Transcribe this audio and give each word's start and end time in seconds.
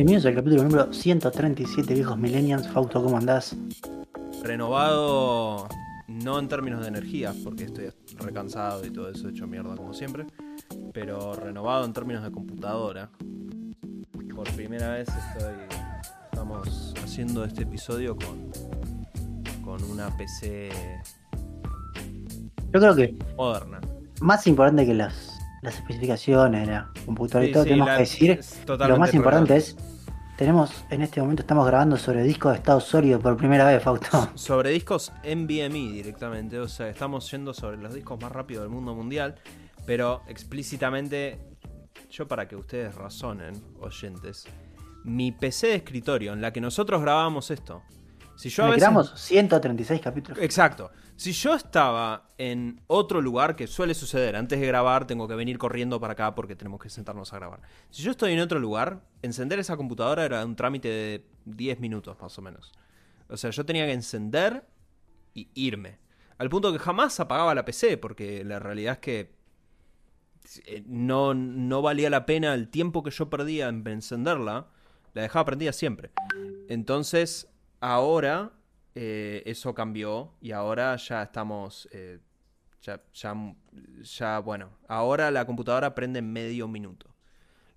Bienvenidos 0.00 0.24
al 0.24 0.34
capítulo 0.34 0.62
número 0.62 0.90
137, 0.94 1.92
viejos 1.92 2.16
millennials. 2.16 2.66
Fausto, 2.68 3.02
¿cómo 3.04 3.18
andás? 3.18 3.54
Renovado, 4.42 5.68
no 6.08 6.38
en 6.38 6.48
términos 6.48 6.80
de 6.80 6.88
energía, 6.88 7.34
porque 7.44 7.64
estoy 7.64 7.90
recansado 8.16 8.82
y 8.86 8.90
todo 8.90 9.10
eso 9.10 9.28
hecho 9.28 9.46
mierda 9.46 9.76
como 9.76 9.92
siempre, 9.92 10.24
pero 10.94 11.34
renovado 11.34 11.84
en 11.84 11.92
términos 11.92 12.24
de 12.24 12.30
computadora. 12.30 13.10
Por 14.34 14.50
primera 14.54 14.88
vez 14.94 15.06
estoy, 15.34 15.52
estamos 16.32 16.94
haciendo 17.04 17.44
este 17.44 17.64
episodio 17.64 18.16
con, 18.16 18.50
con 19.62 19.84
una 19.84 20.16
PC 20.16 20.70
Yo 22.72 22.80
creo 22.80 22.96
que 22.96 23.14
moderna. 23.36 23.82
más 24.22 24.46
importante 24.46 24.86
que 24.86 24.94
las, 24.94 25.38
las 25.60 25.74
especificaciones 25.74 26.66
de 26.66 26.72
la 26.72 26.90
computadora 27.04 27.44
y 27.46 27.52
todo, 27.52 27.64
sí, 27.64 27.68
tenemos 27.68 27.88
la- 27.88 27.96
que 27.96 28.00
decir, 28.00 28.40
lo 28.66 28.96
más 28.96 29.12
importante 29.12 29.56
es, 29.58 29.76
tenemos, 30.40 30.86
en 30.88 31.02
este 31.02 31.20
momento 31.20 31.42
estamos 31.42 31.66
grabando 31.66 31.98
sobre 31.98 32.22
disco 32.22 32.48
de 32.48 32.56
estado 32.56 32.80
sólido 32.80 33.20
por 33.20 33.36
primera 33.36 33.66
vez, 33.66 33.82
Fausto. 33.82 34.30
Sobre 34.36 34.70
discos 34.70 35.12
NVMe 35.22 35.92
directamente, 35.92 36.58
o 36.58 36.66
sea, 36.66 36.88
estamos 36.88 37.30
yendo 37.30 37.52
sobre 37.52 37.76
los 37.76 37.92
discos 37.92 38.18
más 38.22 38.32
rápidos 38.32 38.62
del 38.62 38.70
mundo 38.70 38.94
mundial, 38.94 39.34
pero 39.84 40.22
explícitamente, 40.28 41.38
yo 42.08 42.26
para 42.26 42.48
que 42.48 42.56
ustedes 42.56 42.94
razonen, 42.94 43.52
oyentes, 43.80 44.46
mi 45.04 45.30
PC 45.30 45.66
de 45.66 45.74
escritorio 45.74 46.32
en 46.32 46.40
la 46.40 46.54
que 46.54 46.62
nosotros 46.62 47.02
grabamos 47.02 47.50
esto, 47.50 47.82
si 48.40 48.48
yo 48.48 48.62
a 48.62 48.66
Le 48.68 48.72
veces... 48.72 48.88
grabamos 48.88 49.12
136 49.16 50.00
capítulos. 50.00 50.42
Exacto. 50.42 50.90
Si 51.14 51.32
yo 51.32 51.54
estaba 51.54 52.26
en 52.38 52.80
otro 52.86 53.20
lugar, 53.20 53.54
que 53.54 53.66
suele 53.66 53.92
suceder, 53.92 54.34
antes 54.34 54.58
de 54.58 54.66
grabar 54.66 55.06
tengo 55.06 55.28
que 55.28 55.34
venir 55.34 55.58
corriendo 55.58 56.00
para 56.00 56.14
acá 56.14 56.34
porque 56.34 56.56
tenemos 56.56 56.80
que 56.80 56.88
sentarnos 56.88 57.34
a 57.34 57.36
grabar. 57.36 57.60
Si 57.90 58.02
yo 58.02 58.12
estoy 58.12 58.32
en 58.32 58.40
otro 58.40 58.58
lugar, 58.58 59.02
encender 59.20 59.58
esa 59.58 59.76
computadora 59.76 60.24
era 60.24 60.42
un 60.42 60.56
trámite 60.56 60.88
de 60.88 61.26
10 61.44 61.80
minutos 61.80 62.16
más 62.18 62.38
o 62.38 62.40
menos. 62.40 62.72
O 63.28 63.36
sea, 63.36 63.50
yo 63.50 63.66
tenía 63.66 63.84
que 63.84 63.92
encender 63.92 64.64
y 65.34 65.50
irme. 65.52 65.98
Al 66.38 66.48
punto 66.48 66.72
que 66.72 66.78
jamás 66.78 67.20
apagaba 67.20 67.54
la 67.54 67.66
PC, 67.66 67.98
porque 67.98 68.42
la 68.42 68.58
realidad 68.58 68.94
es 68.94 68.98
que 69.00 69.34
eh, 70.64 70.82
no, 70.86 71.34
no 71.34 71.82
valía 71.82 72.08
la 72.08 72.24
pena 72.24 72.54
el 72.54 72.70
tiempo 72.70 73.02
que 73.02 73.10
yo 73.10 73.28
perdía 73.28 73.68
en 73.68 73.86
encenderla, 73.86 74.68
la 75.12 75.22
dejaba 75.22 75.44
prendida 75.44 75.74
siempre. 75.74 76.10
Entonces, 76.70 77.49
ahora 77.80 78.52
eh, 78.94 79.42
eso 79.46 79.74
cambió 79.74 80.34
y 80.40 80.52
ahora 80.52 80.96
ya 80.96 81.22
estamos, 81.22 81.88
eh, 81.92 82.18
ya, 82.82 83.02
ya, 83.12 83.34
ya, 84.02 84.38
bueno, 84.40 84.70
ahora 84.88 85.30
la 85.30 85.46
computadora 85.46 85.94
prende 85.94 86.18
en 86.18 86.32
medio 86.32 86.68
minuto, 86.68 87.06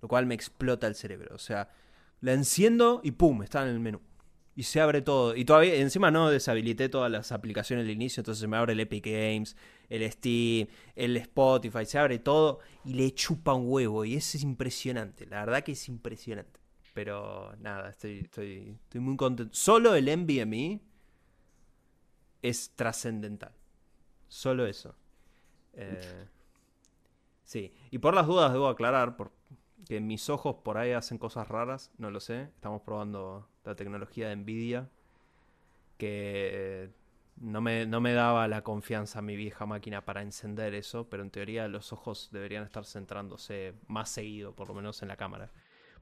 lo 0.02 0.08
cual 0.08 0.26
me 0.26 0.34
explota 0.34 0.86
el 0.86 0.94
cerebro. 0.94 1.34
O 1.34 1.38
sea, 1.38 1.68
la 2.20 2.32
enciendo 2.32 3.00
y 3.02 3.12
pum, 3.12 3.42
está 3.42 3.62
en 3.62 3.68
el 3.68 3.80
menú. 3.80 4.00
Y 4.56 4.62
se 4.62 4.80
abre 4.80 5.02
todo. 5.02 5.34
Y 5.34 5.44
todavía, 5.44 5.74
encima 5.74 6.12
no 6.12 6.30
deshabilité 6.30 6.88
todas 6.88 7.10
las 7.10 7.32
aplicaciones 7.32 7.84
al 7.84 7.90
inicio, 7.90 8.20
entonces 8.20 8.40
se 8.40 8.46
me 8.46 8.56
abre 8.56 8.72
el 8.72 8.80
Epic 8.80 9.04
Games, 9.04 9.56
el 9.88 10.10
Steam, 10.12 10.68
el 10.94 11.16
Spotify, 11.16 11.84
se 11.86 11.98
abre 11.98 12.20
todo 12.20 12.60
y 12.84 12.94
le 12.94 13.12
chupa 13.12 13.52
un 13.54 13.64
huevo. 13.68 14.04
Y 14.04 14.14
es 14.14 14.34
impresionante, 14.42 15.26
la 15.26 15.40
verdad 15.44 15.64
que 15.64 15.72
es 15.72 15.88
impresionante. 15.88 16.63
Pero 16.94 17.54
nada, 17.60 17.90
estoy, 17.90 18.20
estoy, 18.20 18.78
estoy 18.84 19.00
muy 19.02 19.16
contento. 19.16 19.54
Solo 19.54 19.94
el 19.96 20.08
NVMe 20.08 20.80
es 22.42 22.70
trascendental. 22.76 23.52
Solo 24.28 24.66
eso. 24.66 24.94
Eh, 25.74 26.26
sí, 27.44 27.72
y 27.90 27.98
por 27.98 28.14
las 28.14 28.26
dudas 28.26 28.52
debo 28.52 28.68
aclarar 28.68 29.16
por- 29.16 29.32
que 29.86 30.00
mis 30.00 30.30
ojos 30.30 30.56
por 30.64 30.78
ahí 30.78 30.92
hacen 30.92 31.18
cosas 31.18 31.48
raras, 31.48 31.90
no 31.98 32.10
lo 32.10 32.20
sé. 32.20 32.42
Estamos 32.44 32.82
probando 32.82 33.48
la 33.64 33.74
tecnología 33.74 34.28
de 34.28 34.36
Nvidia 34.36 34.88
que 35.98 36.50
eh, 36.84 36.90
no 37.36 37.60
me, 37.60 37.86
no 37.86 38.00
me 38.00 38.12
daba 38.12 38.48
la 38.48 38.62
confianza 38.62 39.18
a 39.20 39.22
mi 39.22 39.36
vieja 39.36 39.66
máquina 39.66 40.04
para 40.04 40.22
encender 40.22 40.74
eso, 40.74 41.08
pero 41.08 41.22
en 41.22 41.30
teoría 41.30 41.68
los 41.68 41.92
ojos 41.92 42.28
deberían 42.32 42.64
estar 42.64 42.84
centrándose 42.84 43.74
más 43.88 44.10
seguido, 44.10 44.54
por 44.54 44.68
lo 44.68 44.74
menos 44.74 45.02
en 45.02 45.08
la 45.08 45.16
cámara. 45.16 45.50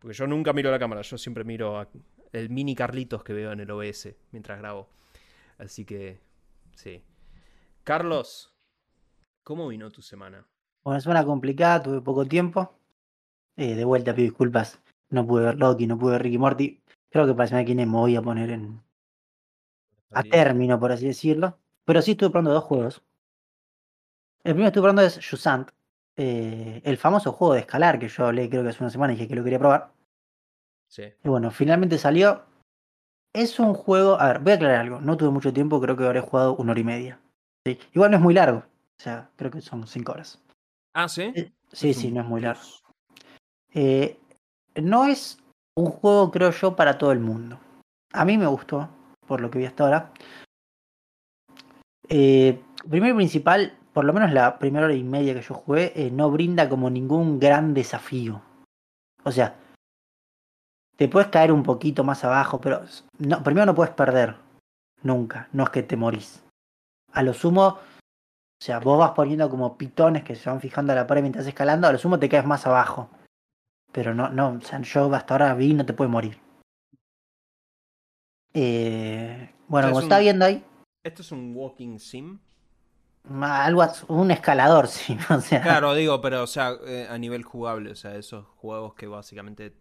Porque 0.03 0.17
yo 0.17 0.27
nunca 0.27 0.53
miro 0.53 0.69
la 0.69 0.81
cámara, 0.81 1.03
yo 1.03 1.17
siempre 1.17 1.45
miro 1.45 1.87
el 2.33 2.51
mini 2.51 2.75
Carlitos 2.75 3.23
que 3.23 3.33
veo 3.33 3.53
en 3.53 3.61
el 3.61 3.71
OBS 3.71 4.17
mientras 4.33 4.59
grabo. 4.59 4.89
Así 5.59 5.85
que, 5.85 6.21
sí. 6.75 7.05
Carlos, 7.85 8.53
¿cómo 9.45 9.69
vino 9.69 9.93
tu 9.93 10.03
semana? 10.03 10.45
Una 10.83 11.01
semana 11.01 11.25
complicada, 11.25 11.85
tuve 11.85 12.01
poco 12.01 12.27
tiempo. 12.27 12.75
Eh, 13.57 13.77
de 13.77 13.85
vuelta 13.85 14.13
pido 14.13 14.25
disculpas. 14.25 14.81
No 15.11 15.25
pude 15.25 15.45
ver 15.45 15.59
Loki, 15.59 15.87
no 15.87 15.97
pude 15.97 16.13
ver 16.15 16.23
Ricky 16.25 16.39
Morty. 16.39 16.83
Creo 17.09 17.25
que 17.25 17.35
para 17.35 17.47
semana 17.47 17.65
que 17.65 17.75
viene 17.75 17.87
me 17.87 17.93
voy 17.93 18.17
a 18.17 18.23
poner 18.23 18.51
en, 18.51 18.83
a 20.11 20.25
término, 20.25 20.81
por 20.81 20.91
así 20.91 21.07
decirlo. 21.07 21.59
Pero 21.85 22.03
sí 22.03 22.13
estuve 22.13 22.31
probando 22.31 22.53
dos 22.53 22.65
juegos. 22.65 23.03
El 24.43 24.55
primero 24.55 24.65
que 24.65 24.69
estuve 24.69 24.83
probando 24.83 25.03
es 25.03 25.21
Jusant, 25.31 25.71
eh, 26.17 26.81
el 26.85 26.97
famoso 26.99 27.33
juego 27.33 27.55
de 27.55 27.61
escalar 27.61 27.99
que 27.99 28.09
yo 28.09 28.27
hablé 28.27 28.51
creo 28.51 28.63
que 28.63 28.69
hace 28.71 28.83
una 28.83 28.91
semana 28.91 29.13
y 29.13 29.17
dije 29.17 29.29
que 29.29 29.35
lo 29.37 29.45
quería 29.45 29.59
probar. 29.59 29.93
Sí. 30.89 31.05
Y 31.25 31.29
bueno, 31.29 31.51
finalmente 31.51 31.99
salió. 31.99 32.45
Es 33.35 33.59
un 33.59 33.73
juego. 33.73 34.21
A 34.21 34.29
ver, 34.29 34.41
voy 34.41 34.53
a 34.53 34.55
aclarar 34.57 34.81
algo. 34.81 35.01
No 35.01 35.17
tuve 35.17 35.31
mucho 35.31 35.53
tiempo, 35.53 35.81
creo 35.81 35.97
que 35.97 36.05
habré 36.05 36.21
jugado 36.21 36.55
una 36.57 36.73
hora 36.73 36.81
y 36.81 36.85
media. 36.85 37.21
Sí. 37.67 37.79
Igual 37.95 38.11
no 38.11 38.17
es 38.19 38.23
muy 38.23 38.35
largo. 38.35 38.59
O 38.59 39.03
sea, 39.03 39.31
creo 39.37 39.51
que 39.51 39.61
son 39.63 39.87
cinco 39.87 40.13
horas. 40.13 40.43
Ah, 40.95 41.09
¿sí? 41.09 41.33
Eh, 41.35 41.51
Sí, 41.73 41.91
Es 41.91 41.97
sí, 41.97 42.09
un 42.09 42.15
no 42.15 42.21
es 42.21 42.27
muy 42.27 42.41
largo. 42.43 42.61
Eh, 43.73 44.19
no 44.77 45.07
es 45.07 45.39
un 45.75 45.87
juego, 45.87 46.31
creo 46.31 46.51
yo, 46.51 46.77
para 46.77 46.99
todo 46.99 47.13
el 47.13 47.21
mundo. 47.21 47.59
A 48.13 48.27
mí 48.27 48.37
me 48.37 48.47
gustó, 48.47 48.91
por 49.27 49.41
lo 49.41 49.51
que 49.51 49.59
vi 49.59 49.65
hasta 49.65 49.85
ahora. 49.85 50.13
Primero 52.09 53.15
y 53.15 53.17
principal, 53.17 53.79
por 53.93 54.05
lo 54.05 54.13
menos 54.13 54.33
la 54.33 54.59
primera 54.59 54.87
hora 54.87 54.95
y 54.95 55.03
media 55.05 55.35
que 55.35 55.43
yo 55.43 55.55
jugué, 55.55 55.93
eh, 55.95 56.11
no 56.11 56.31
brinda 56.31 56.69
como 56.69 56.89
ningún 56.91 57.39
gran 57.39 57.75
desafío. 57.75 58.41
O 59.25 59.31
sea, 59.33 59.55
te 60.97 61.09
puedes 61.09 61.29
caer 61.29 61.53
un 61.53 61.63
poquito 61.63 62.05
más 62.05 62.25
abajo, 62.25 62.61
pero 62.61 62.83
no, 63.19 63.43
primero 63.43 63.67
no 63.67 63.75
puedes 63.75 63.95
perder. 63.95 64.37
Nunca. 65.03 65.49
No 65.53 65.65
es 65.65 65.71
que 65.71 65.83
te 65.83 65.97
morís. 65.97 66.45
A 67.13 67.23
lo 67.23 67.35
sumo, 67.35 67.67
o 67.67 67.79
sea, 68.65 68.79
vos 68.79 68.99
vas 68.99 69.11
poniendo 69.13 69.51
como 69.51 69.77
pitones 69.77 70.23
que 70.23 70.37
se 70.37 70.49
van 70.49 70.61
fijando 70.61 70.93
a 70.93 70.97
la 70.97 71.07
pared 71.07 71.23
mientras 71.23 71.47
escalando, 71.47 71.89
a 71.89 71.93
lo 71.93 71.99
sumo 71.99 72.19
te 72.19 72.29
caes 72.29 72.47
más 72.47 72.67
abajo. 72.67 73.11
Pero 73.91 74.15
no, 74.15 74.29
no, 74.31 74.51
o 74.53 74.61
sea, 74.61 74.81
yo 74.81 75.13
hasta 75.15 75.35
ahora 75.35 75.55
vi 75.55 75.75
no 75.75 75.85
te 75.85 75.93
puede 75.93 76.09
morir. 76.11 76.39
Eh, 78.55 79.51
bueno, 79.69 79.89
como 79.89 79.99
es 80.01 80.05
está 80.05 80.17
un- 80.17 80.23
viendo 80.23 80.45
ahí, 80.45 80.65
¿Esto 81.05 81.23
es 81.23 81.33
un 81.33 81.53
walking 81.57 81.99
sim? 81.99 82.39
Algo, 83.43 83.85
un 84.09 84.31
escalador, 84.31 84.87
sí, 84.89 85.17
o 85.31 85.41
sea. 85.41 85.63
Claro, 85.63 85.95
digo, 85.95 86.21
pero 86.21 86.43
o 86.43 86.47
sea, 86.47 86.77
eh, 86.87 87.07
a 87.09 87.19
nivel 87.19 87.43
jugable, 87.43 87.91
o 87.91 87.97
sea, 87.97 88.15
esos 88.17 88.47
juegos 88.57 88.95
que 88.95 89.07
básicamente 89.07 89.75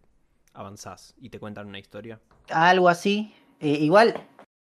avanzás 0.54 1.14
y 1.18 1.30
te 1.30 1.38
cuentan 1.38 1.66
una 1.66 1.78
historia. 1.78 2.20
algo 2.50 2.88
así. 2.88 3.34
Eh, 3.60 3.78
igual, 3.80 4.14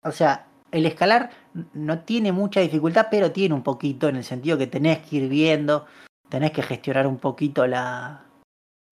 o 0.03 0.11
sea, 0.11 0.47
el 0.71 0.85
escalar 0.85 1.31
no 1.73 1.99
tiene 1.99 2.31
mucha 2.31 2.59
dificultad, 2.59 3.07
pero 3.09 3.31
tiene 3.31 3.55
un 3.55 3.63
poquito 3.63 4.07
en 4.07 4.17
el 4.17 4.23
sentido 4.23 4.57
que 4.57 4.67
tenés 4.67 4.99
que 4.99 5.17
ir 5.17 5.29
viendo, 5.29 5.85
tenés 6.29 6.51
que 6.51 6.61
gestionar 6.61 7.07
un 7.07 7.17
poquito 7.17 7.65
la 7.67 8.23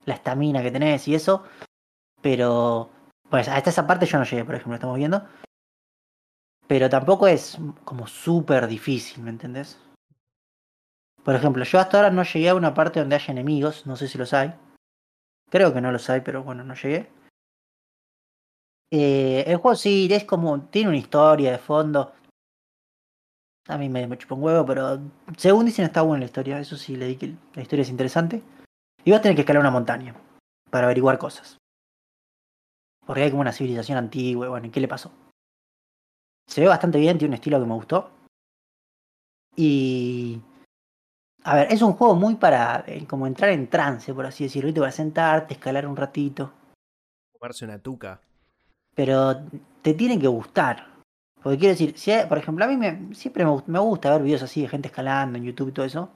la 0.05 0.15
estamina 0.15 0.61
que 0.61 0.71
tenés 0.71 1.07
y 1.07 1.15
eso. 1.15 1.43
Pero, 2.21 2.89
pues 3.29 3.47
hasta 3.47 3.69
esa 3.69 3.87
parte 3.87 4.05
yo 4.05 4.17
no 4.17 4.25
llegué, 4.25 4.45
por 4.45 4.55
ejemplo, 4.55 4.75
estamos 4.75 4.97
viendo. 4.97 5.23
Pero 6.71 6.89
tampoco 6.89 7.27
es 7.27 7.57
como 7.83 8.07
súper 8.07 8.65
difícil, 8.65 9.21
¿me 9.21 9.29
entendés? 9.29 9.77
Por 11.21 11.35
ejemplo, 11.35 11.65
yo 11.65 11.77
hasta 11.77 11.97
ahora 11.97 12.11
no 12.11 12.23
llegué 12.23 12.47
a 12.47 12.55
una 12.55 12.73
parte 12.73 13.01
donde 13.01 13.15
haya 13.15 13.33
enemigos, 13.33 13.85
no 13.85 13.97
sé 13.97 14.07
si 14.07 14.17
los 14.17 14.33
hay. 14.33 14.53
Creo 15.49 15.73
que 15.73 15.81
no 15.81 15.91
los 15.91 16.09
hay, 16.09 16.21
pero 16.21 16.45
bueno, 16.45 16.63
no 16.63 16.73
llegué. 16.73 17.11
Eh, 18.89 19.43
el 19.47 19.57
juego 19.57 19.75
sí, 19.75 20.07
es 20.09 20.23
como. 20.23 20.61
Tiene 20.69 20.87
una 20.87 20.97
historia 20.97 21.51
de 21.51 21.57
fondo. 21.57 22.13
A 23.67 23.77
mí 23.77 23.89
me, 23.89 24.07
me 24.07 24.17
chupa 24.17 24.35
un 24.35 24.43
huevo, 24.43 24.65
pero 24.65 24.97
según 25.35 25.65
dicen 25.65 25.83
está 25.83 26.03
buena 26.03 26.21
la 26.21 26.27
historia. 26.27 26.57
Eso 26.57 26.77
sí, 26.77 26.95
le 26.95 27.07
di 27.07 27.17
que 27.17 27.35
la 27.53 27.63
historia 27.63 27.83
es 27.83 27.89
interesante. 27.89 28.41
Y 29.03 29.11
vas 29.11 29.19
a 29.19 29.23
tener 29.23 29.35
que 29.35 29.41
escalar 29.41 29.59
una 29.59 29.71
montaña 29.71 30.15
para 30.69 30.85
averiguar 30.85 31.17
cosas. 31.17 31.57
Porque 33.05 33.23
hay 33.23 33.29
como 33.29 33.41
una 33.41 33.51
civilización 33.51 33.97
antigua. 33.97 34.47
Bueno, 34.47 34.67
¿y 34.67 34.69
qué 34.69 34.79
le 34.79 34.87
pasó? 34.87 35.11
Se 36.51 36.59
ve 36.59 36.67
bastante 36.67 36.99
bien, 36.99 37.17
tiene 37.17 37.29
un 37.31 37.35
estilo 37.35 37.59
que 37.61 37.65
me 37.65 37.73
gustó. 37.75 38.09
Y. 39.55 40.41
A 41.43 41.55
ver, 41.55 41.71
es 41.71 41.81
un 41.81 41.93
juego 41.93 42.13
muy 42.15 42.35
para 42.35 42.83
eh, 42.87 43.07
como 43.07 43.25
entrar 43.25 43.49
en 43.51 43.67
trance, 43.67 44.13
por 44.13 44.25
así 44.25 44.43
decirlo. 44.43 44.67
¿viste? 44.67 44.81
Para 44.81 44.91
sentarte, 44.91 45.53
escalar 45.53 45.87
un 45.87 45.95
ratito. 45.95 46.51
Comerse 47.39 47.65
una 47.65 47.79
tuca. 47.79 48.19
pero 48.93 49.41
te 49.81 49.93
tiene 49.93 50.19
que 50.19 50.27
gustar. 50.27 50.87
Porque 51.41 51.57
quiero 51.57 51.71
decir, 51.73 51.97
si 51.97 52.11
hay- 52.11 52.27
por 52.27 52.37
ejemplo, 52.37 52.65
a 52.65 52.67
mí 52.67 52.75
me, 52.77 53.15
siempre 53.15 53.45
me, 53.45 53.57
me 53.65 53.79
gusta 53.79 54.11
ver 54.11 54.21
videos 54.21 54.43
así 54.43 54.61
de 54.61 54.67
gente 54.67 54.89
escalando 54.89 55.37
en 55.37 55.45
YouTube 55.45 55.69
y 55.69 55.71
todo 55.71 55.85
eso. 55.85 56.09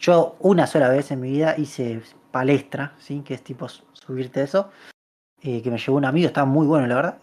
Yo 0.00 0.36
una 0.40 0.66
sola 0.66 0.88
vez 0.88 1.10
en 1.12 1.20
mi 1.20 1.30
vida 1.30 1.54
hice 1.56 2.02
palestra, 2.32 2.94
¿sí? 2.98 3.22
que 3.22 3.34
es 3.34 3.42
tipo 3.44 3.68
subirte 3.68 4.42
eso. 4.42 4.70
eh, 5.42 5.62
que 5.62 5.70
me 5.70 5.78
llevó 5.78 5.96
un 5.96 6.04
amigo, 6.04 6.26
estaba 6.28 6.46
muy 6.46 6.66
bueno, 6.66 6.86
la 6.86 6.94
verdad. 6.96 7.18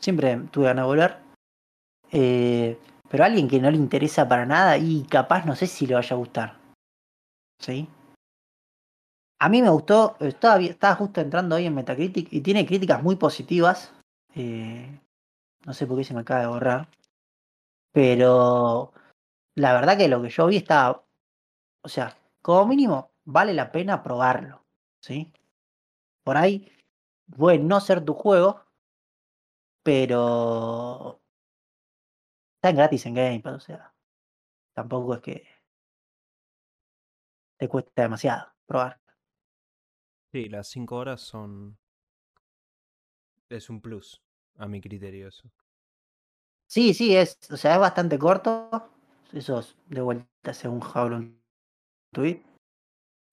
Siempre 0.00 0.36
tuve 0.50 0.66
ganas 0.66 0.84
de 0.84 0.88
volver. 0.88 1.23
Eh, 2.16 2.78
pero 3.10 3.24
a 3.24 3.26
alguien 3.26 3.48
que 3.48 3.60
no 3.60 3.68
le 3.70 3.76
interesa 3.76 4.28
para 4.28 4.46
nada 4.46 4.78
y 4.78 5.02
capaz 5.02 5.44
no 5.44 5.56
sé 5.56 5.66
si 5.66 5.84
le 5.86 5.94
vaya 5.94 6.14
a 6.14 6.18
gustar. 6.18 6.56
¿Sí? 7.60 7.88
A 9.40 9.48
mí 9.48 9.60
me 9.60 9.68
gustó, 9.68 10.16
estaba, 10.20 10.60
estaba 10.60 10.94
justo 10.94 11.20
entrando 11.20 11.56
hoy 11.56 11.66
en 11.66 11.74
Metacritic 11.74 12.32
y 12.32 12.40
tiene 12.40 12.64
críticas 12.64 13.02
muy 13.02 13.16
positivas. 13.16 13.92
Eh, 14.36 15.00
no 15.66 15.74
sé 15.74 15.86
por 15.86 15.98
qué 15.98 16.04
se 16.04 16.14
me 16.14 16.20
acaba 16.20 16.40
de 16.40 16.46
borrar. 16.46 16.88
Pero 17.92 18.92
la 19.56 19.72
verdad 19.72 19.98
que 19.98 20.08
lo 20.08 20.22
que 20.22 20.30
yo 20.30 20.46
vi 20.46 20.58
estaba. 20.58 21.04
O 21.82 21.88
sea, 21.88 22.16
como 22.42 22.66
mínimo, 22.68 23.10
vale 23.24 23.52
la 23.54 23.72
pena 23.72 24.02
probarlo. 24.04 24.62
¿Sí? 25.00 25.32
Por 26.22 26.36
ahí 26.36 26.70
puede 27.36 27.58
no 27.58 27.80
ser 27.80 28.04
tu 28.04 28.14
juego, 28.14 28.64
pero 29.82 31.20
está 32.64 32.70
en 32.70 32.76
gratis 32.76 33.04
en 33.04 33.14
Game 33.14 33.40
Pass, 33.40 33.56
o 33.56 33.60
sea, 33.60 33.94
tampoco 34.72 35.14
es 35.14 35.20
que 35.20 35.46
te 37.58 37.68
cuesta 37.68 38.02
demasiado 38.02 38.54
probar. 38.64 38.98
Sí, 40.32 40.48
las 40.48 40.68
5 40.68 40.96
horas 40.96 41.20
son. 41.20 41.76
Es 43.50 43.68
un 43.68 43.82
plus, 43.82 44.22
a 44.56 44.66
mi 44.66 44.80
criterio, 44.80 45.28
eso. 45.28 45.50
Sí, 46.66 46.94
sí, 46.94 47.14
es, 47.14 47.38
o 47.50 47.58
sea, 47.58 47.74
es 47.74 47.80
bastante 47.80 48.18
corto. 48.18 48.70
Eso 49.30 49.58
es 49.58 49.76
de 49.88 50.00
vuelta 50.00 50.54
según 50.54 50.80
Jaulon 50.80 51.38
tweet. 52.12 52.42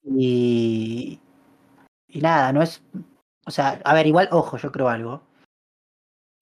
Y. 0.04 1.22
Y 2.08 2.20
nada, 2.20 2.52
no 2.52 2.62
es. 2.62 2.84
O 3.46 3.52
sea, 3.52 3.82
a 3.86 3.94
ver, 3.94 4.08
igual, 4.08 4.28
ojo, 4.32 4.58
yo 4.58 4.74
creo 4.74 4.90
algo. 4.90 5.24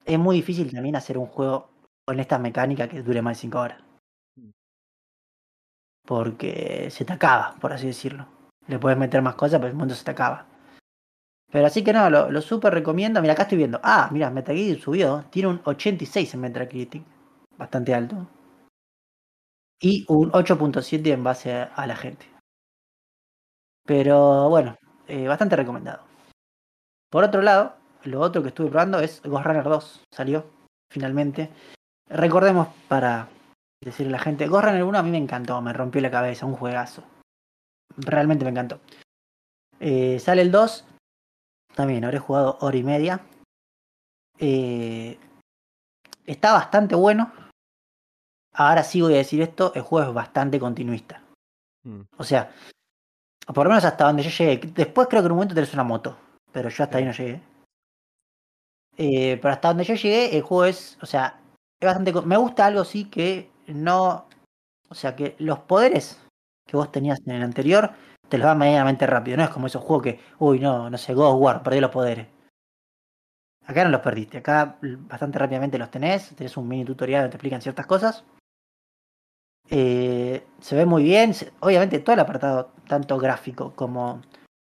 Es 0.06 0.18
muy 0.18 0.38
difícil 0.38 0.74
también 0.74 0.96
hacer 0.96 1.20
un 1.20 1.28
juego 1.28 1.70
con 2.10 2.20
esta 2.20 2.40
mecánica 2.40 2.88
que 2.90 3.04
dure 3.04 3.22
más 3.22 3.38
de 3.38 3.42
5 3.42 3.60
horas. 3.60 3.84
Porque 6.08 6.90
se 6.90 7.06
te 7.06 7.14
acaba, 7.14 7.54
por 7.62 7.72
así 7.72 7.86
decirlo. 7.86 8.26
Le 8.66 8.80
puedes 8.80 8.98
meter 8.98 9.22
más 9.22 9.36
cosas, 9.36 9.60
pero 9.60 9.70
el 9.70 9.78
mundo 9.78 9.94
se 9.94 10.04
te 10.04 10.10
acaba. 10.10 10.48
Pero 11.52 11.68
así 11.68 11.84
que 11.84 11.94
no, 11.94 12.10
lo, 12.10 12.32
lo 12.32 12.42
súper 12.42 12.74
recomiendo. 12.74 13.22
Mira, 13.22 13.34
acá 13.34 13.44
estoy 13.44 13.60
viendo. 13.60 13.80
Ah, 13.84 14.10
mira, 14.12 14.32
Metacritic 14.32 14.82
subió. 14.82 15.26
Tiene 15.30 15.50
un 15.50 15.62
86 15.64 16.34
en 16.34 16.42
Metacritic. 16.42 17.04
Bastante 17.56 17.94
alto. 17.94 18.28
Y 19.80 20.04
un 20.08 20.32
8.7 20.32 21.14
en 21.14 21.24
base 21.24 21.54
a, 21.54 21.86
la 21.86 21.96
gente. 21.96 22.26
Pero 23.86 24.50
bueno, 24.50 24.76
eh, 25.08 25.28
bastante 25.28 25.56
recomendado. 25.56 26.04
Por 27.12 27.24
otro 27.24 27.44
lado, 27.44 27.76
lo 28.06 28.20
otro 28.20 28.42
que 28.42 28.48
estuve 28.48 28.72
probando 28.72 29.00
es 29.00 29.22
Ghost 29.22 29.46
Runner 29.46 29.64
2. 29.64 30.04
Salió 30.12 30.58
finalmente. 30.90 31.50
Recordemos 32.10 32.70
para 32.88 33.30
decirle 33.84 34.16
a 34.16 34.18
la 34.18 34.24
gente, 34.24 34.48
Ghost 34.48 34.66
Runner 34.66 34.84
1 34.84 34.98
a 34.98 35.04
mí 35.04 35.12
me 35.12 35.18
encantó, 35.18 35.62
me 35.62 35.74
rompió 35.74 36.02
la 36.02 36.12
cabeza, 36.12 36.46
un 36.46 36.56
juegazo. 36.56 37.04
Realmente 37.98 38.44
me 38.44 38.52
encantó. 38.52 38.80
Eh, 39.80 40.20
sale 40.20 40.42
el 40.42 40.52
2, 40.52 40.86
también 41.76 42.04
habré 42.04 42.20
jugado 42.20 42.58
hora 42.62 42.78
y 42.78 42.84
media. 42.84 43.22
Eh, 44.40 45.18
está 46.26 46.54
bastante 46.54 46.96
bueno. 46.96 47.32
Ahora 48.54 48.84
sí 48.84 49.02
voy 49.02 49.14
a 49.14 49.18
decir 49.18 49.42
esto, 49.42 49.72
el 49.76 49.84
juego 49.84 50.10
es 50.10 50.14
bastante 50.14 50.60
continuista. 50.60 51.22
Mm. 51.84 52.02
O 52.18 52.24
sea, 52.24 52.52
por 53.54 53.66
lo 53.66 53.70
menos 53.70 53.86
hasta 53.86 54.06
donde 54.06 54.24
yo 54.24 54.30
llegué. 54.30 54.68
Después 54.74 55.08
creo 55.08 55.22
que 55.22 55.28
en 55.28 55.32
un 55.32 55.38
momento 55.38 55.56
tenés 55.56 55.74
una 55.74 55.84
moto, 55.84 56.18
pero 56.52 56.70
yo 56.70 56.84
hasta 56.84 56.98
ahí 56.98 57.06
no 57.06 57.12
llegué. 57.12 57.42
Eh, 58.98 59.38
pero 59.42 59.54
hasta 59.54 59.70
donde 59.70 59.84
yo 59.84 59.94
llegué, 59.94 60.36
el 60.36 60.42
juego 60.42 60.66
es, 60.66 60.98
o 61.02 61.06
sea, 61.06 61.40
es 61.80 61.86
bastante... 61.86 62.14
Me 62.22 62.38
gusta 62.38 62.66
algo 62.66 62.84
sí 62.84 63.06
que 63.06 63.50
no... 63.68 64.28
O 64.90 64.96
sea, 64.96 65.16
que 65.16 65.36
los 65.40 65.60
poderes 65.60 66.22
que 66.66 66.78
vos 66.78 66.92
tenías 66.92 67.20
en 67.26 67.36
el 67.36 67.44
anterior 67.44 67.92
te 68.28 68.38
los 68.38 68.46
dan 68.46 68.58
medianamente 68.58 69.06
rápido. 69.08 69.38
No 69.38 69.44
es 69.44 69.50
como 69.50 69.68
esos 69.68 69.84
juegos 69.84 70.04
que, 70.04 70.20
uy, 70.40 70.60
no, 70.60 70.90
no 70.90 70.98
sé, 70.98 71.14
God 71.14 71.34
of 71.34 71.42
War, 71.42 71.64
perdí 71.64 71.80
los 71.80 71.92
poderes. 71.92 72.28
Acá 73.66 73.84
no 73.84 73.92
los 73.92 74.02
perdiste. 74.02 74.40
Acá 74.40 74.78
bastante 74.82 75.38
rápidamente 75.40 75.78
los 75.78 75.92
tenés. 75.92 76.36
Tenés 76.36 76.58
un 76.58 76.68
mini 76.68 76.86
tutorial 76.86 77.22
donde 77.22 77.32
te 77.32 77.38
explican 77.38 77.62
ciertas 77.62 77.86
cosas. 77.86 78.24
Eh, 79.70 80.44
se 80.60 80.76
ve 80.76 80.86
muy 80.86 81.04
bien. 81.04 81.34
Obviamente 81.60 82.00
todo 82.00 82.16
el 82.16 82.20
apartado, 82.22 82.72
tanto 82.88 83.18
gráfico 83.20 83.74
como 83.76 84.22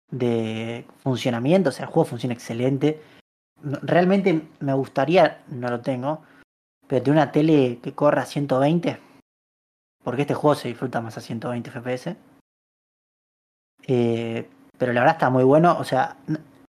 de 0.09 0.85
funcionamiento, 0.99 1.69
o 1.69 1.71
sea, 1.71 1.85
el 1.85 1.91
juego 1.91 2.05
funciona 2.05 2.33
excelente. 2.33 3.01
Realmente 3.61 4.47
me 4.59 4.73
gustaría, 4.73 5.43
no 5.47 5.69
lo 5.69 5.81
tengo, 5.81 6.23
pero 6.93 7.05
de 7.05 7.09
una 7.09 7.31
tele 7.31 7.79
que 7.81 7.93
corra 7.93 8.21
a 8.21 8.25
120, 8.27 8.99
porque 10.03 10.21
este 10.21 10.35
juego 10.35 10.53
se 10.53 10.67
disfruta 10.67 11.01
más 11.01 11.17
a 11.17 11.21
120 11.21 11.71
FPS. 11.71 12.15
Eh, 13.87 14.47
pero 14.77 14.93
la 14.93 14.99
verdad 15.01 15.15
está 15.15 15.31
muy 15.31 15.43
bueno. 15.43 15.75
O 15.79 15.83
sea, 15.83 16.17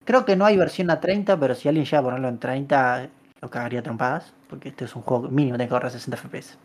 creo 0.03 0.25
que 0.25 0.35
no 0.35 0.45
hay 0.45 0.57
versión 0.57 0.89
a 0.89 0.99
30, 0.99 1.39
pero 1.39 1.53
si 1.53 1.67
alguien 1.67 1.85
llega 1.85 1.99
a 1.99 2.03
ponerlo 2.03 2.29
en 2.29 2.39
30, 2.39 3.09
lo 3.41 3.49
cagaría 3.51 3.83
trompadas. 3.83 4.33
Porque 4.49 4.69
este 4.69 4.85
es 4.85 4.95
un 4.95 5.03
juego 5.03 5.29
mínimo 5.29 5.55
de 5.55 5.67
correr 5.67 5.85
a 5.85 5.91
60 5.91 6.17
FPS. 6.17 6.57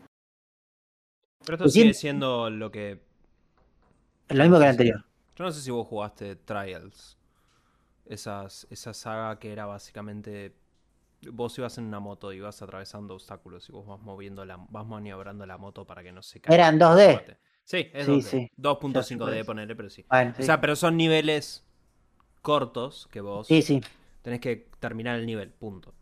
Pero 1.44 1.56
esto 1.56 1.68
sigue 1.68 1.92
siendo 1.92 2.48
lo 2.48 2.70
que. 2.70 3.02
Lo 4.28 4.44
mismo 4.44 4.56
que 4.56 4.64
el 4.64 4.70
anterior. 4.70 5.04
Yo 5.36 5.44
no 5.44 5.50
sé 5.52 5.60
si 5.60 5.70
vos 5.70 5.86
jugaste 5.86 6.36
Trials. 6.36 7.18
Esas, 8.06 8.66
esa 8.70 8.94
saga 8.94 9.38
que 9.38 9.52
era 9.52 9.66
básicamente. 9.66 10.54
Vos 11.30 11.56
ibas 11.58 11.78
en 11.78 11.84
una 11.84 12.00
moto 12.00 12.32
y 12.32 12.36
ibas 12.36 12.60
atravesando 12.62 13.14
obstáculos 13.14 13.68
y 13.68 13.72
vos 13.72 13.86
vas 13.86 14.00
moviendo 14.00 14.44
la, 14.44 14.58
vas 14.68 14.86
maniobrando 14.86 15.46
la 15.46 15.58
moto 15.58 15.86
para 15.86 16.02
que 16.02 16.12
no 16.12 16.22
se 16.22 16.40
caiga. 16.40 16.54
Eran 16.54 16.80
2D. 16.80 17.36
Sí, 17.64 17.90
es 17.92 18.06
sí, 18.26 18.50
2.5D, 18.58 19.44
ponerle, 19.44 19.76
pero 19.76 19.88
sí. 19.88 20.04
O 20.10 20.42
sea, 20.42 20.60
pero 20.60 20.74
son 20.74 20.96
niveles 20.96 21.64
cortos 22.42 23.08
que 23.12 23.20
vos 23.20 23.46
sí, 23.46 23.62
sí. 23.62 23.80
tenés 24.22 24.40
que 24.40 24.68
terminar 24.80 25.18
el 25.18 25.26
nivel, 25.26 25.50
punto. 25.50 25.94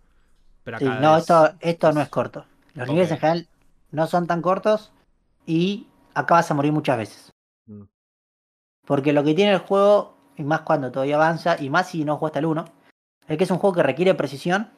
Pero 0.64 0.78
acá 0.78 1.00
no, 1.00 1.16
esto, 1.16 1.54
esto 1.60 1.92
no 1.92 2.00
es 2.00 2.08
corto. 2.08 2.46
Los 2.74 2.88
niveles 2.88 3.10
en 3.10 3.18
general 3.18 3.48
no 3.90 4.06
son 4.06 4.26
tan 4.26 4.40
cortos 4.40 4.92
y 5.46 5.86
acá 6.14 6.34
vas 6.34 6.50
a 6.50 6.54
morir 6.54 6.72
muchas 6.72 6.96
veces. 6.96 7.32
Mm. 7.66 7.84
Porque 8.86 9.12
lo 9.12 9.22
que 9.24 9.34
tiene 9.34 9.52
el 9.52 9.58
juego, 9.58 10.16
y 10.36 10.42
más 10.42 10.62
cuando 10.62 10.90
todavía 10.90 11.16
avanza, 11.16 11.56
y 11.60 11.70
más 11.70 11.90
si 11.90 12.04
no 12.04 12.16
juega 12.16 12.30
hasta 12.30 12.38
el 12.40 12.46
1, 12.46 12.64
es 13.28 13.38
que 13.38 13.44
es 13.44 13.50
un 13.50 13.58
juego 13.58 13.76
que 13.76 13.82
requiere 13.82 14.14
precisión. 14.14 14.70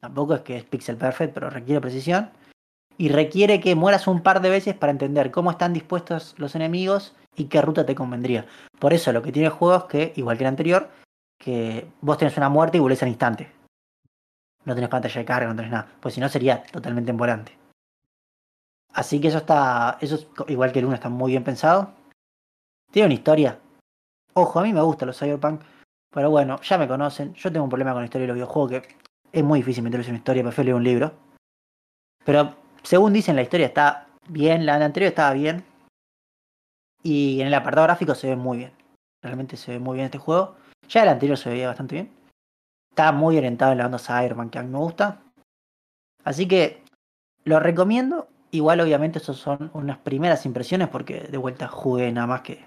Tampoco 0.00 0.34
es 0.34 0.40
que 0.42 0.56
es 0.56 0.64
pixel 0.64 0.96
perfect, 0.96 1.34
pero 1.34 1.50
requiere 1.50 1.80
precisión 1.80 2.30
y 2.98 3.08
requiere 3.08 3.60
que 3.60 3.74
mueras 3.74 4.06
un 4.06 4.22
par 4.22 4.40
de 4.40 4.50
veces 4.50 4.74
para 4.74 4.92
entender 4.92 5.30
cómo 5.30 5.50
están 5.50 5.72
dispuestos 5.72 6.34
los 6.38 6.54
enemigos 6.54 7.14
y 7.34 7.44
qué 7.44 7.60
ruta 7.60 7.84
te 7.84 7.94
convendría. 7.94 8.46
Por 8.78 8.92
eso 8.92 9.12
lo 9.12 9.22
que 9.22 9.32
tiene 9.32 9.46
el 9.46 9.52
juego 9.52 9.76
es 9.76 9.84
que, 9.84 10.12
igual 10.16 10.38
que 10.38 10.44
el 10.44 10.48
anterior, 10.48 10.90
que 11.38 11.86
vos 12.00 12.18
tenés 12.18 12.36
una 12.36 12.48
muerte 12.48 12.78
y 12.78 12.80
volvés 12.80 13.02
al 13.02 13.10
instante. 13.10 13.50
No 14.64 14.74
tenés 14.74 14.90
pantalla 14.90 15.20
de 15.20 15.24
carga, 15.24 15.48
no 15.48 15.56
tenés 15.56 15.70
nada. 15.70 15.88
Pues 16.00 16.14
si 16.14 16.20
no 16.20 16.28
sería 16.28 16.62
totalmente 16.64 17.10
embolante. 17.10 17.56
Así 18.92 19.20
que 19.20 19.28
eso 19.28 19.38
está. 19.38 19.98
Eso 20.00 20.14
es, 20.16 20.26
igual 20.48 20.72
que 20.72 20.80
el 20.80 20.86
1 20.86 20.94
está 20.94 21.08
muy 21.08 21.32
bien 21.32 21.44
pensado. 21.44 21.92
Tiene 22.90 23.06
una 23.06 23.14
historia. 23.14 23.58
Ojo, 24.32 24.58
a 24.58 24.62
mí 24.62 24.72
me 24.72 24.80
gusta 24.80 25.06
los 25.06 25.18
Cyberpunk. 25.18 25.60
Pero 26.10 26.30
bueno, 26.30 26.60
ya 26.62 26.78
me 26.78 26.88
conocen. 26.88 27.34
Yo 27.34 27.52
tengo 27.52 27.64
un 27.64 27.70
problema 27.70 27.92
con 27.92 28.00
la 28.00 28.06
historia 28.06 28.22
de 28.22 28.28
los 28.28 28.36
videojuegos 28.36 28.70
que 28.70 28.96
es 29.32 29.44
muy 29.44 29.60
difícil 29.60 29.84
meterse 29.84 30.08
en 30.08 30.14
una 30.14 30.18
historia, 30.18 30.42
prefiero 30.42 30.64
leer 30.64 30.76
un 30.76 30.84
libro. 30.84 31.14
Pero 32.24 32.56
según 32.82 33.12
dicen, 33.12 33.36
la 33.36 33.42
historia 33.42 33.66
está 33.66 34.08
bien, 34.28 34.66
la 34.66 34.74
anterior 34.76 35.08
estaba 35.08 35.32
bien. 35.32 35.64
Y 37.02 37.40
en 37.40 37.48
el 37.48 37.54
apartado 37.54 37.86
gráfico 37.86 38.14
se 38.14 38.28
ve 38.28 38.36
muy 38.36 38.58
bien. 38.58 38.72
Realmente 39.22 39.56
se 39.56 39.72
ve 39.72 39.78
muy 39.78 39.94
bien 39.94 40.06
este 40.06 40.18
juego. 40.18 40.56
Ya 40.88 41.02
el 41.02 41.08
anterior 41.08 41.38
se 41.38 41.50
veía 41.50 41.68
bastante 41.68 41.94
bien. 41.94 42.12
Está 42.90 43.12
muy 43.12 43.36
orientado 43.36 43.72
en 43.72 43.78
la 43.78 43.84
banda 43.84 43.98
Cyberman, 43.98 44.50
que 44.50 44.58
a 44.58 44.62
mí 44.62 44.70
me 44.70 44.78
gusta. 44.78 45.22
Así 46.24 46.48
que 46.48 46.82
lo 47.44 47.60
recomiendo. 47.60 48.28
Igual, 48.50 48.80
obviamente, 48.80 49.18
esas 49.18 49.36
son 49.36 49.70
unas 49.74 49.98
primeras 49.98 50.46
impresiones, 50.46 50.88
porque 50.88 51.20
de 51.20 51.36
vuelta 51.38 51.68
jugué 51.68 52.10
nada 52.10 52.26
más 52.26 52.40
que 52.42 52.64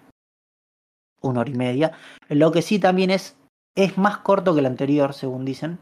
una 1.22 1.42
hora 1.42 1.50
y 1.50 1.56
media. 1.56 1.92
Lo 2.28 2.52
que 2.52 2.62
sí 2.62 2.80
también 2.80 3.10
es, 3.10 3.36
es 3.76 3.98
más 3.98 4.18
corto 4.20 4.54
que 4.54 4.60
el 4.60 4.66
anterior, 4.66 5.14
según 5.14 5.46
dicen. 5.46 5.80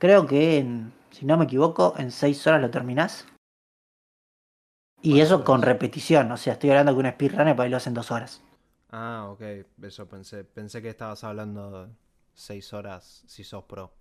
Creo 0.00 0.26
que 0.26 0.58
en 0.58 0.92
si 1.10 1.26
no 1.26 1.36
me 1.36 1.44
equivoco, 1.44 1.94
en 1.98 2.10
6 2.10 2.46
horas 2.46 2.62
lo 2.62 2.70
terminás. 2.70 3.26
Y 5.02 5.20
eso 5.20 5.44
con 5.44 5.62
repetición, 5.62 6.30
o 6.32 6.36
sea, 6.36 6.54
estoy 6.54 6.70
hablando 6.70 6.92
que 6.92 7.00
un 7.00 7.10
speedrunner 7.12 7.56
para 7.56 7.64
ahí 7.64 7.70
lo 7.70 7.76
hacen 7.78 7.94
2 7.94 8.10
horas. 8.10 8.42
Ah, 8.90 9.28
ok, 9.30 9.42
eso 9.82 10.08
pensé. 10.08 10.44
Pensé 10.44 10.82
que 10.82 10.90
estabas 10.90 11.24
hablando 11.24 11.88
6 12.34 12.72
horas 12.72 13.24
si 13.26 13.44
sos 13.44 13.64
pro. 13.64 13.92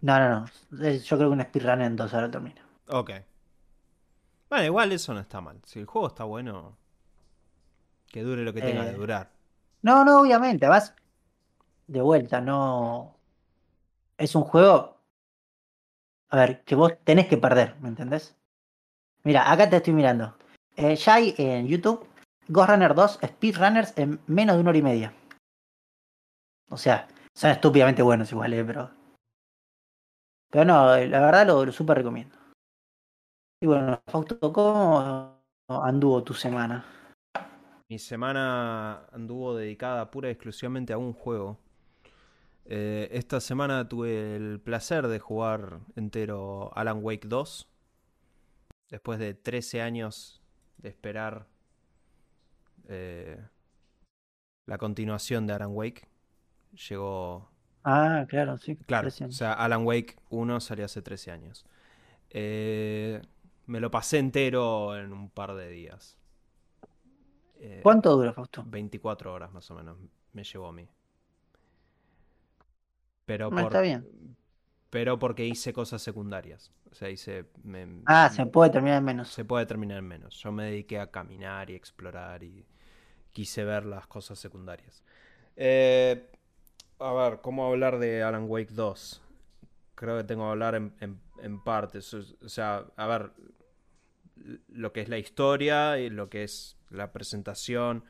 No, 0.00 0.18
no, 0.18 0.40
no. 0.40 0.46
Yo 0.92 1.16
creo 1.16 1.30
que 1.30 1.36
un 1.36 1.42
speedrunner 1.42 1.86
en 1.86 1.96
2 1.96 2.14
horas 2.14 2.30
termina. 2.30 2.64
Ok. 2.88 3.10
Bueno, 4.48 4.64
igual 4.64 4.92
eso 4.92 5.14
no 5.14 5.20
está 5.20 5.40
mal. 5.40 5.60
Si 5.64 5.78
el 5.78 5.86
juego 5.86 6.08
está 6.08 6.24
bueno, 6.24 6.76
que 8.08 8.22
dure 8.22 8.44
lo 8.44 8.52
que 8.52 8.62
tenga 8.62 8.84
de 8.84 8.90
eh, 8.90 8.94
durar. 8.94 9.30
No, 9.82 10.04
no, 10.04 10.20
obviamente. 10.20 10.66
Además, 10.66 10.94
de 11.86 12.02
vuelta, 12.02 12.40
no 12.40 13.16
es 14.18 14.34
un 14.34 14.42
juego. 14.42 14.99
A 16.30 16.36
ver, 16.36 16.62
que 16.64 16.74
vos 16.74 16.92
tenés 17.04 17.26
que 17.26 17.36
perder, 17.36 17.76
¿me 17.80 17.88
entendés? 17.88 18.36
Mira, 19.24 19.50
acá 19.50 19.68
te 19.68 19.76
estoy 19.76 19.92
mirando. 19.92 20.36
Eh, 20.76 20.94
ya 20.96 21.14
hay 21.14 21.34
en 21.36 21.66
YouTube 21.66 22.06
Ghost 22.48 22.70
Runner 22.70 22.94
2 22.94 23.18
Speedrunners 23.24 23.98
en 23.98 24.20
menos 24.26 24.56
de 24.56 24.60
una 24.60 24.70
hora 24.70 24.78
y 24.78 24.82
media. 24.82 25.12
O 26.70 26.76
sea, 26.76 27.08
son 27.34 27.50
estúpidamente 27.50 28.02
buenos 28.02 28.30
igual, 28.30 28.52
eh, 28.54 28.64
pero. 28.64 28.90
Pero 30.50 30.64
no, 30.64 30.96
la 30.96 31.20
verdad 31.20 31.46
lo, 31.46 31.64
lo 31.64 31.72
super 31.72 31.96
recomiendo. 31.98 32.36
Y 33.60 33.66
bueno, 33.66 34.00
Fausto, 34.06 34.52
¿cómo 34.52 35.36
anduvo 35.68 36.24
tu 36.24 36.32
semana? 36.32 36.84
Mi 37.88 37.98
semana 37.98 39.04
anduvo 39.12 39.56
dedicada 39.56 40.10
pura 40.10 40.28
y 40.28 40.32
exclusivamente 40.32 40.92
a 40.92 40.98
un 40.98 41.12
juego. 41.12 41.58
Eh, 42.72 43.08
esta 43.10 43.40
semana 43.40 43.88
tuve 43.88 44.36
el 44.36 44.60
placer 44.60 45.08
de 45.08 45.18
jugar 45.18 45.80
entero 45.96 46.70
Alan 46.76 47.00
Wake 47.02 47.26
2. 47.26 47.68
Después 48.90 49.18
de 49.18 49.34
13 49.34 49.82
años 49.82 50.40
de 50.78 50.90
esperar 50.90 51.48
eh, 52.86 53.44
la 54.66 54.78
continuación 54.78 55.48
de 55.48 55.54
Alan 55.54 55.70
Wake, 55.72 56.06
llegó. 56.88 57.50
Ah, 57.82 58.24
claro, 58.28 58.56
sí. 58.56 58.76
Claro, 58.76 59.08
o 59.08 59.32
sea, 59.32 59.52
Alan 59.52 59.84
Wake 59.84 60.14
1 60.28 60.60
salió 60.60 60.84
hace 60.84 61.02
13 61.02 61.32
años. 61.32 61.66
Eh, 62.30 63.20
me 63.66 63.80
lo 63.80 63.90
pasé 63.90 64.18
entero 64.18 64.96
en 64.96 65.12
un 65.12 65.28
par 65.28 65.54
de 65.54 65.68
días. 65.70 66.16
¿Cuánto 67.82 68.16
dura, 68.16 68.32
Fausto? 68.32 68.62
24 68.64 69.34
horas 69.34 69.52
más 69.52 69.68
o 69.72 69.74
menos 69.74 69.98
me 70.32 70.44
llevó 70.44 70.68
a 70.68 70.72
mí. 70.72 70.88
Pero 73.30 73.48
no, 73.48 73.60
está 73.60 73.80
bien. 73.80 74.04
Pero 74.90 75.20
porque 75.20 75.46
hice 75.46 75.72
cosas 75.72 76.02
secundarias. 76.02 76.72
O 76.90 76.94
sea, 76.96 77.10
hice. 77.10 77.46
ah, 78.06 78.28
se 78.28 78.44
puede 78.46 78.70
terminar 78.70 78.98
en 78.98 79.04
menos. 79.04 79.28
Se 79.28 79.44
puede 79.44 79.66
terminar 79.66 79.98
en 79.98 80.08
menos. 80.08 80.34
Yo 80.42 80.50
me 80.50 80.64
dediqué 80.64 80.98
a 80.98 81.12
caminar 81.12 81.70
y 81.70 81.76
explorar 81.76 82.42
y 82.42 82.66
quise 83.30 83.62
ver 83.64 83.86
las 83.86 84.08
cosas 84.08 84.36
secundarias. 84.40 85.04
Eh, 85.54 86.28
a 86.98 87.12
ver, 87.12 87.40
¿cómo 87.40 87.68
hablar 87.68 88.00
de 88.00 88.24
Alan 88.24 88.46
Wake 88.48 88.72
2? 88.72 89.22
Creo 89.94 90.16
que 90.16 90.24
tengo 90.24 90.46
que 90.46 90.50
hablar 90.50 90.74
en, 90.74 90.92
en 90.98 91.62
partes. 91.62 92.12
O 92.12 92.48
sea, 92.48 92.84
a 92.96 93.06
ver, 93.06 93.30
lo 94.66 94.92
que 94.92 95.02
es 95.02 95.08
la 95.08 95.18
historia 95.18 96.00
y 96.00 96.10
lo 96.10 96.28
que 96.28 96.42
es 96.42 96.76
la 96.88 97.12
presentación. 97.12 98.02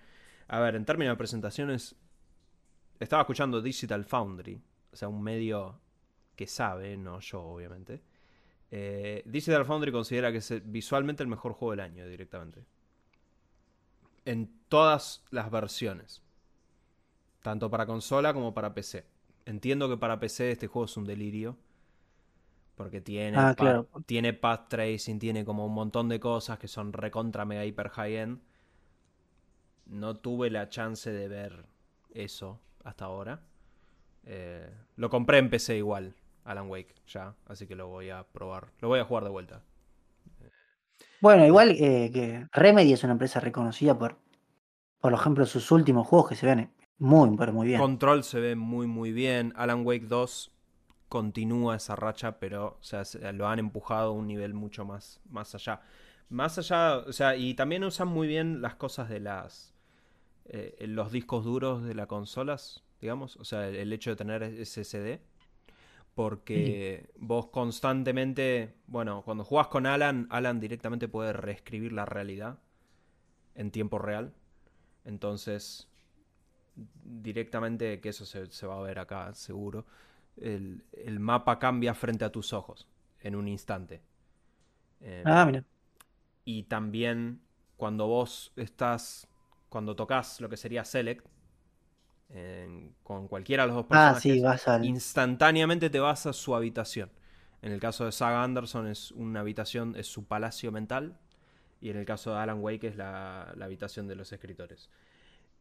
A 0.49 0.61
ver, 0.61 0.77
en 0.77 0.87
términos 0.87 1.13
de 1.13 1.19
presentaciones, 1.19 1.95
estaba 3.01 3.21
escuchando 3.21 3.61
Digital 3.61 4.07
Foundry, 4.07 4.63
o 4.93 4.97
sea, 4.97 5.09
un 5.09 5.23
medio 5.23 5.81
que 6.37 6.47
sabe, 6.47 6.97
no 6.97 7.21
yo 7.21 7.43
obviamente. 7.43 8.03
Eh, 8.71 9.23
Digital 9.27 9.65
Foundry 9.65 9.93
considera 9.93 10.31
que 10.31 10.39
es 10.39 10.63
visualmente 10.65 11.23
el 11.23 11.29
mejor 11.29 11.53
juego 11.53 11.73
del 11.73 11.81
año 11.81 12.07
directamente. 12.07 12.65
En 14.25 14.51
todas 14.69 15.25
las 15.31 15.51
versiones. 15.51 16.23
Tanto 17.43 17.71
para 17.71 17.87
consola 17.87 18.33
como 18.33 18.55
para 18.55 18.75
PC. 18.75 19.07
Entiendo 19.47 19.89
que 19.89 19.97
para 19.97 20.21
PC 20.21 20.53
este 20.53 20.67
juego 20.67 20.85
es 20.85 20.97
un 20.97 21.05
delirio 21.05 21.57
porque 22.81 23.03
tiene, 23.03 23.37
ah, 23.37 23.55
claro. 23.55 23.89
tiene 24.07 24.33
path 24.33 24.69
tracing, 24.69 25.19
tiene 25.19 25.45
como 25.45 25.67
un 25.67 25.75
montón 25.75 26.09
de 26.09 26.19
cosas 26.19 26.59
que 26.59 26.67
son 26.67 26.95
recontra 26.95 27.45
mega 27.45 27.63
hiper 27.67 27.91
high 27.91 28.17
end. 28.17 28.41
No 29.85 30.17
tuve 30.17 30.49
la 30.49 30.71
chance 30.71 31.13
de 31.13 31.29
ver 31.29 31.67
eso 32.15 32.59
hasta 32.83 33.05
ahora. 33.05 33.43
Eh, 34.25 34.69
lo 34.97 35.11
compré 35.11 35.39
en 35.39 35.51
PC 35.51 35.77
igual, 35.77 36.15
Alan 36.45 36.69
Wake, 36.69 36.95
ya. 37.07 37.35
Así 37.47 37.67
que 37.67 37.75
lo 37.75 37.89
voy 37.89 38.11
a 38.11 38.25
probar. 38.25 38.69
Lo 38.81 38.89
voy 38.89 39.01
a 39.01 39.05
jugar 39.05 39.25
de 39.25 39.31
vuelta. 39.31 39.63
Bueno, 41.21 41.47
igual 41.47 41.77
eh, 41.79 42.11
que 42.13 42.47
Remedy 42.53 42.93
es 42.93 43.05
una 43.05 43.13
empresa 43.13 43.41
reconocida 43.41 43.99
por, 43.99 44.19
por 45.01 45.13
ejemplo, 45.13 45.45
sus 45.45 45.71
últimos 45.71 46.07
juegos 46.07 46.31
que 46.31 46.35
se 46.35 46.47
ven 46.47 46.73
muy, 46.99 47.37
pero 47.37 47.53
muy 47.53 47.67
bien. 47.67 47.81
Control 47.81 48.25
se 48.25 48.41
ve 48.41 48.57
muy, 48.57 48.87
muy 48.87 49.13
bien. 49.13 49.53
Alan 49.57 49.85
Wake 49.87 50.07
2 50.07 50.53
continúa 51.09 51.77
esa 51.77 51.97
racha, 51.97 52.39
pero 52.39 52.79
o 52.81 52.83
sea, 52.83 53.03
lo 53.33 53.49
han 53.49 53.59
empujado 53.59 54.11
a 54.11 54.13
un 54.13 54.27
nivel 54.27 54.55
mucho 54.55 54.85
más, 54.85 55.21
más 55.29 55.55
allá. 55.55 55.81
Más 56.29 56.59
allá, 56.59 56.99
o 56.99 57.13
sea, 57.13 57.37
y 57.37 57.55
también 57.55 57.85
usan 57.85 58.09
muy 58.09 58.29
bien 58.29 58.63
las 58.63 58.77
cosas 58.77 59.09
de 59.09 59.21
las. 59.21 59.75
Eh, 60.45 60.87
los 60.89 61.13
discos 61.13 61.45
duros 61.45 61.85
de 61.85 61.95
las 61.95 62.07
consolas, 62.07 62.83
digamos. 63.01 63.37
O 63.37 63.45
sea, 63.45 63.69
el, 63.69 63.93
hecho 63.93 64.11
de 64.11 64.17
tener 64.17 64.67
SSD. 64.67 65.21
Porque 66.15 67.09
vos 67.17 67.47
constantemente. 67.47 68.75
Bueno, 68.87 69.23
cuando 69.25 69.45
jugás 69.45 69.69
con 69.69 69.87
Alan, 69.87 70.27
Alan 70.31 70.61
directamente 70.61 71.09
puede 71.09 71.33
reescribir 71.33 71.93
la 71.93 72.05
realidad 72.05 72.59
en 73.55 73.71
tiempo 73.71 73.99
real. 73.99 74.33
Entonces, 75.05 75.89
directamente, 76.75 78.01
que 78.01 78.11
eso 78.11 78.27
se, 78.27 78.47
se 78.47 78.67
va 78.67 78.79
a 78.79 78.83
ver 78.83 78.99
acá, 78.99 79.33
seguro 79.35 79.87
el, 80.41 81.21
mapa 81.21 81.59
cambia 81.59 81.95
frente 81.95 82.25
a 82.25 82.33
tus 82.33 82.53
ojos 82.53 82.87
en 83.21 83.37
un 83.37 83.49
instante. 83.49 84.03
Em, 85.01 85.27
ah, 85.27 85.45
mira. 85.45 85.65
Y 86.45 86.65
también 86.65 87.43
cuando 87.77 88.07
vos 88.07 88.53
estás, 88.57 89.29
cuando 89.69 89.95
tocas 89.97 90.41
lo 90.41 90.49
que 90.49 90.57
sería 90.57 90.85
Select, 90.85 91.27
con 93.03 93.29
cualquiera 93.29 93.65
de 93.65 93.69
los 93.69 93.77
dos 93.77 93.87
ah, 93.91 94.13
personajes, 94.15 94.85
instantáneamente 94.85 95.91
te 95.91 95.99
vas 95.99 96.27
a 96.27 96.33
su 96.33 96.55
habitación. 96.55 97.11
En 97.63 97.73
el 97.73 97.81
caso 97.81 98.05
de 98.05 98.13
Saga 98.13 98.43
Anderson 98.43 98.87
es 98.87 99.11
una 99.13 99.41
habitación, 99.41 99.95
es 99.97 100.07
su 100.07 100.25
palacio 100.25 100.73
mental. 100.73 101.19
Y 101.81 101.91
en 101.91 101.97
el 101.97 102.05
caso 102.05 102.33
de 102.33 102.39
Alan 102.39 102.61
Wake 102.61 102.89
es 102.89 102.97
la, 102.97 103.53
la 103.57 103.65
habitación 103.65 104.07
de 104.07 104.15
los 104.15 104.33
escritores. 104.33 104.91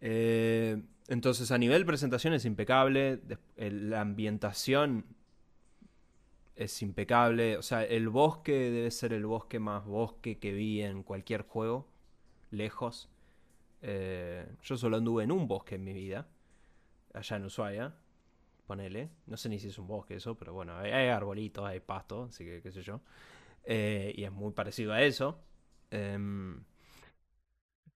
Eh, 0.01 0.81
entonces, 1.07 1.51
a 1.51 1.57
nivel 1.57 1.85
presentación 1.85 2.33
es 2.33 2.45
impecable. 2.45 3.21
La 3.57 4.01
ambientación 4.01 5.05
es 6.55 6.81
impecable. 6.81 7.57
O 7.57 7.61
sea, 7.61 7.83
el 7.83 8.09
bosque 8.09 8.51
debe 8.71 8.91
ser 8.91 9.13
el 9.13 9.25
bosque 9.25 9.59
más 9.59 9.85
bosque 9.85 10.39
que 10.39 10.53
vi 10.53 10.81
en 10.81 11.03
cualquier 11.03 11.43
juego. 11.43 11.87
Lejos. 12.51 13.09
Eh, 13.81 14.45
yo 14.63 14.77
solo 14.77 14.97
anduve 14.97 15.23
en 15.23 15.31
un 15.31 15.47
bosque 15.47 15.75
en 15.75 15.83
mi 15.83 15.93
vida. 15.93 16.27
Allá 17.13 17.37
en 17.37 17.45
Ushuaia. 17.45 17.95
Ponele. 18.67 19.09
No 19.25 19.37
sé 19.37 19.49
ni 19.49 19.59
si 19.59 19.69
es 19.69 19.77
un 19.79 19.87
bosque 19.87 20.15
eso, 20.15 20.35
pero 20.37 20.53
bueno, 20.53 20.77
hay, 20.77 21.07
arbolitos, 21.07 21.65
hay 21.65 21.79
pasto, 21.79 22.25
así 22.25 22.45
que 22.45 22.61
qué 22.61 22.71
sé 22.71 22.83
yo. 22.83 23.01
Eh, 23.63 24.13
y 24.15 24.23
es 24.23 24.31
muy 24.31 24.51
parecido 24.53 24.93
a 24.93 25.01
eso. 25.01 25.41
Em, 25.91 26.63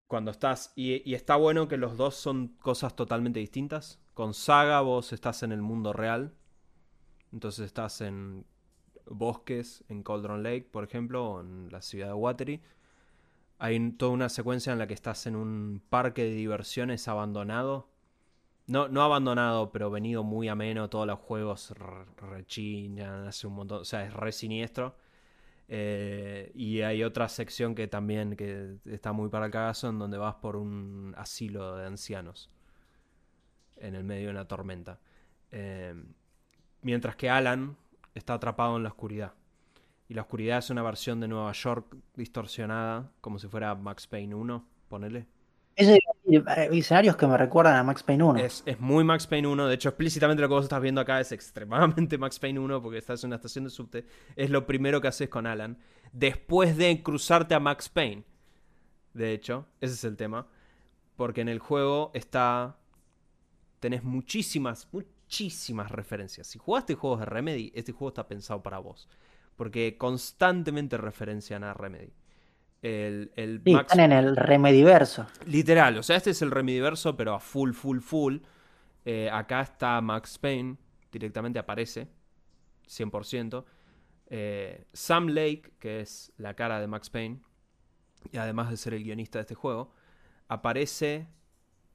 cuando 0.08 0.32
estás. 0.32 0.74
Y, 0.76 1.14
está 1.14 1.36
bueno 1.36 1.68
que 1.68 1.78
los 1.78 1.98
dos 1.98 2.16
son 2.16 2.50
cosas 2.60 2.96
totalmente 2.96 3.40
distintas. 3.40 4.02
Con 4.14 4.34
Saga 4.34 4.82
vos 4.82 5.14
estás 5.14 5.44
en 5.44 5.52
el 5.52 5.62
mundo 5.62 5.94
real. 5.94 6.34
Entonces 7.32 7.66
estás 7.66 8.02
en 8.02 8.46
bosques, 9.06 9.84
en 9.90 10.04
Cauldron 10.04 10.44
Lake, 10.44 10.68
por 10.72 10.84
ejemplo, 10.84 11.26
o 11.26 11.42
en 11.42 11.70
la 11.72 11.82
ciudad 11.82 12.08
de 12.08 12.14
Watery. 12.14 12.62
Hay 13.58 13.92
toda 13.92 14.12
una 14.12 14.30
secuencia 14.30 14.74
en 14.74 14.80
la 14.80 14.88
que 14.88 14.94
estás 14.94 15.28
en 15.28 15.36
un 15.36 15.82
parque 15.90 16.24
de 16.24 16.32
diversiones 16.32 17.08
abandonado. 17.08 17.91
No, 18.68 18.88
no 18.88 19.02
abandonado, 19.02 19.72
pero 19.72 19.90
venido 19.92 20.24
muy 20.24 20.48
ameno. 20.48 20.90
Todos 20.90 21.08
los 21.08 21.20
juegos 21.20 21.74
rechinan, 22.18 23.28
hace 23.28 23.48
un 23.48 23.54
montón. 23.54 23.82
O 23.82 23.86
sea, 23.86 24.06
es 24.06 24.14
re 24.14 24.32
siniestro. 24.32 24.96
Eh, 25.68 26.52
y 26.54 26.82
hay 26.82 27.04
otra 27.04 27.30
sección 27.30 27.76
que 27.76 27.88
también 27.88 28.36
que 28.36 28.78
está 28.86 29.14
muy 29.14 29.30
para 29.30 29.46
el 29.46 29.52
cagazo 29.52 29.90
en 29.90 30.00
donde 30.00 30.18
vas 30.18 30.36
por 30.36 30.58
un 30.58 31.14
asilo 31.18 31.78
de 31.78 31.86
ancianos 31.86 32.50
en 33.78 33.96
el 33.96 34.04
medio 34.04 34.26
de 34.28 34.32
una 34.32 34.48
tormenta. 34.48 35.00
Eh, 35.52 35.94
mientras 36.82 37.16
que 37.16 37.30
Alan 37.30 37.78
está 38.14 38.34
atrapado 38.34 38.78
en 38.78 38.84
la 38.84 38.90
oscuridad. 38.90 39.34
Y 40.08 40.14
la 40.14 40.24
oscuridad 40.24 40.58
es 40.58 40.70
una 40.70 40.84
versión 40.84 41.20
de 41.22 41.28
Nueva 41.30 41.54
York 41.54 41.96
distorsionada, 42.16 43.12
como 43.22 43.40
si 43.40 43.48
fuera 43.48 43.74
Max 43.76 44.08
Payne 44.08 44.36
1, 44.36 44.68
ponele. 44.90 45.26
Esos 45.78 45.98
escenarios 46.38 47.16
que 47.16 47.28
me 47.28 47.38
recuerdan 47.38 47.76
a 47.76 47.84
Max 47.84 48.04
Payne 48.04 48.24
1. 48.24 48.40
Es, 48.40 48.64
muy 48.80 49.04
Max 49.04 49.28
Payne 49.28 49.48
1. 49.48 49.68
De 49.68 49.76
hecho, 49.76 49.90
explícitamente 49.90 50.42
lo 50.42 50.48
que 50.48 50.54
vos 50.54 50.64
estás 50.64 50.82
viendo 50.82 51.02
acá 51.02 51.20
es 51.20 51.32
extremadamente 51.32 52.18
Max 52.20 52.40
Payne 52.40 52.60
1 52.60 52.82
porque 52.82 52.98
estás 52.98 53.24
en 53.24 53.30
una 53.30 53.38
estación 53.38 53.66
de 53.66 53.70
subte. 53.70 54.06
Es 54.36 54.50
lo 54.50 54.66
primero 54.66 55.02
que 55.02 55.08
haces 55.08 55.30
con 55.30 55.48
Alan. 55.48 55.78
Después 56.12 56.78
de 56.78 57.02
cruzarte 57.04 57.56
a 57.56 57.60
Max 57.60 57.90
Payne. 57.90 58.24
De 59.14 59.34
hecho, 59.34 59.68
ese 59.80 59.94
es 59.94 60.04
el 60.04 60.18
tema. 60.18 60.48
Porque 61.16 61.42
en 61.42 61.50
el 61.50 61.60
juego 61.60 62.12
está... 62.14 62.78
Tenés 63.80 64.04
muchísimas, 64.04 64.88
muchísimas 64.92 65.92
referencias. 65.92 66.48
Si 66.48 66.60
jugaste 66.60 66.96
juegos 66.96 67.20
de 67.20 67.26
Remedy, 67.26 67.72
este 67.76 67.92
juego 67.92 68.10
está 68.10 68.28
pensado 68.28 68.62
para 68.62 68.80
vos. 68.80 69.10
Porque 69.56 69.98
constantemente 69.98 70.98
referencian 70.98 71.64
a 71.64 71.74
Remedy. 71.74 72.14
El, 72.82 73.32
el 73.36 73.62
están 73.64 74.00
en 74.00 74.12
el 74.12 74.36
Remediverso. 74.36 75.28
Literal, 75.46 75.98
o 75.98 76.04
sea, 76.04 76.18
este 76.18 76.32
es 76.32 76.42
el 76.42 76.50
Remediverso, 76.50 77.16
pero 77.16 77.34
a 77.36 77.40
full, 77.40 77.74
full, 77.74 78.00
full. 78.00 78.38
Eh, 79.06 79.30
acá 79.32 79.62
está 79.62 80.02
Max 80.02 80.38
Payne, 80.40 80.78
directamente 81.12 81.60
aparece. 81.60 82.08
100%. 82.88 83.64
Eh, 84.28 84.86
Sam 84.94 85.28
Lake, 85.28 85.74
que 85.80 86.02
es 86.02 86.32
la 86.38 86.56
cara 86.56 86.80
de 86.80 86.88
Max 86.88 87.10
Payne, 87.10 87.42
y 88.32 88.38
además 88.38 88.70
de 88.70 88.78
ser 88.78 88.94
el 88.94 89.04
guionista 89.04 89.40
de 89.40 89.42
este 89.42 89.56
juego, 89.56 89.94
aparece 90.48 91.28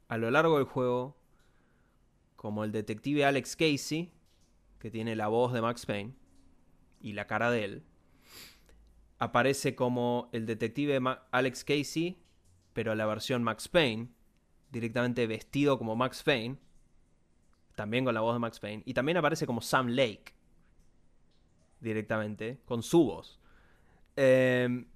a 0.09 0.19
lo 0.19 0.31
largo 0.31 0.57
del 0.57 0.67
juego 0.67 1.17
como 2.37 2.65
el 2.65 2.73
detective 2.73 3.25
Alex 3.25 3.57
Casey, 3.57 4.13
que 4.79 4.91
tiene 4.91 5.17
la 5.17 5.29
voz 5.29 5.53
de 5.53 5.63
Max 5.63 5.87
Payne 5.87 6.15
y 7.01 7.15
la 7.15 7.27
cara 7.27 7.51
de 7.51 7.65
él. 7.65 7.85
Aparece 9.19 9.75
como 9.75 10.29
el 10.33 10.47
detective 10.47 11.01
Alex 11.31 11.65
Casey, 11.65 12.23
pero 12.73 12.95
la 12.95 13.07
versión 13.07 13.43
Max 13.43 13.69
Payne, 13.69 14.09
directamente 14.71 15.27
vestido 15.27 15.79
como 15.79 15.97
Max 15.97 16.23
Payne, 16.23 16.59
también 17.75 18.05
con 18.05 18.15
la 18.15 18.21
voz 18.21 18.35
de 18.35 18.41
Max 18.41 18.61
Payne, 18.61 18.83
y 18.85 18.95
también 18.95 19.17
aparece 19.17 19.47
como 19.47 19.61
Sam 19.61 19.89
Lake, 19.89 20.35
directamente, 21.81 22.61
con 22.65 22.83
su 22.83 23.05
voz. 23.05 23.41
Em, 24.17 24.87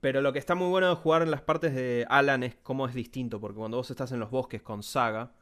pero 0.00 0.20
lo 0.20 0.32
que 0.32 0.38
está 0.38 0.54
muy 0.54 0.68
bueno 0.68 0.88
de 0.88 0.94
jugar 0.94 1.22
en 1.22 1.30
las 1.30 1.42
partes 1.42 1.74
de 1.74 2.06
Alan 2.08 2.42
es 2.42 2.56
cómo 2.56 2.86
es 2.86 2.94
distinto, 2.94 3.40
porque 3.40 3.58
cuando 3.58 3.76
vos 3.76 3.90
estás 3.90 4.12
en 4.12 4.20
los 4.20 4.30
bosques 4.30 4.62
con 4.62 4.82
Saga, 4.82 5.32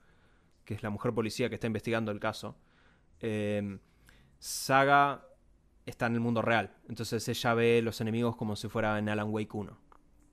que 0.64 0.74
es 0.74 0.82
la 0.82 0.90
mujer 0.90 1.12
policía 1.12 1.48
que 1.48 1.56
está 1.56 1.66
investigando 1.66 2.10
el 2.10 2.20
caso, 2.20 2.56
em, 3.20 3.78
Saga 4.38 5.26
está 5.86 6.06
en 6.06 6.14
el 6.14 6.20
mundo 6.20 6.42
real. 6.42 6.74
Entonces 6.88 7.26
ella 7.28 7.54
ve 7.54 7.82
los 7.82 8.00
enemigos 8.00 8.36
como 8.36 8.56
si 8.56 8.68
fuera 8.68 8.98
en 8.98 9.08
Alan 9.08 9.30
Wake 9.30 9.54
1, 9.54 9.78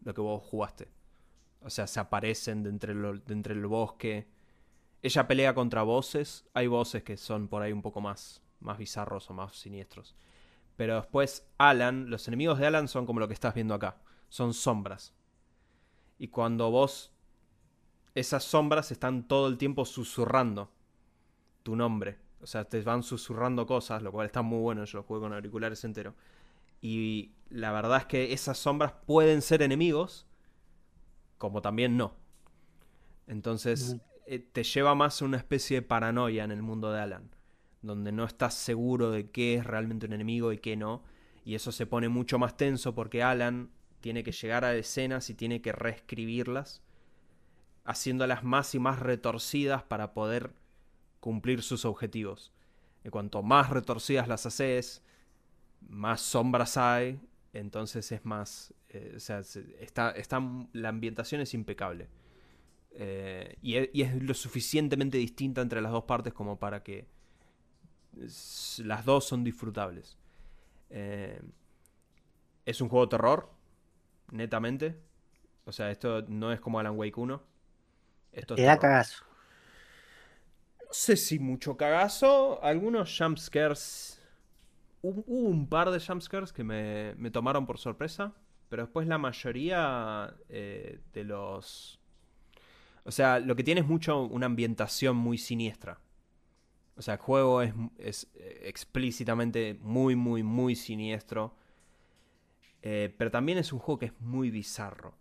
lo 0.03 0.13
que 0.13 0.21
vos 0.21 0.43
jugaste. 0.43 0.89
O 1.61 1.69
sea, 1.69 1.87
se 1.87 1.99
aparecen 1.99 2.63
de 2.63 2.69
entre, 2.69 2.93
de 2.93 3.33
entre 3.33 3.53
el 3.53 3.65
bosque. 3.67 4.27
Ella 5.01 5.27
pelea 5.27 5.53
contra 5.53 5.83
voces. 5.83 6.45
Hay 6.53 6.67
voces 6.67 7.03
que 7.03 7.17
son 7.17 7.47
por 7.47 7.61
ahí 7.61 7.71
un 7.71 7.81
poco 7.81 8.01
más 8.01 8.41
más 8.61 8.77
bizarros 8.77 9.29
o 9.29 9.33
más 9.33 9.55
siniestros. 9.55 10.15
Pero 10.77 10.95
después 10.95 11.47
Alan, 11.57 12.09
los 12.09 12.27
enemigos 12.27 12.59
de 12.59 12.67
Alan 12.67 12.87
son 12.87 13.05
como 13.05 13.19
lo 13.19 13.27
que 13.27 13.33
estás 13.33 13.53
viendo 13.53 13.73
acá, 13.73 13.97
son 14.29 14.53
sombras. 14.53 15.13
Y 16.17 16.29
cuando 16.29 16.71
vos 16.71 17.11
esas 18.13 18.43
sombras 18.43 18.91
están 18.91 19.27
todo 19.27 19.47
el 19.47 19.57
tiempo 19.57 19.85
susurrando 19.85 20.71
tu 21.63 21.75
nombre. 21.75 22.19
O 22.41 22.47
sea, 22.47 22.65
te 22.65 22.81
van 22.81 23.03
susurrando 23.03 23.65
cosas, 23.65 24.01
lo 24.01 24.11
cual 24.11 24.27
está 24.27 24.41
muy 24.41 24.59
bueno, 24.59 24.83
yo 24.85 24.99
lo 24.99 25.03
jugué 25.03 25.21
con 25.21 25.33
auriculares 25.33 25.83
entero. 25.83 26.15
Y 26.81 27.31
la 27.49 27.71
verdad 27.71 27.99
es 27.99 28.05
que 28.05 28.33
esas 28.33 28.57
sombras 28.57 28.93
pueden 29.05 29.41
ser 29.41 29.61
enemigos, 29.61 30.25
como 31.37 31.61
también 31.61 31.97
no. 31.97 32.15
Entonces, 33.27 33.97
eh, 34.25 34.39
te 34.39 34.63
lleva 34.63 34.95
más 34.95 35.21
a 35.21 35.25
una 35.25 35.37
especie 35.37 35.77
de 35.77 35.81
paranoia 35.83 36.43
en 36.43 36.51
el 36.51 36.61
mundo 36.61 36.91
de 36.91 36.99
Alan 36.99 37.29
donde 37.81 38.11
no 38.11 38.25
estás 38.25 38.53
seguro 38.53 39.11
de 39.11 39.29
qué 39.31 39.55
es 39.55 39.65
realmente 39.65 40.05
un 40.05 40.13
enemigo 40.13 40.51
y 40.51 40.59
qué 40.59 40.75
no. 40.75 41.03
Y 41.43 41.55
eso 41.55 41.71
se 41.71 41.87
pone 41.87 42.09
mucho 42.09 42.37
más 42.37 42.55
tenso 42.55 42.93
porque 42.93 43.23
Alan 43.23 43.71
tiene 43.99 44.23
que 44.23 44.31
llegar 44.31 44.65
a 44.65 44.75
escenas 44.75 45.29
y 45.29 45.33
tiene 45.33 45.61
que 45.61 45.71
reescribirlas, 45.71 46.81
haciéndolas 47.83 48.43
más 48.43 48.75
y 48.75 48.79
más 48.79 48.99
retorcidas 48.99 49.83
para 49.83 50.13
poder 50.13 50.53
cumplir 51.21 51.61
sus 51.61 51.85
objetivos. 51.85 52.51
Y 53.05 53.09
cuanto 53.09 53.41
más 53.41 53.69
retorcidas 53.69 54.27
las 54.27 54.45
haces, 54.45 55.01
más 55.79 56.19
sombras 56.19 56.75
hay, 56.75 57.21
entonces 57.53 58.11
es 58.11 58.25
más... 58.25 58.73
Eh, 58.89 59.13
o 59.15 59.19
sea, 59.21 59.39
está, 59.79 60.11
está, 60.11 60.41
la 60.73 60.89
ambientación 60.89 61.39
es 61.39 61.53
impecable. 61.53 62.09
Eh, 62.91 63.55
y, 63.61 63.97
y 63.97 64.01
es 64.03 64.21
lo 64.21 64.33
suficientemente 64.33 65.17
distinta 65.17 65.61
entre 65.61 65.81
las 65.81 65.93
dos 65.93 66.03
partes 66.03 66.33
como 66.33 66.59
para 66.59 66.83
que 66.83 67.07
las 68.13 69.05
dos 69.05 69.25
son 69.25 69.43
disfrutables. 69.43 70.17
Eh, 70.89 71.41
es 72.65 72.81
un 72.81 72.89
juego 72.89 73.05
de 73.05 73.09
terror, 73.11 73.49
netamente. 74.31 74.99
O 75.65 75.71
sea, 75.71 75.91
esto 75.91 76.23
no 76.27 76.51
es 76.51 76.59
como 76.59 76.79
Alan 76.79 76.97
Wake 76.97 77.17
1. 77.17 77.41
Esto 78.33 78.55
Te 78.55 78.63
da 78.63 78.77
cagazo. 78.77 79.25
No 80.91 80.95
sé 80.95 81.15
si 81.15 81.39
mucho 81.39 81.77
cagazo. 81.77 82.61
Algunos 82.61 83.17
jumpscares. 83.17 84.21
Hubo 85.01 85.23
un 85.25 85.69
par 85.69 85.89
de 85.89 86.01
jumpscares 86.01 86.51
que 86.51 86.65
me, 86.65 87.15
me 87.15 87.31
tomaron 87.31 87.65
por 87.65 87.77
sorpresa. 87.77 88.33
Pero 88.67 88.83
después 88.83 89.07
la 89.07 89.17
mayoría 89.17 90.35
eh, 90.49 90.99
de 91.13 91.23
los. 91.23 91.97
O 93.05 93.11
sea, 93.11 93.39
lo 93.39 93.55
que 93.55 93.63
tiene 93.63 93.79
es 93.79 93.87
mucho 93.87 94.23
una 94.23 94.47
ambientación 94.47 95.15
muy 95.15 95.37
siniestra. 95.37 96.01
O 96.97 97.01
sea, 97.01 97.13
el 97.13 97.21
juego 97.21 97.61
es, 97.61 98.27
eh, 98.35 98.63
explícitamente 98.65 99.79
muy, 99.81 100.17
muy, 100.17 100.43
muy 100.43 100.75
siniestro. 100.75 101.55
Eh, 102.81 103.15
pero 103.17 103.31
también 103.31 103.59
es 103.59 103.71
un 103.71 103.79
juego 103.79 103.99
que 103.99 104.07
es 104.07 104.19
muy 104.19 104.51
bizarro. 104.51 105.15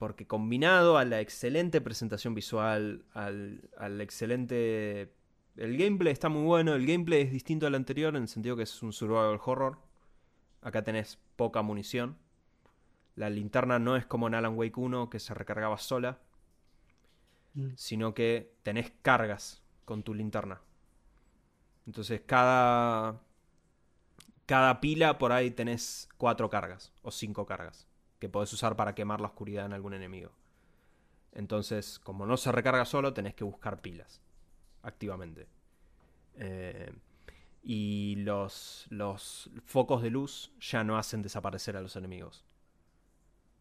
Porque 0.00 0.26
combinado 0.26 0.96
a 0.96 1.04
la 1.04 1.20
excelente 1.20 1.82
presentación 1.82 2.34
visual, 2.34 3.04
al, 3.12 4.00
excelente... 4.00 5.12
El 5.56 5.76
gameplay 5.76 6.10
está 6.10 6.30
muy 6.30 6.42
bueno, 6.42 6.72
el 6.74 6.86
gameplay 6.86 7.20
es 7.20 7.30
distinto 7.30 7.66
al 7.66 7.74
anterior 7.74 8.16
en 8.16 8.22
el 8.22 8.28
sentido 8.28 8.56
que 8.56 8.62
es 8.62 8.82
un 8.82 8.94
survival 8.94 9.38
horror. 9.44 9.78
Acá 10.62 10.82
tenés 10.84 11.18
poca 11.36 11.60
munición. 11.60 12.16
La 13.14 13.28
linterna 13.28 13.78
no 13.78 13.94
es 13.94 14.06
como 14.06 14.26
en 14.26 14.36
Alan 14.36 14.56
Wake 14.56 14.80
1 14.80 15.10
que 15.10 15.20
se 15.20 15.34
recargaba 15.34 15.76
sola, 15.76 16.18
mm. 17.52 17.72
sino 17.76 18.14
que 18.14 18.54
tenés 18.62 18.94
cargas 19.02 19.62
con 19.84 20.02
tu 20.02 20.14
linterna. 20.14 20.62
Entonces 21.84 22.22
cada, 22.24 23.20
cada 24.46 24.80
pila 24.80 25.18
por 25.18 25.32
ahí 25.32 25.50
tenés 25.50 26.08
cuatro 26.16 26.48
cargas 26.48 26.90
o 27.02 27.10
cinco 27.10 27.44
cargas 27.44 27.89
que 28.20 28.28
podés 28.28 28.52
usar 28.52 28.76
para 28.76 28.94
quemar 28.94 29.20
la 29.20 29.28
oscuridad 29.28 29.66
en 29.66 29.72
algún 29.72 29.94
enemigo. 29.94 30.30
Entonces, 31.32 31.98
como 31.98 32.26
no 32.26 32.36
se 32.36 32.52
recarga 32.52 32.84
solo, 32.84 33.12
tenés 33.12 33.34
que 33.34 33.44
buscar 33.44 33.80
pilas 33.80 34.20
activamente. 34.82 35.48
Eh, 36.34 36.92
y 37.62 38.16
los, 38.18 38.86
los 38.90 39.50
focos 39.64 40.02
de 40.02 40.10
luz 40.10 40.52
ya 40.60 40.84
no 40.84 40.96
hacen 40.96 41.22
desaparecer 41.22 41.76
a 41.76 41.80
los 41.80 41.96
enemigos. 41.96 42.44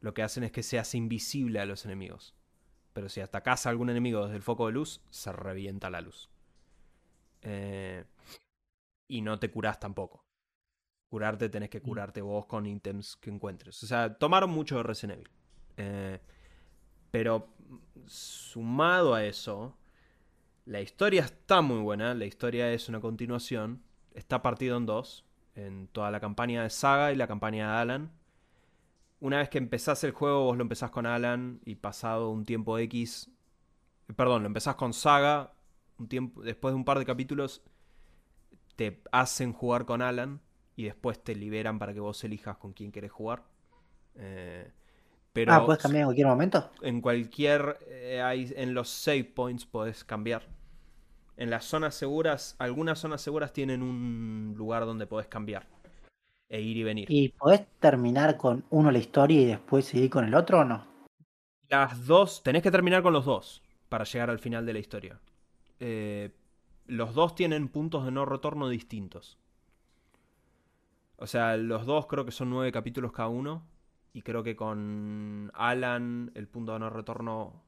Lo 0.02 0.14
que 0.14 0.24
hacen 0.24 0.44
es 0.44 0.52
que 0.52 0.64
se 0.64 0.98
invisible 0.98 1.60
a 1.60 1.66
los 1.66 1.86
enemigos. 1.86 2.34
Pero 2.94 3.10
si 3.10 3.22
atacás 3.22 3.66
a 3.66 3.70
algún 3.70 3.90
enemigo 3.90 4.24
desde 4.24 4.38
el 4.38 4.42
foco 4.42 4.68
de 4.68 4.74
luz, 4.74 5.02
se 5.10 5.32
revienta 5.32 5.90
la 5.90 6.02
luz. 6.02 6.30
Eh, 7.42 8.06
y 9.08 9.22
no 9.22 9.40
te 9.40 9.52
curás 9.52 9.80
tampoco. 9.80 10.29
Curarte 11.10 11.50
tenés 11.50 11.70
que 11.70 11.82
curarte 11.82 12.22
vos 12.22 12.46
con 12.46 12.66
ítems 12.66 13.16
que 13.18 13.30
encuentres. 13.30 13.82
O 13.84 13.88
sea, 13.88 14.14
tomaron 14.14 14.50
mucho 14.50 14.78
de 14.78 14.84
Resident 14.84 15.20
Evil. 15.20 15.30
Eh, 15.78 16.20
pero 17.12 17.50
sumado 18.06 19.16
a 19.16 19.26
eso, 19.26 19.78
la 20.66 20.82
historia 20.82 21.24
está 21.24 21.62
muy 21.62 21.80
buena. 21.80 22.14
La 22.14 22.26
historia 22.26 22.72
es 22.72 22.90
una 22.90 23.02
continuación. 23.02 23.82
Está 24.14 24.42
partido 24.42 24.78
en 24.78 24.86
dos. 24.86 25.26
En 25.56 25.88
toda 25.88 26.12
la 26.12 26.20
campaña 26.20 26.64
de 26.64 26.70
Saga 26.70 27.12
y 27.12 27.16
la 27.16 27.28
campaña 27.28 27.72
de 27.72 27.78
Alan. 27.80 28.12
Una 29.20 29.40
vez 29.40 29.50
que 29.50 29.58
empezás 29.58 30.04
el 30.04 30.12
juego, 30.12 30.46
vos 30.46 30.56
lo 30.56 30.62
empezás 30.62 30.92
con 30.92 31.06
Alan 31.06 31.60
y 31.66 31.76
pasado 31.76 32.30
un 32.30 32.46
tiempo 32.46 32.78
X. 32.78 33.30
Perdón, 34.16 34.44
lo 34.44 34.48
empezás 34.48 34.76
con 34.76 34.94
Saga 34.94 35.54
un 36.00 36.08
tiempo, 36.08 36.42
después 36.42 36.72
de 36.72 36.78
un 36.78 36.86
par 36.86 36.98
de 36.98 37.06
capítulos, 37.06 37.62
te 38.76 39.02
hacen 39.12 39.54
jugar 39.54 39.86
con 39.86 40.02
Alan 40.02 40.42
y 40.80 40.86
después 40.86 41.22
te 41.22 41.36
liberan 41.36 41.78
para 41.78 41.94
que 41.94 42.00
vos 42.00 42.24
elijas 42.24 42.56
con 42.56 42.72
quién 42.72 42.90
quieres 42.90 43.12
jugar. 43.12 43.44
Eh, 44.16 44.72
pero 45.34 45.52
ah, 45.52 45.66
¿puedes 45.66 45.84
cambiar 45.84 46.04
en 46.04 46.08
cualquier 46.08 46.28
momento? 46.28 46.70
En 46.82 47.02
cualquier. 47.02 47.80
Eh, 47.86 48.54
en 48.56 48.74
los 48.74 48.88
save 48.88 49.26
points 49.26 49.66
podés 49.66 50.06
cambiar. 50.06 50.48
En 51.36 51.50
las 51.50 51.66
zonas 51.66 51.96
seguras, 51.96 52.56
algunas 52.60 52.98
zonas 52.98 53.20
seguras 53.20 53.52
tienen 53.52 53.84
un 53.84 54.56
lugar 54.58 54.86
donde 54.86 55.06
podés 55.06 55.28
cambiar. 55.28 55.68
E 56.48 56.62
ir 56.62 56.78
y 56.78 56.84
venir. 56.84 57.08
¿Y 57.12 57.28
podés 57.28 57.68
terminar 57.82 58.38
con 58.38 58.64
uno 58.70 58.90
la 58.90 59.00
historia 59.00 59.42
y 59.42 59.46
después 59.48 59.84
seguir 59.84 60.10
con 60.10 60.24
el 60.24 60.34
otro 60.34 60.62
o 60.62 60.64
no? 60.64 60.88
Las 61.68 62.06
dos, 62.08 62.42
tenés 62.42 62.64
que 62.64 62.72
terminar 62.72 63.04
con 63.04 63.12
los 63.12 63.26
dos 63.26 63.62
para 63.90 64.06
llegar 64.06 64.30
al 64.30 64.40
final 64.40 64.66
de 64.66 64.74
la 64.74 64.80
historia. 64.80 65.20
Eh, 65.82 66.32
los 66.88 67.14
dos 67.14 67.36
tienen 67.36 67.68
puntos 67.68 68.06
de 68.06 68.12
no 68.12 68.24
retorno 68.24 68.70
distintos. 68.70 69.38
O 71.20 71.28
sea, 71.28 71.58
los 71.58 71.86
dos 71.86 72.08
creo 72.08 72.26
que 72.26 72.32
son 72.32 72.50
nueve 72.50 72.72
capítulos 72.72 73.12
cada 73.12 73.30
uno. 73.30 73.68
Y 74.14 74.22
creo 74.22 74.42
que 74.42 74.56
con 74.56 75.52
Alan 75.54 76.32
el 76.34 76.48
punto 76.48 76.74
de 76.74 76.80
no 76.80 76.90
retorno 76.90 77.64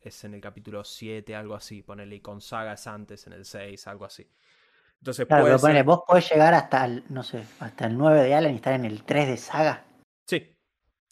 es 0.00 0.24
en 0.24 0.34
el 0.34 0.40
capítulo 0.40 0.84
7, 0.84 1.34
algo 1.34 1.54
así. 1.54 1.82
Ponele, 1.82 2.16
y 2.16 2.20
con 2.20 2.40
Saga 2.40 2.74
es 2.74 2.86
antes, 2.86 3.26
en 3.26 3.32
el 3.32 3.44
6, 3.44 3.86
algo 3.88 4.04
así. 4.04 4.28
Entonces, 4.98 5.26
claro, 5.26 5.84
vos 5.84 6.02
podés 6.06 6.30
llegar 6.30 6.54
hasta 6.54 6.84
el, 6.84 7.04
no 7.08 7.24
sé, 7.24 7.44
hasta 7.58 7.86
el 7.86 7.98
9 7.98 8.22
de 8.22 8.34
Alan 8.34 8.52
y 8.52 8.56
estar 8.56 8.74
en 8.74 8.84
el 8.84 9.02
3 9.02 9.26
de 9.26 9.36
Saga. 9.36 9.84
Sí. 10.26 10.56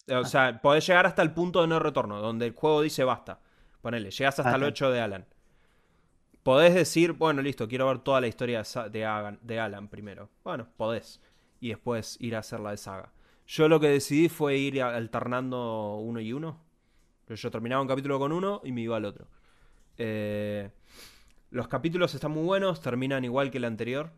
O 0.09 0.15
ah. 0.15 0.23
sea, 0.23 0.61
podés 0.61 0.87
llegar 0.87 1.05
hasta 1.05 1.21
el 1.21 1.33
punto 1.33 1.61
de 1.61 1.67
no 1.67 1.79
retorno, 1.79 2.21
donde 2.21 2.45
el 2.45 2.53
juego 2.53 2.81
dice 2.81 3.03
basta. 3.03 3.39
Ponele, 3.81 4.11
llegas 4.11 4.39
hasta 4.39 4.55
el 4.55 4.63
8 4.63 4.91
de 4.91 5.01
Alan 5.01 5.25
podés 6.43 6.73
decir, 6.73 7.13
bueno, 7.13 7.41
listo, 7.41 7.67
quiero 7.67 7.87
ver 7.87 7.99
toda 7.99 8.21
la 8.21 8.27
historia 8.27 8.63
de, 8.89 9.37
de 9.41 9.59
Alan 9.59 9.87
primero. 9.87 10.29
Bueno, 10.43 10.67
podés. 10.77 11.21
Y 11.61 11.69
después 11.69 12.17
ir 12.19 12.35
a 12.35 12.39
hacer 12.39 12.59
la 12.59 12.71
de 12.71 12.77
Saga. 12.77 13.13
Yo 13.47 13.69
lo 13.69 13.79
que 13.79 13.87
decidí 13.87 14.27
fue 14.27 14.57
ir 14.57 14.81
alternando 14.81 15.95
uno 15.97 16.19
y 16.19 16.33
uno. 16.33 16.59
Yo 17.29 17.49
terminaba 17.49 17.81
un 17.81 17.87
capítulo 17.87 18.19
con 18.19 18.33
uno 18.33 18.61
y 18.63 18.73
me 18.73 18.81
iba 18.81 18.97
al 18.97 19.05
otro. 19.05 19.27
Eh, 19.97 20.69
los 21.51 21.67
capítulos 21.67 22.13
están 22.13 22.31
muy 22.31 22.43
buenos, 22.43 22.81
terminan 22.81 23.23
igual 23.23 23.51
que 23.51 23.57
el 23.57 23.65
anterior. 23.65 24.11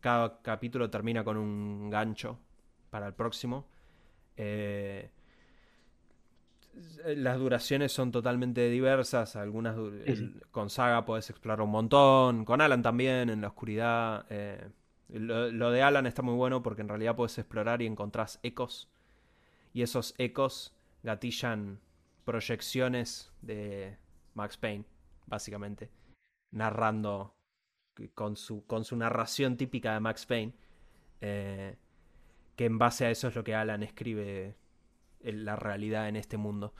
Cada 0.00 0.40
capítulo 0.42 0.90
termina 0.90 1.22
con 1.24 1.36
un 1.36 1.90
gancho 1.90 2.38
para 2.90 3.06
el 3.06 3.14
próximo. 3.14 3.66
Eh, 4.36 5.10
las 7.16 7.38
duraciones 7.38 7.92
son 7.92 8.12
totalmente 8.12 8.68
diversas. 8.70 9.36
Algunas 9.36 9.76
con 10.50 10.70
Saga 10.70 11.04
podés 11.04 11.28
explorar 11.30 11.60
un 11.60 11.70
montón. 11.70 12.44
Con 12.44 12.60
Alan 12.60 12.82
también, 12.82 13.30
en 13.30 13.40
la 13.40 13.48
oscuridad. 13.48 14.26
Eh, 14.30 14.68
lo, 15.08 15.70
de 15.70 15.82
Alan 15.82 16.06
está 16.06 16.22
muy 16.22 16.34
bueno 16.34 16.62
porque 16.62 16.82
en 16.82 16.88
realidad 16.88 17.16
puedes 17.16 17.38
explorar 17.38 17.82
y 17.82 17.86
encontrás 17.86 18.38
ecos. 18.42 18.90
Y 19.72 19.82
esos 19.82 20.14
ecos 20.18 20.74
gatillan 21.02 21.80
proyecciones 22.24 23.32
de 23.40 23.96
Max 24.34 24.56
Payne, 24.56 24.84
básicamente. 25.26 25.90
Narrando 26.50 27.34
con 28.14 28.36
su, 28.36 28.66
con 28.66 28.84
su 28.84 28.96
narración 28.96 29.56
típica 29.56 29.94
de 29.94 30.00
Max 30.00 30.26
Payne. 30.26 30.54
Eh, 31.20 31.76
que 32.56 32.66
en 32.66 32.78
base 32.78 33.06
a 33.06 33.10
eso 33.10 33.28
es 33.28 33.34
lo 33.34 33.44
que 33.44 33.54
Alan 33.54 33.82
escribe 33.82 34.56
en 35.20 35.44
la 35.44 35.56
realidad 35.56 36.08
en 36.08 36.16
este 36.16 36.36
mundo. 36.36 36.74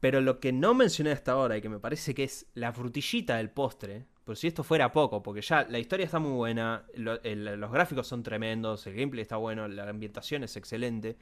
Pero 0.00 0.20
lo 0.20 0.40
que 0.40 0.52
no 0.52 0.74
mencioné 0.74 1.12
hasta 1.12 1.32
ahora 1.32 1.56
y 1.56 1.62
que 1.62 1.68
me 1.68 1.78
parece 1.78 2.14
que 2.14 2.24
es 2.24 2.46
la 2.54 2.72
frutillita 2.72 3.36
del 3.36 3.50
postre, 3.50 4.06
por 4.24 4.36
si 4.36 4.46
esto 4.46 4.64
fuera 4.64 4.90
poco, 4.90 5.22
porque 5.22 5.42
ya 5.42 5.66
la 5.68 5.78
historia 5.78 6.06
está 6.06 6.18
muy 6.18 6.32
buena, 6.32 6.84
los 6.94 7.70
gráficos 7.70 8.06
son 8.06 8.22
tremendos, 8.22 8.86
el 8.86 8.94
gameplay 8.94 9.22
está 9.22 9.36
bueno, 9.36 9.68
la 9.68 9.88
ambientación 9.88 10.42
es 10.44 10.56
excelente. 10.56 11.16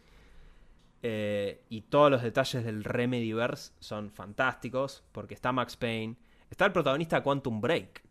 Eh, 1.04 1.64
y 1.68 1.80
todos 1.82 2.12
los 2.12 2.22
detalles 2.22 2.64
del 2.64 2.84
Remedyverse 2.84 3.72
son 3.80 4.10
fantásticos, 4.12 5.02
porque 5.10 5.34
está 5.34 5.50
Max 5.50 5.76
Payne, 5.76 6.16
está 6.48 6.66
el 6.66 6.72
protagonista 6.72 7.24
Quantum 7.24 7.60
Break. 7.60 8.04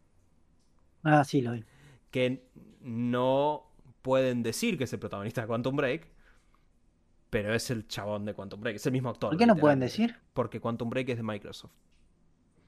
Ah, 1.03 1.23
sí, 1.23 1.41
lo 1.41 1.53
vi. 1.53 1.63
Que 2.11 2.49
no 2.81 3.71
pueden 4.01 4.43
decir 4.43 4.77
que 4.77 4.83
es 4.83 4.91
el 4.91 4.99
protagonista 4.99 5.39
de 5.39 5.47
Quantum 5.47 5.77
Break, 5.77 6.11
pero 7.29 7.53
es 7.53 7.71
el 7.71 7.87
chabón 7.87 8.25
de 8.25 8.33
Quantum 8.33 8.59
Break, 8.59 8.75
es 8.75 8.85
el 8.85 8.91
mismo 8.91 9.09
actor. 9.09 9.29
¿Por 9.29 9.39
qué 9.39 9.45
no 9.45 9.55
pueden 9.55 9.79
decir? 9.79 10.17
Porque 10.33 10.59
Quantum 10.59 10.89
Break 10.89 11.07
es 11.07 11.17
de 11.17 11.23
Microsoft. 11.23 11.71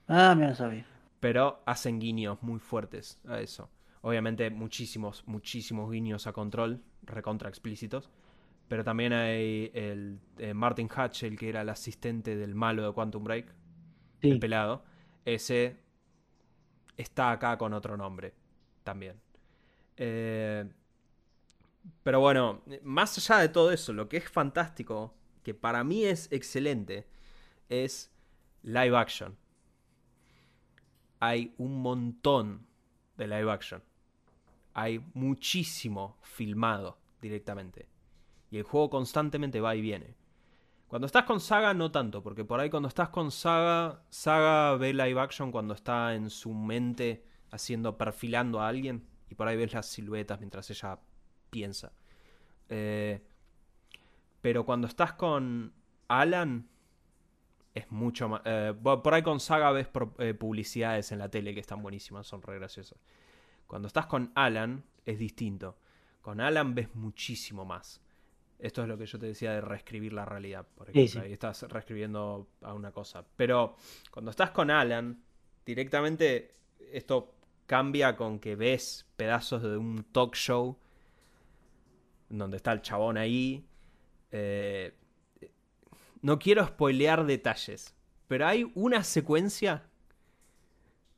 Ah, 0.08 0.36
me 0.36 0.48
lo 0.48 0.56
sabía 0.56 0.93
pero 1.24 1.64
hacen 1.66 2.02
guiños 2.02 2.38
muy 2.42 2.60
fuertes 2.60 3.18
a 3.26 3.40
eso. 3.40 3.70
Obviamente 4.02 4.50
muchísimos, 4.50 5.24
muchísimos 5.26 5.90
guiños 5.90 6.28
a 6.28 6.34
control, 6.34 6.84
recontra 7.04 7.48
explícitos. 7.48 8.10
Pero 8.68 8.84
también 8.84 9.14
hay 9.14 9.72
el 9.74 10.20
eh, 10.38 10.54
Martin 10.54 10.90
Hatch, 10.94 11.24
el 11.24 11.38
que 11.40 11.48
era 11.48 11.62
el 11.62 11.70
asistente 11.70 12.36
del 12.36 12.56
malo 12.56 12.86
de 12.86 12.92
Quantum 12.92 13.24
Break, 13.24 13.56
el 14.20 14.38
pelado. 14.38 14.84
Ese 15.24 15.78
está 16.98 17.32
acá 17.32 17.58
con 17.58 17.72
otro 17.72 17.96
nombre 17.96 18.34
también. 18.84 19.16
Eh, 19.96 20.70
pero 22.04 22.20
bueno, 22.20 22.64
más 22.82 23.18
allá 23.18 23.40
de 23.40 23.48
todo 23.48 23.72
eso, 23.72 23.94
lo 23.94 24.10
que 24.10 24.18
es 24.18 24.30
fantástico, 24.30 25.14
que 25.42 25.54
para 25.54 25.86
mí 25.86 26.04
es 26.04 26.30
excelente, 26.34 27.08
es 27.70 28.12
live 28.64 28.98
action 28.98 29.38
hay 31.26 31.54
un 31.58 31.82
montón 31.82 32.68
de 33.16 33.28
live 33.28 33.50
action. 33.50 33.82
Hay 34.74 35.00
muchísimo 35.14 36.18
filmado 36.22 36.98
directamente. 37.22 37.88
Y 38.52 38.58
el 38.58 38.64
juego 38.64 38.90
constantemente 38.90 39.62
va 39.62 39.74
y 39.74 39.80
viene. 39.80 40.16
Cuando 40.90 41.06
estás 41.06 41.24
con 41.24 41.40
Saga 41.40 41.74
no 41.74 41.92
tanto, 41.92 42.22
porque 42.22 42.44
por 42.44 42.60
ahí 42.60 42.70
cuando 42.70 42.90
estás 42.90 43.08
con 43.08 43.32
Saga, 43.32 44.04
Saga 44.10 44.76
ve 44.76 44.94
live 44.94 45.18
action 45.22 45.50
cuando 45.50 45.74
está 45.74 46.14
en 46.14 46.30
su 46.30 46.54
mente 46.54 47.24
haciendo, 47.52 47.98
perfilando 47.98 48.60
a 48.60 48.68
alguien, 48.68 49.08
y 49.30 49.36
por 49.36 49.48
ahí 49.48 49.56
ves 49.56 49.74
las 49.74 49.86
siluetas 49.90 50.40
mientras 50.40 50.70
ella 50.72 51.00
piensa. 51.50 51.94
Eh, 52.68 53.26
pero 54.42 54.66
cuando 54.66 54.88
estás 54.88 55.14
con 55.14 55.74
Alan, 56.10 56.68
es 57.74 57.92
mucho 57.92 58.30
más... 58.30 58.42
Eh, 58.46 58.74
por 58.82 59.14
ahí 59.14 59.24
con 59.24 59.40
Saga 59.40 59.72
ves 59.72 59.88
eh, 60.20 60.34
publicidades 60.34 61.12
en 61.12 61.20
la 61.20 61.30
tele 61.30 61.54
que 61.54 61.60
están 61.60 61.82
buenísimas, 61.82 62.28
son 62.28 62.42
re 62.42 62.56
graciosas. 62.56 63.00
Cuando 63.68 63.88
estás 63.88 64.06
con 64.06 64.32
Alan 64.36 64.84
es 65.06 65.18
distinto. 65.18 65.78
Con 66.22 66.40
Alan 66.40 66.76
ves 66.76 66.94
muchísimo 66.96 67.66
más. 67.66 68.02
Esto 68.60 68.82
es 68.82 68.88
lo 68.88 68.98
que 68.98 69.06
yo 69.06 69.20
te 69.20 69.26
decía 69.26 69.52
de 69.52 69.62
reescribir 69.62 70.14
la 70.14 70.24
realidad, 70.24 70.66
por 70.76 70.90
ejemplo. 70.90 71.22
Ahí 71.22 71.34
estás 71.34 71.64
reescribiendo 71.64 72.48
a 72.62 72.74
una 72.74 72.92
cosa. 72.92 73.26
Pero 73.36 73.76
cuando 74.10 74.32
estás 74.32 74.52
con 74.52 74.72
Alan, 74.72 75.22
directamente 75.66 76.52
esto 76.92 77.36
cambia 77.66 78.16
con 78.16 78.40
que 78.40 78.56
ves 78.56 79.06
pedazos 79.16 79.64
de 79.64 79.78
un 79.78 80.04
talk 80.12 80.36
show 80.36 80.78
donde 82.30 82.58
está 82.58 82.72
el 82.72 82.82
chabón 82.82 83.18
ahí. 83.18 83.66
Eh, 84.32 84.94
no 86.24 86.40
quiero 86.40 86.66
spoilear 86.66 87.26
detalles, 87.26 87.94
pero 88.28 88.48
hay 88.48 88.72
una 88.76 89.04
secuencia 89.04 89.84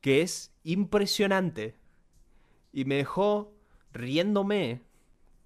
que 0.02 0.22
es 0.22 0.52
impresionante 0.64 1.76
y 2.74 2.86
me 2.86 2.96
dejó 2.96 3.54
riéndome 3.94 4.82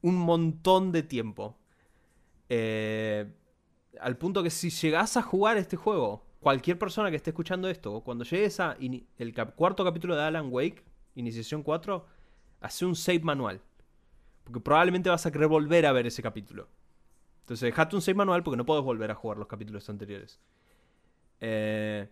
un 0.02 0.16
montón 0.16 0.94
de 0.94 1.04
tiempo. 1.04 1.58
Eh, 2.48 3.32
al 4.00 4.18
punto 4.18 4.42
que 4.42 4.50
si 4.50 4.70
llegas 4.70 5.18
a 5.18 5.22
jugar 5.22 5.58
este 5.58 5.76
juego, 5.76 6.26
cualquier 6.40 6.80
persona 6.80 7.10
que 7.10 7.18
esté 7.18 7.32
escuchando 7.32 7.70
esto, 7.70 8.00
cuando 8.02 8.24
llegues 8.24 8.62
a 8.62 8.78
el 8.80 9.34
cuarto 9.56 9.84
capítulo 9.84 10.16
de 10.16 10.24
Alan 10.24 10.48
Wake, 10.50 10.86
Iniciación 11.16 11.64
4, 11.64 12.06
hace 12.62 12.86
un 12.86 12.96
save 12.96 13.20
manual. 13.24 13.62
Porque 14.46 14.62
probablemente 14.62 15.10
vas 15.10 15.26
a 15.26 15.32
querer 15.32 15.50
volver 15.50 15.86
a 15.86 15.92
ver 15.92 16.08
ese 16.08 16.24
capítulo. 16.24 16.70
Entonces, 17.50 17.66
dejate 17.66 17.96
un 17.96 18.02
save 18.04 18.14
manual 18.14 18.44
porque 18.44 18.58
no 18.58 18.66
puedes 18.66 18.84
volver 18.84 19.10
a 19.10 19.16
jugar 19.16 19.40
los 19.40 19.48
capítulos 19.48 19.90
anteriores. 19.90 20.40
Eh, 21.40 22.08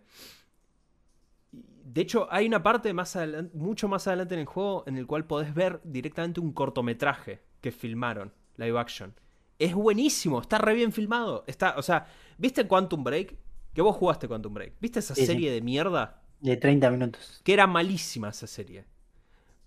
de 1.52 2.00
hecho, 2.00 2.26
hay 2.28 2.48
una 2.48 2.60
parte 2.60 2.92
más 2.92 3.16
mucho 3.54 3.86
más 3.86 4.08
adelante 4.08 4.34
en 4.34 4.40
el 4.40 4.46
juego 4.46 4.82
en 4.88 4.96
el 4.96 5.06
cual 5.06 5.26
podés 5.26 5.54
ver 5.54 5.80
directamente 5.84 6.40
un 6.40 6.52
cortometraje 6.52 7.40
que 7.60 7.70
filmaron, 7.70 8.32
live 8.56 8.76
action. 8.80 9.14
Es 9.60 9.74
buenísimo, 9.74 10.40
está 10.40 10.58
re 10.58 10.74
bien 10.74 10.90
filmado. 10.90 11.44
Está, 11.46 11.76
o 11.76 11.82
sea, 11.82 12.08
¿viste 12.36 12.66
Quantum 12.66 13.04
Break? 13.04 13.36
Que 13.72 13.80
vos 13.80 13.94
jugaste 13.94 14.26
Quantum 14.26 14.54
Break. 14.54 14.72
¿Viste 14.80 14.98
esa 14.98 15.14
serie 15.14 15.52
de 15.52 15.60
mierda? 15.60 16.20
De 16.40 16.56
30 16.56 16.90
minutos. 16.90 17.40
Que 17.44 17.52
era 17.52 17.68
malísima 17.68 18.30
esa 18.30 18.48
serie. 18.48 18.86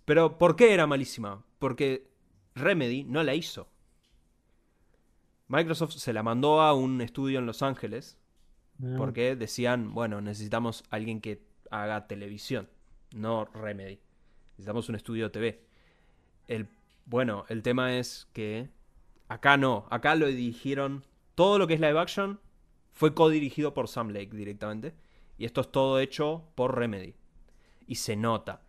Pero 0.03 0.37
¿por 0.37 0.57
qué 0.57 0.73
era 0.73 0.85
malísima? 0.85 1.45
Porque 1.59 2.11
Remedy 2.55 3.05
no 3.05 3.23
la 3.23 3.35
hizo. 3.35 3.69
Microsoft 5.51 5.91
se 5.95 6.13
la 6.13 6.23
mandó 6.23 6.61
a 6.61 6.73
un 6.73 7.01
estudio 7.01 7.39
en 7.39 7.45
Los 7.45 7.61
Ángeles 7.61 8.17
porque 8.97 9.35
decían, 9.35 9.93
bueno, 9.93 10.21
necesitamos 10.21 10.85
alguien 10.89 11.19
que 11.19 11.43
haga 11.69 12.07
televisión, 12.07 12.69
no 13.13 13.45
Remedy. 13.45 13.99
Necesitamos 14.51 14.87
un 14.87 14.95
estudio 14.95 15.29
TV. 15.29 15.61
El, 16.47 16.67
bueno, 17.05 17.45
el 17.49 17.63
tema 17.63 17.97
es 17.97 18.27
que 18.31 18.69
acá 19.27 19.57
no, 19.57 19.85
acá 19.91 20.15
lo 20.15 20.27
dirigieron, 20.27 21.03
todo 21.35 21.59
lo 21.59 21.67
que 21.67 21.73
es 21.73 21.81
live 21.81 21.99
action 21.99 22.39
fue 22.93 23.13
co-dirigido 23.13 23.73
por 23.73 23.89
Sam 23.89 24.09
Lake 24.11 24.29
directamente. 24.31 24.95
Y 25.37 25.43
esto 25.43 25.61
es 25.61 25.71
todo 25.71 25.99
hecho 25.99 26.45
por 26.55 26.77
Remedy. 26.77 27.13
Y 27.87 27.95
se 27.95 28.15
nota. 28.15 28.61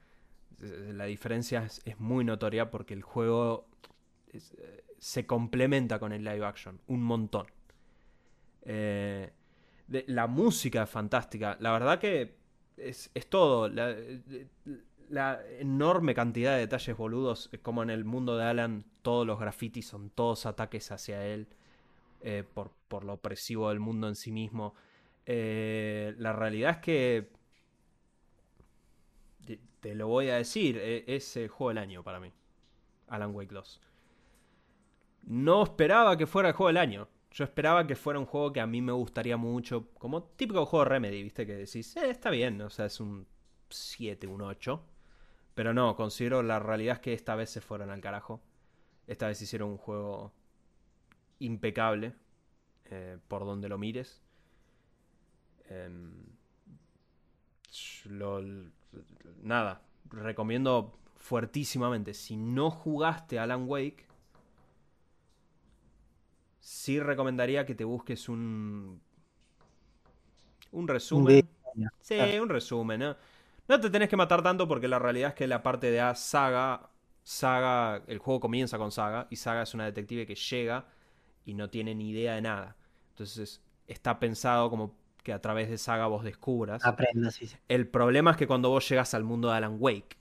La 0.59 1.05
diferencia 1.05 1.65
es, 1.65 1.81
es 1.85 2.01
muy 2.01 2.25
notoria 2.25 2.71
porque 2.71 2.93
el 2.93 3.03
juego 3.03 3.69
es, 4.33 4.55
se 5.03 5.27
complementa 5.27 5.99
con 5.99 6.13
el 6.13 6.23
live 6.23 6.47
action 6.47 6.81
un 6.87 7.03
montón. 7.03 7.47
Eh, 8.63 9.33
la 9.89 10.29
música 10.29 10.85
es 10.85 10.91
fantástica. 10.91 11.57
La 11.59 11.73
verdad 11.73 11.99
que 11.99 12.37
es, 12.77 13.11
todo. 13.29 13.69
La, 13.69 15.41
enorme 15.59 16.15
cantidad 16.15 16.55
de 16.55 16.61
detalles 16.61 16.97
boludos, 16.97 17.51
como 17.63 17.83
en 17.83 17.91
el 17.91 18.05
mundo 18.05 18.37
de 18.37 18.45
Alan, 18.45 18.85
todos 19.03 19.27
los 19.27 19.41
grafitis 19.41 19.89
son 19.89 20.09
todos 20.11 20.47
ataques 20.47 20.93
hacia 20.93 21.27
él 21.27 21.49
eh, 22.21 22.45
por, 22.55 22.71
por, 22.87 23.03
lo 23.03 23.15
opresivo 23.15 23.71
del 23.71 23.81
mundo 23.81 24.07
en 24.07 24.15
sí 24.15 24.31
mismo. 24.31 24.77
Eh, 25.27 26.15
la 26.17 26.33
realidad 26.33 26.71
es 26.71 26.79
que 26.79 27.29
te, 29.81 29.97
lo 29.97 30.07
voy 30.07 30.29
a 30.29 30.37
decir, 30.37 30.79
es 30.79 31.37
el 31.37 31.49
juego 31.49 31.71
del 31.71 31.79
año 31.79 32.05
para 32.05 32.21
mí. 32.21 32.33
Alan 33.09 33.35
Wake 33.35 33.53
2 33.53 33.81
no 35.23 35.63
esperaba 35.63 36.17
que 36.17 36.27
fuera 36.27 36.51
el 36.51 36.55
juego 36.55 36.69
del 36.69 36.79
año. 36.79 37.09
Yo 37.31 37.45
esperaba 37.45 37.87
que 37.87 37.97
fuera 37.97 38.19
un 38.19 38.27
juego 38.27 38.53
que 38.53 38.61
a 38.61 38.67
mí 38.67 38.83
me 38.83 38.93
gustaría 38.93 39.37
mucho, 39.37 39.89
como 39.99 40.23
típico 40.23 40.67
juego 40.67 40.85
Remedy, 40.85 41.23
¿viste? 41.23 41.47
Que 41.47 41.55
decís, 41.55 41.97
eh, 41.97 42.11
está 42.11 42.31
bien, 42.31 42.61
o 42.61 42.69
sea, 42.69 42.87
es 42.87 43.01
un 43.01 43.27
7, 43.71 44.27
un 44.27 44.43
8. 44.43 44.83
Pero 45.55 45.73
no, 45.73 45.97
considero 45.97 46.43
la 46.43 46.59
realidad 46.59 46.97
es 46.97 47.01
que 47.01 47.13
esta 47.15 47.35
vez 47.35 47.51
se 47.51 47.61
fueron 47.61 47.91
al 47.91 48.01
carajo. 48.01 48.43
Esta 49.07 49.27
vez 49.27 49.41
hicieron 49.41 49.71
un 49.71 49.79
juego 49.79 50.33
impecable 51.39 52.15
eh, 52.87 53.19
por 53.29 53.45
donde 53.45 53.69
lo 53.69 53.79
mires. 53.79 54.23
Em, 55.69 56.27
nada, 59.43 59.83
recomiendo 60.11 60.99
fuertísimamente. 61.17 62.15
Si 62.15 62.37
no 62.37 62.71
jugaste 62.71 63.39
Alan 63.39 63.65
Wake, 63.69 64.07
sí 66.63 67.01
recomendaría 67.01 67.67
que 67.67 67.75
te 67.75 67.85
busques 67.85 68.29
un. 68.29 69.01
Un 70.71 70.89
resumen. 70.89 71.47
Sí, 72.01 72.19
un 72.41 72.49
resumen, 72.49 73.01
¿no? 73.01 73.17
No 73.69 73.81
te 73.81 73.91
tenés 73.91 74.09
que 74.09 74.17
matar 74.17 74.43
tanto 74.43 74.67
porque 74.67 74.89
la 74.89 74.99
realidad 74.99 75.31
es 75.31 75.35
que 75.35 75.47
la 75.47 75.63
parte 75.63 75.91
de 75.91 76.01
A, 76.01 76.15
Saga, 76.15 76.91
Saga, 77.23 78.03
el 78.07 78.19
juego 78.19 78.41
comienza 78.41 78.79
con 78.79 78.91
Saga 78.91 79.27
y 79.31 79.37
Saga 79.37 79.63
es 79.63 79.75
una 79.75 79.85
detective 79.85 80.27
que 80.27 80.35
llega 80.35 80.87
y 81.45 81.55
no 81.55 81.69
tiene 81.69 81.95
ni 81.95 82.11
idea 82.11 82.35
de 82.35 82.43
nada. 82.43 82.77
Entonces 83.11 83.61
está 83.87 84.19
pensado 84.19 84.71
como 84.71 84.95
que 85.23 85.33
a 85.33 85.41
través 85.41 85.69
de 85.69 85.79
Saga 85.79 86.07
vos 86.07 86.25
descubras. 86.25 86.85
Aprendo, 86.85 87.31
sí, 87.31 87.47
sí. 87.47 87.57
El 87.69 87.89
problema 87.89 88.33
es 88.33 88.37
que 88.37 88.47
cuando 88.47 88.71
vos 88.71 88.89
llegas 88.89 89.15
al 89.15 89.25
mundo 89.25 89.51
de 89.51 89.57
Alan 89.57 89.77
Wake, 89.79 90.17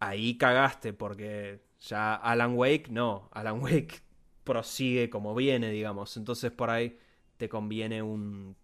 ahí 0.00 0.36
cagaste 0.36 0.92
porque 0.92 1.62
ya 1.80 2.14
Alan 2.14 2.54
Wake, 2.56 2.88
no, 2.90 3.28
Alan 3.32 3.60
Wake 3.60 4.03
prosigue 4.44 5.10
como 5.10 5.34
viene, 5.34 5.70
digamos. 5.70 6.16
Entonces 6.16 6.52
por 6.52 6.70
ahí 6.70 6.98
te 7.36 7.48
conviene 7.48 8.02
un, 8.02 8.56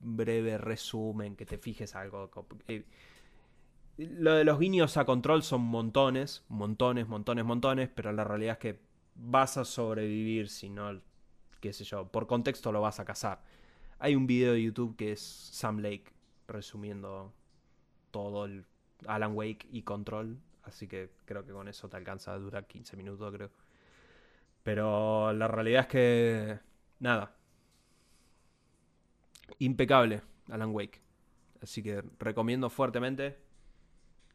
breve 0.00 0.58
resumen, 0.58 1.36
que 1.36 1.46
te 1.46 1.58
fijes 1.58 1.94
algo. 1.94 2.30
eh, 2.68 2.84
Lo 3.96 4.34
de 4.34 4.44
los 4.44 4.58
guiños 4.58 4.96
a 4.96 5.04
control 5.04 5.42
son 5.42 5.62
montones, 5.62 6.44
montones, 6.48 7.08
montones, 7.08 7.44
montones, 7.44 7.88
pero 7.94 8.12
la 8.12 8.24
realidad 8.24 8.54
es 8.54 8.58
que 8.58 8.80
vas 9.14 9.56
a 9.56 9.64
sobrevivir 9.64 10.48
si 10.48 10.68
no, 10.68 11.00
qué 11.60 11.72
sé 11.72 11.84
yo, 11.84 12.08
por 12.08 12.26
contexto 12.26 12.72
lo 12.72 12.80
vas 12.80 13.00
a 13.00 13.04
cazar. 13.04 13.42
Hay 13.98 14.16
un 14.16 14.26
video 14.26 14.52
de 14.54 14.62
YouTube 14.62 14.96
que 14.96 15.12
es 15.12 15.20
Sam 15.20 15.78
Lake 15.78 16.12
resumiendo 16.48 17.32
todo 18.10 18.44
el 18.46 18.64
Alan 19.06 19.34
Wake 19.36 19.68
y 19.72 19.82
Control, 19.82 20.38
así 20.64 20.88
que 20.88 21.10
creo 21.24 21.44
que 21.46 21.52
con 21.52 21.68
eso 21.68 21.88
te 21.88 21.96
alcanza, 21.96 22.36
dura 22.38 22.64
15 22.64 22.96
minutos 22.96 23.32
creo. 23.32 23.50
Pero 24.64 25.32
la 25.32 25.46
realidad 25.46 25.82
es 25.82 25.86
que 25.86 26.58
nada. 26.98 27.36
Impecable 29.58 30.22
Alan 30.50 30.74
Wake. 30.74 31.00
Así 31.62 31.82
que 31.82 32.02
recomiendo 32.18 32.68
fuertemente 32.70 33.38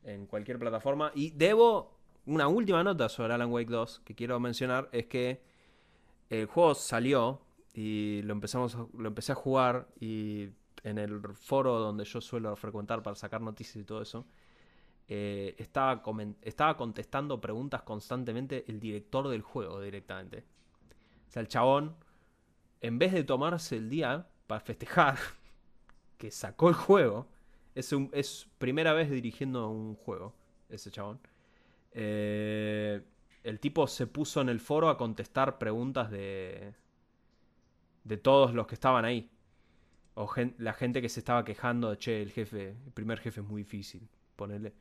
en 0.03 0.27
cualquier 0.27 0.59
plataforma. 0.59 1.11
Y 1.15 1.31
debo 1.31 1.97
una 2.25 2.47
última 2.47 2.83
nota 2.83 3.09
sobre 3.09 3.33
Alan 3.33 3.51
Wake 3.51 3.69
2 3.69 4.01
que 4.05 4.15
quiero 4.15 4.39
mencionar 4.39 4.87
es 4.91 5.07
que 5.07 5.41
el 6.29 6.45
juego 6.45 6.75
salió 6.75 7.41
y 7.73 8.21
lo 8.21 8.33
empezamos 8.33 8.77
lo 8.93 9.07
empecé 9.07 9.31
a 9.31 9.35
jugar 9.35 9.87
y 9.99 10.49
en 10.83 10.99
el 10.99 11.21
foro 11.33 11.79
donde 11.79 12.05
yo 12.05 12.21
suelo 12.21 12.55
frecuentar 12.55 13.01
para 13.01 13.15
sacar 13.15 13.41
noticias 13.41 13.77
y 13.77 13.83
todo 13.83 14.01
eso 14.01 14.25
eh, 15.11 15.55
estaba, 15.57 16.03
estaba 16.43 16.77
contestando 16.77 17.41
preguntas 17.41 17.81
constantemente 17.81 18.63
el 18.67 18.79
director 18.79 19.27
del 19.27 19.41
juego 19.41 19.81
directamente. 19.81 20.45
O 21.27 21.31
sea, 21.31 21.41
el 21.41 21.47
chabón, 21.47 21.95
en 22.79 22.99
vez 22.99 23.13
de 23.13 23.23
tomarse 23.23 23.77
el 23.77 23.89
día 23.89 24.27
para 24.45 24.61
festejar 24.61 25.17
que 26.19 26.29
sacó 26.29 26.69
el 26.69 26.75
juego, 26.75 27.27
es, 27.73 27.91
un, 27.91 28.11
es 28.13 28.47
primera 28.59 28.93
vez 28.93 29.09
dirigiendo 29.09 29.67
un 29.71 29.95
juego, 29.95 30.35
ese 30.69 30.91
chabón. 30.91 31.19
Eh, 31.91 33.01
el 33.43 33.59
tipo 33.59 33.87
se 33.87 34.05
puso 34.05 34.41
en 34.41 34.49
el 34.49 34.59
foro 34.59 34.89
a 34.89 34.97
contestar 34.97 35.57
preguntas 35.57 36.11
de, 36.11 36.75
de 38.03 38.17
todos 38.17 38.53
los 38.53 38.67
que 38.67 38.75
estaban 38.75 39.05
ahí. 39.05 39.31
O 40.13 40.29
la 40.59 40.73
gente 40.73 41.01
que 41.01 41.09
se 41.09 41.21
estaba 41.21 41.43
quejando 41.43 41.89
de, 41.89 41.97
che, 41.97 42.21
el 42.21 42.31
jefe, 42.31 42.75
el 42.85 42.91
primer 42.93 43.19
jefe 43.19 43.41
es 43.41 43.47
muy 43.47 43.63
difícil, 43.63 44.07
ponele. 44.35 44.73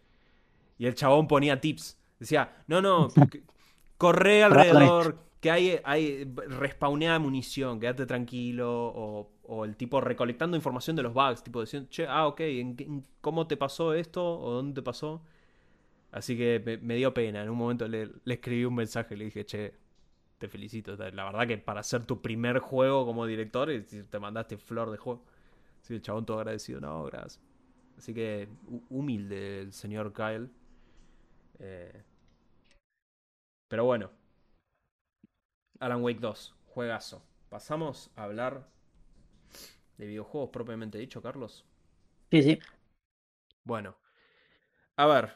Y 0.79 0.87
el 0.87 0.95
chabón 0.95 1.29
ponía 1.29 1.61
tips. 1.61 1.99
Decía, 2.19 2.65
no, 2.67 2.81
no, 2.83 3.15
corre 3.99 4.43
alrededor, 4.45 5.19
que 5.41 5.51
hay, 5.51 5.81
hay 5.85 6.25
respawneada 6.49 7.19
munición, 7.19 7.81
quédate 7.81 8.07
tranquilo. 8.07 8.71
O, 8.95 9.31
o 9.45 9.65
el 9.65 9.77
tipo 9.77 10.01
recolectando 10.01 10.57
información 10.57 10.97
de 10.97 11.03
los 11.05 11.15
bugs, 11.15 11.43
tipo 11.45 11.61
diciendo, 11.61 11.89
che, 11.91 12.07
ah, 12.07 12.27
ok, 12.27 12.41
¿en 12.41 13.05
¿cómo 13.21 13.47
te 13.47 13.57
pasó 13.57 13.95
esto? 13.95 14.25
¿O 14.41 14.53
dónde 14.53 14.75
te 14.81 14.85
pasó? 14.85 15.23
Así 16.11 16.37
que 16.37 16.63
me, 16.65 16.79
me 16.79 16.97
dio 16.97 17.13
pena. 17.15 17.43
En 17.43 17.51
un 17.51 17.59
momento 17.59 17.87
le, 17.89 18.11
le 18.25 18.35
escribí 18.35 18.65
un 18.65 18.75
mensaje 18.75 19.15
y 19.15 19.19
le 19.19 19.25
dije, 19.27 19.45
che, 19.47 19.75
te 20.39 20.49
felicito. 20.49 20.97
La 20.97 21.25
verdad 21.25 21.47
que 21.49 21.59
para 21.59 21.81
hacer 21.81 22.05
tu 22.07 22.23
primer 22.23 22.61
juego 22.61 23.07
como 23.07 23.27
director, 23.27 23.71
te 24.11 24.19
mandaste 24.21 24.59
flor 24.59 24.91
de 24.91 24.99
juego. 24.99 25.25
Sí, 25.83 25.95
el 25.95 26.03
chabón 26.03 26.27
todo 26.27 26.39
agradecido. 26.41 26.81
No, 26.81 27.05
gracias. 27.05 27.41
Así 27.99 28.15
que 28.15 28.49
hu- 28.69 28.83
humilde 28.91 29.61
el 29.63 29.73
señor 29.73 30.13
Kyle. 30.13 30.51
Eh, 31.61 32.03
pero 33.69 33.85
bueno. 33.85 34.11
Alan 35.81 36.03
Wake 36.05 36.21
2, 36.21 36.55
juegazo. 36.67 37.21
Pasamos 37.49 38.13
a 38.15 38.23
hablar 38.23 38.69
de 39.99 40.07
videojuegos 40.07 40.49
propiamente 40.51 40.97
dicho, 40.99 41.21
Carlos. 41.21 41.67
Sí, 42.31 42.43
sí. 42.43 42.59
Bueno, 43.65 43.97
a 44.97 45.07
ver. 45.07 45.33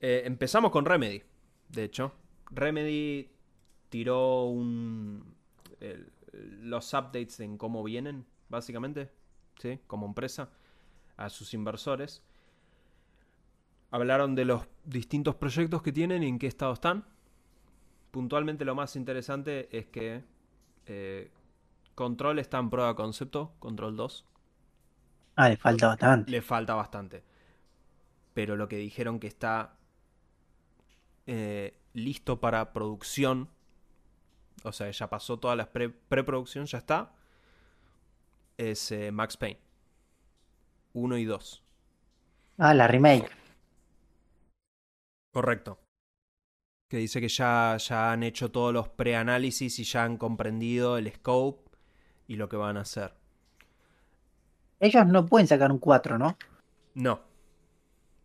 eh, 0.00 0.22
empezamos 0.26 0.70
con 0.70 0.84
Remedy, 0.84 1.22
de 1.68 1.84
hecho. 1.84 2.12
Remedy 2.50 3.30
tiró 3.90 4.44
un, 4.46 5.34
el- 5.80 6.12
los 6.32 6.92
updates 6.94 7.40
en 7.40 7.58
cómo 7.58 7.82
vienen, 7.84 8.26
básicamente, 8.48 9.10
¿sí? 9.60 9.80
Como 9.86 10.06
empresa, 10.06 10.50
a 11.16 11.30
sus 11.30 11.54
inversores. 11.54 12.22
Hablaron 13.94 14.34
de 14.34 14.44
los 14.44 14.66
distintos 14.84 15.36
proyectos 15.36 15.80
que 15.80 15.92
tienen 15.92 16.24
y 16.24 16.26
en 16.28 16.40
qué 16.40 16.48
estado 16.48 16.72
están. 16.72 17.04
Puntualmente 18.10 18.64
lo 18.64 18.74
más 18.74 18.96
interesante 18.96 19.68
es 19.70 19.86
que 19.86 20.24
eh, 20.86 21.30
Control 21.94 22.40
está 22.40 22.58
en 22.58 22.70
prueba 22.70 22.88
de 22.88 22.94
concepto, 22.96 23.52
Control 23.60 23.94
2. 23.96 24.24
Ah, 25.36 25.48
le 25.48 25.56
falta 25.56 25.86
bastante. 25.86 26.30
Le 26.32 26.42
falta 26.42 26.74
bastante. 26.74 27.22
Pero 28.34 28.56
lo 28.56 28.66
que 28.66 28.78
dijeron 28.78 29.20
que 29.20 29.28
está 29.28 29.76
eh, 31.28 31.78
listo 31.92 32.40
para 32.40 32.72
producción. 32.72 33.48
O 34.64 34.72
sea, 34.72 34.90
ya 34.90 35.08
pasó 35.08 35.38
todas 35.38 35.56
las 35.56 35.68
pre- 35.68 35.90
preproducción, 35.90 36.66
ya 36.66 36.78
está. 36.78 37.12
Es 38.58 38.90
eh, 38.90 39.12
Max 39.12 39.36
Payne. 39.36 39.60
1 40.94 41.16
y 41.18 41.24
2. 41.26 41.62
Ah, 42.58 42.74
la 42.74 42.88
remake. 42.88 43.30
Correcto. 45.34 45.80
Que 46.88 46.98
dice 46.98 47.20
que 47.20 47.28
ya, 47.28 47.76
ya 47.76 48.12
han 48.12 48.22
hecho 48.22 48.52
todos 48.52 48.72
los 48.72 48.88
preanálisis 48.88 49.80
y 49.80 49.84
ya 49.84 50.04
han 50.04 50.16
comprendido 50.16 50.96
el 50.96 51.12
scope 51.12 51.76
y 52.28 52.36
lo 52.36 52.48
que 52.48 52.56
van 52.56 52.76
a 52.76 52.82
hacer. 52.82 53.14
Ellos 54.78 55.06
no 55.08 55.26
pueden 55.26 55.48
sacar 55.48 55.72
un 55.72 55.80
4, 55.80 56.18
¿no? 56.18 56.38
No, 56.94 57.20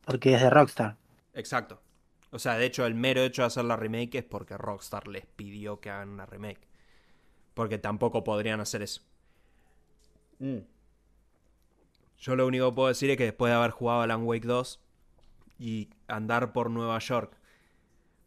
Porque 0.05 0.35
es 0.35 0.41
de 0.41 0.51
Rockstar. 0.51 0.97
Exacto. 1.33 1.81
O 2.29 2.37
sea, 2.37 2.59
de 2.59 2.65
hecho, 2.67 2.85
el 2.85 2.93
mero 2.93 3.21
hecho 3.21 3.41
de 3.41 3.47
hacer 3.47 3.65
la 3.65 3.75
remake 3.75 4.19
es 4.19 4.23
porque 4.23 4.55
Rockstar 4.55 5.07
les 5.07 5.25
pidió 5.25 5.79
que 5.79 5.89
hagan 5.89 6.09
una 6.09 6.27
remake. 6.27 6.67
Porque 7.55 7.79
tampoco 7.79 8.23
podrían 8.23 8.59
hacer 8.59 8.83
eso. 8.83 9.01
Yo 12.19 12.35
lo 12.35 12.45
único 12.45 12.69
que 12.69 12.75
puedo 12.75 12.87
decir 12.89 13.09
es 13.09 13.17
que 13.17 13.23
después 13.23 13.49
de 13.49 13.57
haber 13.57 13.71
jugado 13.71 14.01
Alan 14.01 14.27
Wake 14.27 14.45
2 14.45 14.79
y 15.59 15.89
andar 16.07 16.53
por 16.53 16.69
Nueva 16.71 16.99
York 16.99 17.37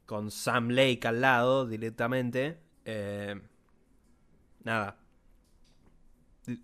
con 0.06 0.30
Sam 0.30 0.70
Lake 0.70 1.00
al 1.06 1.20
lado 1.20 1.66
directamente, 1.66 2.58
eh, 2.84 3.40
nada. 4.64 4.96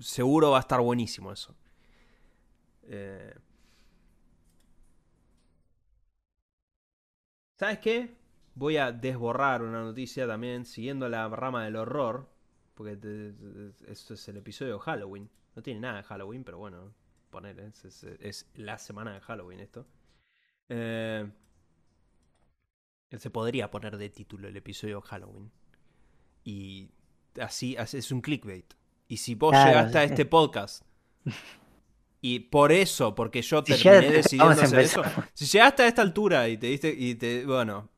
Seguro 0.00 0.50
va 0.52 0.58
a 0.58 0.60
estar 0.60 0.80
buenísimo 0.80 1.32
eso. 1.32 1.54
Eh, 2.88 3.32
¿Sabes 7.56 7.78
qué? 7.80 8.16
Voy 8.54 8.76
a 8.76 8.92
desborrar 8.92 9.62
una 9.62 9.82
noticia 9.82 10.26
también, 10.26 10.64
siguiendo 10.64 11.08
la 11.08 11.28
rama 11.28 11.64
del 11.64 11.76
horror. 11.76 12.28
Porque 12.74 12.92
esto 13.88 14.14
es 14.14 14.28
el 14.28 14.36
episodio 14.36 14.74
de 14.74 14.80
Halloween. 14.80 15.28
No 15.56 15.62
tiene 15.62 15.80
nada 15.80 15.96
de 15.98 16.02
Halloween, 16.04 16.44
pero 16.44 16.58
bueno, 16.58 16.94
poner, 17.30 17.58
es- 17.60 18.04
es 18.04 18.48
la 18.54 18.78
semana 18.78 19.12
de 19.14 19.20
Halloween 19.20 19.60
esto. 19.60 19.86
Eh, 20.68 21.26
se 23.16 23.30
podría 23.30 23.70
poner 23.70 23.96
de 23.96 24.10
título 24.10 24.48
el 24.48 24.56
episodio 24.56 25.00
de 25.00 25.06
Halloween. 25.08 25.50
Y 26.44 26.90
así, 27.40 27.76
es 27.78 28.12
un 28.12 28.20
clickbait. 28.20 28.74
Y 29.08 29.16
si 29.16 29.34
vos 29.34 29.52
Claro, 29.52 29.70
llegaste 29.70 29.98
a 29.98 30.04
este 30.04 30.24
podcast 30.26 30.84
Y 32.20 32.40
por 32.40 32.72
eso, 32.72 33.14
porque 33.14 33.42
yo 33.42 33.62
Si 33.64 33.80
terminé 33.82 34.12
decidiendo 34.12 34.52
hacer 34.52 34.80
eso. 34.80 35.02
Si 35.34 35.46
llegaste 35.46 35.84
a 35.84 35.86
esta 35.86 36.02
altura 36.02 36.48
y 36.48 36.56
te 36.58 36.66
diste, 36.66 36.94
y 36.96 37.14
te, 37.14 37.46
bueno, 37.46 37.88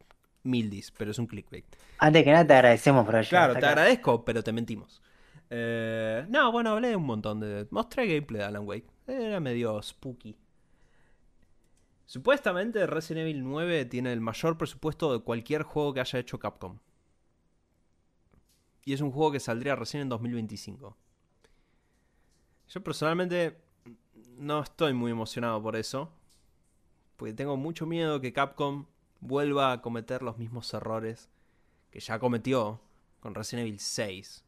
mildis, 0.43 0.91
pero 0.93 1.11
es 1.11 1.19
un 1.19 1.27
clickbait. 1.27 1.65
Antes 1.99 2.25
que 2.25 2.31
nada 2.31 2.47
te 2.47 2.55
agradecemos 2.55 3.05
por 3.05 3.17
haber 3.17 3.29
Claro, 3.29 3.53
te 3.55 3.59
acá. 3.59 3.71
agradezco, 3.71 4.25
pero 4.25 4.43
te 4.43 4.53
mentimos. 4.53 5.03
Eh, 5.49 6.25
no, 6.29 6.53
bueno, 6.53 6.71
hablé 6.71 6.95
un 6.95 7.05
montón 7.05 7.41
de... 7.41 7.67
Mostré 7.71 8.07
gameplay 8.07 8.41
de 8.41 8.47
Alan 8.47 8.67
Wake. 8.67 8.87
Era 9.07 9.41
medio 9.41 9.83
spooky. 9.83 10.37
Supuestamente 12.11 12.89
Resident 12.89 13.29
Evil 13.29 13.45
9 13.45 13.85
tiene 13.85 14.13
el 14.13 14.21
mayor 14.21 14.59
presupuesto 14.59 15.13
de 15.13 15.23
cualquier 15.23 15.63
juego 15.63 15.95
que 15.95 16.01
haya 16.01 16.19
hecho 16.19 16.41
Capcom. 16.41 16.81
Y 18.85 18.95
es 18.95 19.01
un 19.01 19.13
juego 19.13 19.31
que 19.31 19.39
saldría 19.39 19.77
recién 19.77 20.03
en 20.03 20.09
2025. 20.09 20.97
Yo 22.67 22.83
personalmente 22.83 23.61
no 24.37 24.61
estoy 24.61 24.93
muy 24.93 25.13
emocionado 25.13 25.63
por 25.63 25.77
eso. 25.77 26.11
Porque 27.17 27.33
tengo 27.33 27.57
mucho 27.57 27.87
miedo 27.87 28.21
que 28.21 28.33
Capcom 28.33 28.87
vuelva 29.21 29.71
a 29.71 29.81
cometer 29.81 30.23
los 30.23 30.37
mismos 30.37 30.75
errores 30.75 31.31
que 31.93 32.01
ya 32.01 32.19
cometió 32.19 32.81
con 33.21 33.37
Resident 33.37 33.69
Evil 33.69 33.79
6. 33.79 34.45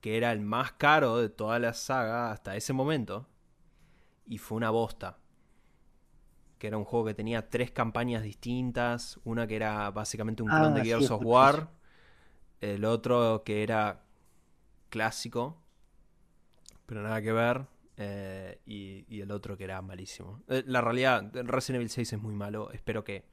Que 0.00 0.16
era 0.16 0.32
el 0.32 0.40
más 0.40 0.72
caro 0.72 1.18
de 1.18 1.28
toda 1.28 1.60
la 1.60 1.74
saga 1.74 2.32
hasta 2.32 2.56
ese 2.56 2.72
momento. 2.72 3.28
Y 4.26 4.38
fue 4.38 4.56
una 4.56 4.70
bosta. 4.70 5.21
Que 6.62 6.68
era 6.68 6.78
un 6.78 6.84
juego 6.84 7.06
que 7.06 7.14
tenía 7.14 7.50
tres 7.50 7.72
campañas 7.72 8.22
distintas. 8.22 9.18
Una 9.24 9.48
que 9.48 9.56
era 9.56 9.90
básicamente 9.90 10.44
un 10.44 10.50
Ah, 10.50 10.58
clon 10.60 10.74
de 10.74 10.82
sí, 10.82 10.86
Gears 10.90 11.10
of 11.10 11.22
War. 11.24 11.70
El 12.60 12.84
otro 12.84 13.42
que 13.44 13.64
era 13.64 14.04
clásico. 14.90 15.60
Pero 16.86 17.02
nada 17.02 17.20
que 17.20 17.32
ver. 17.32 17.66
eh, 17.96 18.60
y, 18.66 19.04
y 19.08 19.20
el 19.20 19.30
otro 19.32 19.56
que 19.56 19.64
era 19.64 19.82
malísimo. 19.82 20.40
Eh, 20.48 20.62
la 20.66 20.80
realidad, 20.80 21.30
Resident 21.34 21.76
Evil 21.80 21.90
6 21.90 22.12
es 22.14 22.22
muy 22.22 22.34
malo. 22.34 22.70
Espero 22.72 23.04
que. 23.04 23.24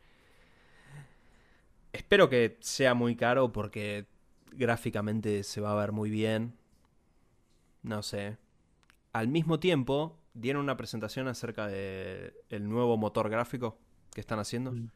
Espero 1.94 2.30
que 2.30 2.58
sea 2.62 2.94
muy 2.94 3.16
caro 3.16 3.52
porque 3.52 4.08
gráficamente 4.52 5.44
se 5.44 5.62
va 5.62 5.72
a 5.72 5.76
ver 5.76 5.92
muy 5.92 6.10
bien. 6.10 6.56
No 7.84 8.04
sé. 8.04 8.38
Al 9.14 9.30
mismo 9.30 9.60
tiempo, 9.60 10.19
dieron 10.34 10.64
una 10.64 10.78
presentación 10.78 11.28
acerca 11.28 11.68
del 11.68 12.70
nuevo 12.70 12.98
motor 12.98 13.30
gráfico 13.30 13.78
que 14.14 14.22
están 14.22 14.40
haciendo. 14.40 14.72
Mm. 14.72 14.92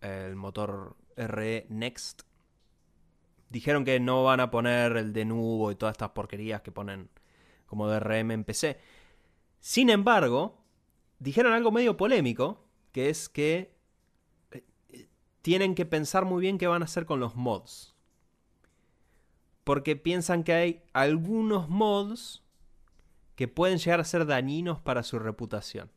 El 0.00 0.36
motor 0.36 0.96
RE 1.16 1.66
Next. 1.68 2.22
Dijeron 3.50 3.84
que 3.84 3.98
no 3.98 4.24
van 4.24 4.40
a 4.40 4.50
poner 4.50 4.96
el 4.96 5.12
de 5.12 5.24
nubo 5.24 5.70
y 5.70 5.74
todas 5.74 5.94
estas 5.94 6.10
porquerías 6.10 6.60
que 6.62 6.70
ponen 6.70 7.08
como 7.66 7.88
DRM 7.88 8.30
en 8.30 8.44
PC. 8.44 8.78
Sin 9.60 9.90
embargo, 9.90 10.62
dijeron 11.18 11.52
algo 11.52 11.70
medio 11.70 11.96
polémico, 11.96 12.64
que 12.92 13.10
es 13.10 13.28
que 13.28 13.76
eh, 14.50 15.08
tienen 15.42 15.74
que 15.74 15.86
pensar 15.86 16.24
muy 16.24 16.40
bien 16.40 16.58
qué 16.58 16.66
van 16.66 16.82
a 16.82 16.84
hacer 16.84 17.06
con 17.06 17.20
los 17.20 17.36
mods. 17.36 17.94
Porque 19.64 19.96
piensan 19.96 20.44
que 20.44 20.52
hay 20.52 20.82
algunos 20.92 21.68
mods 21.68 22.42
que 23.38 23.46
pueden 23.46 23.78
llegar 23.78 24.00
a 24.00 24.04
ser 24.04 24.26
dañinos 24.26 24.80
para 24.80 25.04
su 25.04 25.16
reputación. 25.20 25.92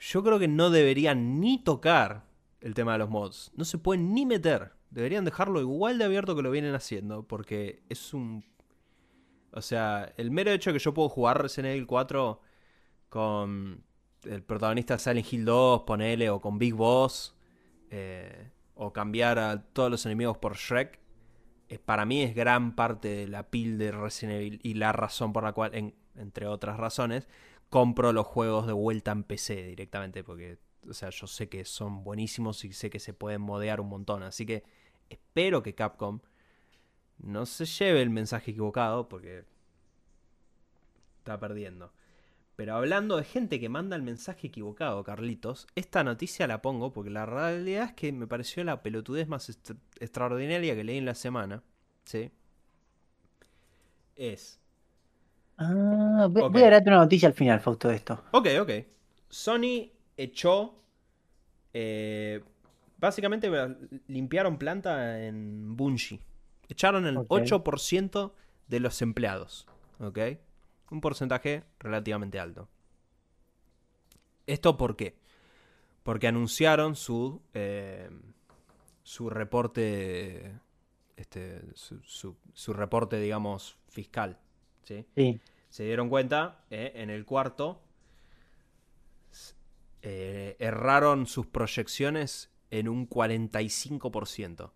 Yo 0.00 0.24
creo 0.24 0.40
que 0.40 0.48
no 0.48 0.70
deberían 0.70 1.38
ni 1.38 1.62
tocar 1.62 2.24
el 2.60 2.74
tema 2.74 2.94
de 2.94 2.98
los 2.98 3.08
mods. 3.08 3.52
No 3.54 3.64
se 3.64 3.78
pueden 3.78 4.12
ni 4.12 4.26
meter. 4.26 4.72
Deberían 4.90 5.24
dejarlo 5.24 5.60
igual 5.60 5.98
de 5.98 6.04
abierto 6.06 6.34
que 6.34 6.42
lo 6.42 6.50
vienen 6.50 6.74
haciendo. 6.74 7.22
Porque 7.28 7.84
es 7.88 8.12
un... 8.12 8.44
O 9.52 9.62
sea, 9.62 10.12
el 10.16 10.32
mero 10.32 10.50
hecho 10.50 10.70
de 10.70 10.78
que 10.80 10.84
yo 10.84 10.92
puedo 10.92 11.10
jugar 11.10 11.40
Resident 11.40 11.74
Evil 11.74 11.86
4 11.86 12.40
con 13.08 13.84
el 14.24 14.42
protagonista 14.42 14.94
de 14.94 14.98
Silent 14.98 15.32
Hill 15.32 15.44
2, 15.44 15.82
ponele, 15.82 16.28
o 16.28 16.40
con 16.40 16.58
Big 16.58 16.74
Boss, 16.74 17.36
eh, 17.90 18.50
o 18.74 18.92
cambiar 18.92 19.38
a 19.38 19.62
todos 19.62 19.92
los 19.92 20.04
enemigos 20.06 20.38
por 20.38 20.56
Shrek, 20.56 21.05
para 21.84 22.04
mí 22.06 22.22
es 22.22 22.34
gran 22.34 22.74
parte 22.74 23.08
de 23.08 23.28
la 23.28 23.50
pil 23.50 23.78
de 23.78 23.92
Resident 23.92 24.36
Evil 24.36 24.60
y 24.62 24.74
la 24.74 24.92
razón 24.92 25.32
por 25.32 25.42
la 25.44 25.52
cual, 25.52 25.74
en- 25.74 25.94
entre 26.16 26.46
otras 26.46 26.76
razones, 26.78 27.28
compro 27.70 28.12
los 28.12 28.26
juegos 28.26 28.66
de 28.66 28.72
vuelta 28.72 29.10
en 29.12 29.24
PC 29.24 29.64
directamente, 29.66 30.22
porque, 30.24 30.58
o 30.88 30.94
sea, 30.94 31.10
yo 31.10 31.26
sé 31.26 31.48
que 31.48 31.64
son 31.64 32.04
buenísimos 32.04 32.64
y 32.64 32.72
sé 32.72 32.90
que 32.90 33.00
se 33.00 33.12
pueden 33.12 33.40
modear 33.42 33.80
un 33.80 33.88
montón, 33.88 34.22
así 34.22 34.46
que 34.46 34.64
espero 35.10 35.62
que 35.62 35.74
Capcom 35.74 36.20
no 37.18 37.46
se 37.46 37.64
lleve 37.64 38.02
el 38.02 38.10
mensaje 38.10 38.52
equivocado, 38.52 39.08
porque 39.08 39.44
está 41.18 41.38
perdiendo. 41.40 41.92
Pero 42.56 42.74
hablando 42.74 43.16
de 43.18 43.24
gente 43.24 43.60
que 43.60 43.68
manda 43.68 43.96
el 43.96 44.02
mensaje 44.02 44.46
equivocado, 44.46 45.04
Carlitos, 45.04 45.66
esta 45.74 46.02
noticia 46.04 46.46
la 46.46 46.62
pongo 46.62 46.92
porque 46.92 47.10
la 47.10 47.26
realidad 47.26 47.84
es 47.84 47.92
que 47.92 48.12
me 48.12 48.26
pareció 48.26 48.64
la 48.64 48.82
pelotudez 48.82 49.28
más 49.28 49.48
extraordinaria 50.00 50.74
que 50.74 50.84
leí 50.84 50.96
en 50.98 51.04
la 51.04 51.14
semana. 51.14 51.62
¿Sí? 52.04 52.30
Es. 54.14 54.58
Ah, 55.58 56.28
voy, 56.30 56.62
a 56.62 56.70
darte 56.70 56.88
una 56.90 56.98
noticia 56.98 57.28
al 57.28 57.34
final, 57.34 57.60
Fausto, 57.60 57.88
de 57.88 57.96
esto. 57.96 58.22
Ok, 58.32 58.48
ok. 58.60 58.70
Sony 59.28 59.90
echó. 60.16 60.74
eh, 61.72 62.42
básicamente 62.98 63.50
limpiaron 64.08 64.56
planta 64.58 65.22
en 65.24 65.76
Bungie. 65.76 66.20
Echaron 66.68 67.06
el 67.06 67.16
Ok. 67.18 67.28
8% 67.28 68.32
de 68.68 68.80
los 68.80 69.02
empleados. 69.02 69.66
¿Ok? 70.00 70.18
Un 70.90 71.00
porcentaje 71.00 71.64
relativamente 71.78 72.38
alto. 72.38 72.68
¿Esto 74.46 74.76
por 74.76 74.96
qué? 74.96 75.16
Porque 76.02 76.28
anunciaron 76.28 76.94
su. 76.96 77.42
eh, 77.54 78.08
su 79.02 79.28
reporte. 79.30 80.52
Este. 81.16 81.62
Su, 81.74 82.00
su- 82.02 82.36
su 82.54 82.72
reporte, 82.72 83.18
digamos, 83.20 83.76
fiscal. 83.88 84.38
¿Sí? 84.84 85.04
Sí. 85.16 85.40
se 85.68 85.82
dieron 85.82 86.08
cuenta 86.08 86.64
eh, 86.70 86.92
en 86.94 87.10
el 87.10 87.24
cuarto 87.24 87.82
eh, 90.02 90.56
erraron 90.60 91.26
sus 91.26 91.46
proyecciones 91.46 92.50
en 92.70 92.88
un 92.88 93.08
45%. 93.08 94.70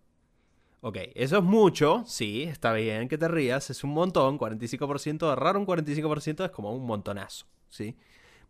Ok, 0.83 0.97
eso 1.13 1.37
es 1.37 1.43
mucho, 1.43 2.03
sí, 2.07 2.41
está 2.43 2.73
bien 2.73 3.07
que 3.07 3.19
te 3.19 3.27
rías, 3.27 3.69
es 3.69 3.83
un 3.83 3.91
montón, 3.91 4.39
45%, 4.39 5.31
errar 5.31 5.55
un 5.55 5.67
45% 5.67 6.43
es 6.43 6.49
como 6.49 6.73
un 6.73 6.87
montonazo, 6.87 7.45
¿sí? 7.69 7.95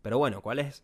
Pero 0.00 0.16
bueno, 0.16 0.40
¿cuál 0.40 0.58
es, 0.60 0.82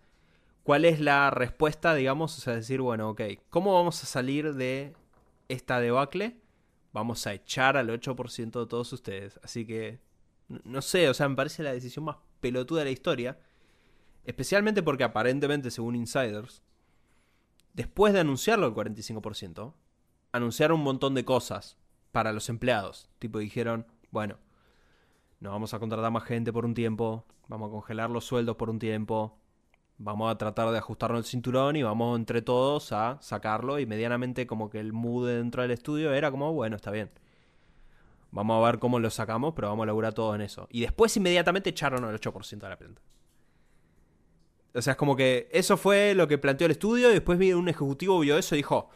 cuál 0.62 0.84
es 0.84 1.00
la 1.00 1.30
respuesta, 1.30 1.94
digamos? 1.94 2.36
O 2.36 2.40
sea, 2.42 2.54
decir, 2.54 2.82
bueno, 2.82 3.08
ok, 3.10 3.22
¿cómo 3.48 3.72
vamos 3.72 4.02
a 4.02 4.06
salir 4.06 4.54
de 4.54 4.94
esta 5.48 5.80
debacle? 5.80 6.36
Vamos 6.92 7.26
a 7.26 7.32
echar 7.32 7.78
al 7.78 7.88
8% 7.88 8.60
de 8.60 8.66
todos 8.66 8.92
ustedes. 8.92 9.40
Así 9.42 9.66
que, 9.66 10.00
no 10.64 10.82
sé, 10.82 11.08
o 11.08 11.14
sea, 11.14 11.28
me 11.30 11.36
parece 11.36 11.62
la 11.62 11.72
decisión 11.72 12.04
más 12.04 12.16
pelotuda 12.40 12.80
de 12.80 12.86
la 12.86 12.90
historia. 12.90 13.38
Especialmente 14.24 14.82
porque 14.82 15.04
aparentemente, 15.04 15.70
según 15.70 15.96
insiders, 15.96 16.62
después 17.72 18.12
de 18.12 18.20
anunciarlo 18.20 18.66
el 18.66 18.74
45%, 18.74 19.72
anunciaron 20.32 20.78
un 20.78 20.84
montón 20.84 21.14
de 21.14 21.24
cosas 21.24 21.76
para 22.12 22.32
los 22.32 22.48
empleados. 22.48 23.08
Tipo, 23.18 23.38
dijeron, 23.38 23.86
bueno, 24.10 24.38
no 25.40 25.50
vamos 25.50 25.74
a 25.74 25.78
contratar 25.78 26.10
más 26.10 26.24
gente 26.24 26.52
por 26.52 26.64
un 26.64 26.74
tiempo, 26.74 27.24
vamos 27.48 27.68
a 27.68 27.72
congelar 27.72 28.10
los 28.10 28.24
sueldos 28.24 28.56
por 28.56 28.70
un 28.70 28.78
tiempo, 28.78 29.38
vamos 29.98 30.30
a 30.30 30.38
tratar 30.38 30.70
de 30.70 30.78
ajustarnos 30.78 31.20
el 31.20 31.24
cinturón 31.24 31.76
y 31.76 31.82
vamos 31.82 32.18
entre 32.18 32.42
todos 32.42 32.92
a 32.92 33.18
sacarlo 33.20 33.78
y 33.78 33.86
medianamente 33.86 34.46
como 34.46 34.70
que 34.70 34.80
el 34.80 34.92
mood 34.92 35.28
dentro 35.28 35.62
del 35.62 35.72
estudio 35.72 36.12
era 36.12 36.30
como, 36.30 36.52
bueno, 36.52 36.76
está 36.76 36.90
bien. 36.90 37.10
Vamos 38.30 38.62
a 38.62 38.66
ver 38.66 38.78
cómo 38.78 38.98
lo 38.98 39.10
sacamos, 39.10 39.54
pero 39.54 39.68
vamos 39.68 39.84
a 39.84 39.86
laburar 39.86 40.12
todo 40.12 40.34
en 40.34 40.42
eso. 40.42 40.68
Y 40.70 40.82
después 40.82 41.16
inmediatamente 41.16 41.70
echaron 41.70 42.04
el 42.04 42.20
8% 42.20 42.58
de 42.58 42.68
la 42.68 42.78
planta. 42.78 43.00
O 44.74 44.82
sea, 44.82 44.92
es 44.92 44.96
como 44.96 45.16
que 45.16 45.48
eso 45.50 45.76
fue 45.76 46.14
lo 46.14 46.28
que 46.28 46.36
planteó 46.36 46.66
el 46.66 46.72
estudio 46.72 47.10
y 47.10 47.14
después 47.14 47.38
un 47.54 47.68
ejecutivo 47.68 48.20
vio 48.20 48.36
eso 48.36 48.54
y 48.54 48.58
dijo, 48.58 48.90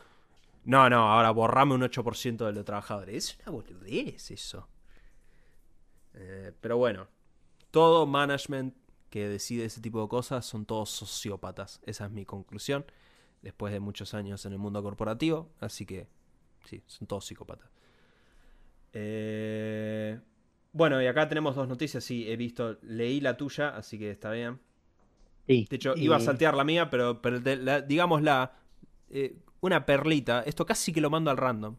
no, 0.65 0.89
no, 0.91 1.13
ahora 1.13 1.31
borrame 1.31 1.75
un 1.75 1.83
8% 1.83 2.47
de 2.47 2.53
los 2.53 2.65
trabajadores. 2.65 3.31
Es 3.31 3.39
una 3.47 3.53
boludez 3.53 4.31
eso. 4.31 4.69
Eh, 6.15 6.53
pero 6.61 6.77
bueno, 6.77 7.09
todo 7.71 8.07
management 8.07 8.75
que 9.11 9.29
decide 9.29 9.65
ese 9.65 9.81
tipo 9.81 10.01
de 10.03 10.09
cosas 10.09 10.45
son 10.47 10.65
todos 10.67 10.91
sociópatas. 10.91 11.81
Esa 11.85 12.07
es 12.07 12.11
mi 12.11 12.25
conclusión. 12.25 12.85
Después 13.43 13.73
de 13.73 13.81
muchos 13.81 14.15
años 14.15 14.45
en 14.47 14.53
el 14.53 14.59
mundo 14.59 14.83
corporativo. 14.83 15.51
Así 15.61 15.85
que, 15.85 16.07
sí, 16.65 16.83
son 16.87 17.07
todos 17.09 17.25
psicópatas. 17.27 17.69
Eh, 18.93 20.19
bueno, 20.73 21.03
y 21.03 21.07
acá 21.07 21.29
tenemos 21.29 21.55
dos 21.57 21.69
noticias. 21.69 22.05
Sí, 22.05 22.31
he 22.31 22.37
visto, 22.37 22.79
leí 22.83 23.21
la 23.21 23.37
tuya, 23.37 23.77
así 23.77 23.99
que 23.99 24.11
está 24.11 24.31
bien. 24.31 24.61
Sí. 25.47 25.67
De 25.69 25.77
hecho, 25.77 25.95
Y- 25.97 26.05
iba 26.05 26.17
a 26.17 26.21
saltear 26.21 26.55
la 26.55 26.65
mía, 26.65 26.89
pero, 26.91 27.21
pero 27.21 27.41
de 27.41 27.57
la- 27.57 27.81
digamos 27.81 28.23
la. 28.23 28.53
eh, 29.11 29.37
una 29.63 29.87
perlita. 29.87 30.43
Esto 30.43 30.67
casi 30.67 30.93
que 30.93 31.01
lo 31.01 31.09
mando 31.09 31.31
al 31.31 31.39
random. 31.39 31.77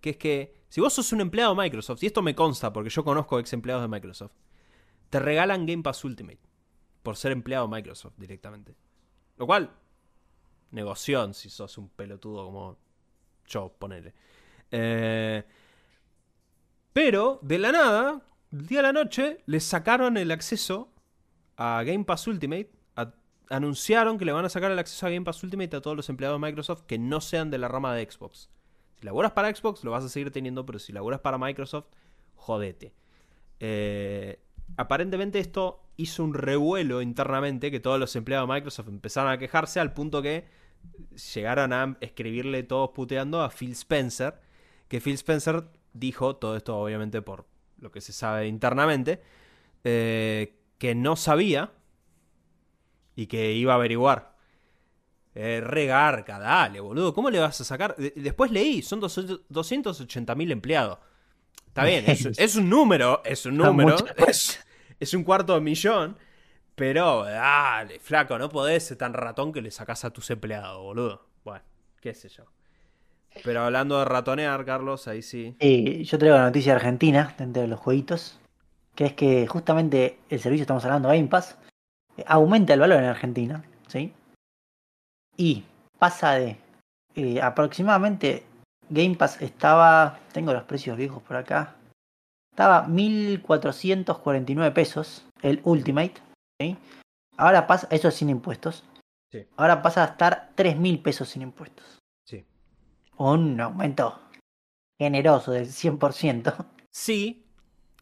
Que 0.00 0.10
es 0.10 0.16
que 0.16 0.56
si 0.68 0.80
vos 0.80 0.92
sos 0.92 1.12
un 1.12 1.20
empleado 1.20 1.54
de 1.54 1.62
Microsoft, 1.62 2.02
y 2.02 2.06
esto 2.06 2.22
me 2.22 2.34
consta 2.34 2.72
porque 2.72 2.90
yo 2.90 3.04
conozco 3.04 3.38
ex 3.38 3.52
empleados 3.52 3.82
de 3.82 3.88
Microsoft, 3.88 4.32
te 5.10 5.20
regalan 5.20 5.66
Game 5.66 5.82
Pass 5.82 6.02
Ultimate 6.04 6.40
por 7.02 7.16
ser 7.16 7.32
empleado 7.32 7.68
de 7.68 7.76
Microsoft 7.76 8.14
directamente. 8.16 8.74
Lo 9.36 9.46
cual, 9.46 9.70
negoción 10.72 11.34
si 11.34 11.50
sos 11.50 11.78
un 11.78 11.88
pelotudo 11.90 12.46
como 12.46 12.76
yo, 13.46 13.72
ponele. 13.78 14.14
Eh, 14.70 15.44
pero, 16.92 17.38
de 17.42 17.58
la 17.58 17.72
nada, 17.72 18.22
día 18.50 18.80
a 18.80 18.82
la 18.82 18.92
noche, 18.92 19.42
les 19.46 19.64
sacaron 19.64 20.16
el 20.16 20.30
acceso 20.30 20.90
a 21.56 21.82
Game 21.84 22.04
Pass 22.04 22.26
Ultimate. 22.26 22.70
Anunciaron 23.50 24.18
que 24.18 24.24
le 24.24 24.32
van 24.32 24.44
a 24.44 24.48
sacar 24.48 24.70
el 24.70 24.78
acceso 24.78 25.06
a 25.06 25.10
Game 25.10 25.24
Pass 25.24 25.42
Ultimate 25.42 25.76
a 25.76 25.80
todos 25.80 25.96
los 25.96 26.08
empleados 26.08 26.40
de 26.40 26.46
Microsoft 26.46 26.82
que 26.82 26.98
no 26.98 27.20
sean 27.20 27.50
de 27.50 27.58
la 27.58 27.68
rama 27.68 27.94
de 27.94 28.10
Xbox. 28.10 28.50
Si 28.98 29.04
laburas 29.04 29.32
para 29.32 29.54
Xbox, 29.54 29.84
lo 29.84 29.90
vas 29.90 30.04
a 30.04 30.08
seguir 30.08 30.30
teniendo, 30.30 30.64
pero 30.66 30.78
si 30.78 30.92
laburas 30.92 31.20
para 31.20 31.38
Microsoft, 31.38 31.86
jodete. 32.34 32.92
Eh, 33.60 34.40
aparentemente 34.76 35.38
esto 35.38 35.82
hizo 35.96 36.24
un 36.24 36.34
revuelo 36.34 37.02
internamente 37.02 37.70
que 37.70 37.80
todos 37.80 37.98
los 37.98 38.14
empleados 38.16 38.48
de 38.48 38.54
Microsoft 38.54 38.88
empezaron 38.88 39.32
a 39.32 39.38
quejarse 39.38 39.80
al 39.80 39.92
punto 39.92 40.22
que 40.22 40.44
llegaron 41.34 41.72
a 41.72 41.96
escribirle 42.00 42.62
todos 42.62 42.90
puteando 42.90 43.42
a 43.42 43.50
Phil 43.50 43.72
Spencer, 43.72 44.40
que 44.88 45.00
Phil 45.00 45.14
Spencer 45.14 45.64
dijo, 45.92 46.36
todo 46.36 46.56
esto 46.56 46.76
obviamente 46.76 47.22
por 47.22 47.46
lo 47.78 47.90
que 47.90 48.00
se 48.00 48.12
sabe 48.12 48.46
internamente, 48.46 49.20
eh, 49.84 50.58
que 50.78 50.94
no 50.94 51.16
sabía 51.16 51.72
y 53.16 53.26
que 53.26 53.52
iba 53.52 53.72
a 53.72 53.76
averiguar. 53.76 54.36
Eh, 55.34 55.60
regarca, 55.62 56.38
dale, 56.38 56.80
boludo. 56.80 57.12
¿Cómo 57.12 57.30
le 57.30 57.40
vas 57.40 57.60
a 57.60 57.64
sacar? 57.64 57.94
De- 57.96 58.12
Después 58.16 58.50
leí, 58.50 58.80
son 58.82 59.00
280 59.00 60.34
mil 60.34 60.50
empleados. 60.52 60.98
Está 61.66 61.84
bien, 61.84 62.04
es, 62.06 62.24
es 62.38 62.56
un 62.56 62.70
número, 62.70 63.20
es 63.24 63.44
un 63.44 63.56
número, 63.56 63.96
es, 64.28 64.58
es 65.00 65.12
un 65.12 65.24
cuarto 65.24 65.54
de 65.54 65.60
millón. 65.60 66.16
Pero, 66.74 67.24
dale, 67.24 67.98
flaco, 68.00 68.38
no 68.38 68.48
podés 68.50 68.84
ser 68.84 68.98
tan 68.98 69.14
ratón 69.14 69.52
que 69.52 69.62
le 69.62 69.70
sacás 69.70 70.04
a 70.04 70.10
tus 70.10 70.30
empleados, 70.30 70.78
boludo. 70.82 71.26
Bueno, 71.44 71.64
qué 72.00 72.12
sé 72.14 72.28
yo. 72.28 72.44
Pero 73.44 73.62
hablando 73.62 73.98
de 73.98 74.04
ratonear, 74.06 74.64
Carlos, 74.64 75.08
ahí 75.08 75.22
sí. 75.22 75.56
Y 75.60 76.04
yo 76.04 76.18
traigo 76.18 76.36
la 76.36 76.44
noticia 76.44 76.74
argentina 76.74 77.34
dentro 77.38 77.62
de 77.62 77.68
los 77.68 77.80
jueguitos, 77.80 78.38
que 78.94 79.06
es 79.06 79.12
que 79.14 79.46
justamente 79.46 80.18
el 80.30 80.40
servicio, 80.40 80.62
estamos 80.62 80.84
hablando, 80.86 81.08
Game 81.08 81.28
Pass, 81.28 81.58
aumenta 82.26 82.74
el 82.74 82.80
valor 82.80 82.98
en 82.98 83.06
Argentina, 83.08 83.64
¿sí? 83.88 84.12
Y 85.36 85.64
pasa 85.98 86.32
de 86.32 86.58
eh, 87.14 87.40
aproximadamente, 87.42 88.44
Game 88.88 89.16
Pass 89.16 89.40
estaba, 89.42 90.18
tengo 90.32 90.52
los 90.52 90.62
precios 90.64 90.96
viejos 90.96 91.22
por 91.22 91.36
acá, 91.36 91.74
estaba 92.52 92.86
1.449 92.86 94.72
pesos 94.72 95.26
el 95.42 95.60
Ultimate, 95.64 96.14
¿sí? 96.60 96.76
Ahora 97.36 97.66
pasa, 97.66 97.86
eso 97.90 98.08
es 98.08 98.14
sin 98.14 98.30
impuestos, 98.30 98.84
Sí. 99.32 99.44
ahora 99.56 99.82
pasa 99.82 100.02
a 100.04 100.06
estar 100.06 100.52
3.000 100.56 101.02
pesos 101.02 101.28
sin 101.28 101.42
impuestos. 101.42 101.98
Sí. 102.24 102.44
Un 103.18 103.60
aumento 103.60 104.20
generoso 104.98 105.50
del 105.52 105.66
100%. 105.66 106.54
Sí, 106.90 107.45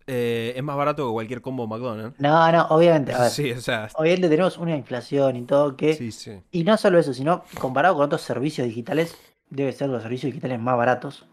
eh, 0.06 0.52
es 0.56 0.62
más 0.62 0.76
barato 0.76 1.06
que 1.06 1.12
cualquier 1.12 1.40
combo 1.40 1.66
McDonald's. 1.66 2.18
No, 2.20 2.52
no, 2.52 2.66
obviamente, 2.68 3.12
a 3.12 3.22
ver, 3.22 3.30
Sí, 3.30 3.52
o 3.52 3.60
sea, 3.60 3.88
obviamente 3.94 4.28
tenemos 4.28 4.58
una 4.58 4.76
inflación 4.76 5.36
y 5.36 5.42
todo 5.44 5.76
que... 5.76 5.94
sí, 5.94 6.12
sí. 6.12 6.40
Y 6.50 6.64
no 6.64 6.76
solo 6.76 6.98
eso, 6.98 7.14
sino 7.14 7.44
comparado 7.60 7.94
con 7.96 8.04
otros 8.04 8.22
servicios 8.22 8.66
digitales, 8.66 9.16
debe 9.50 9.72
ser 9.72 9.88
los 9.88 10.02
servicios 10.02 10.32
digitales 10.32 10.60
más 10.60 10.76
baratos. 10.76 11.26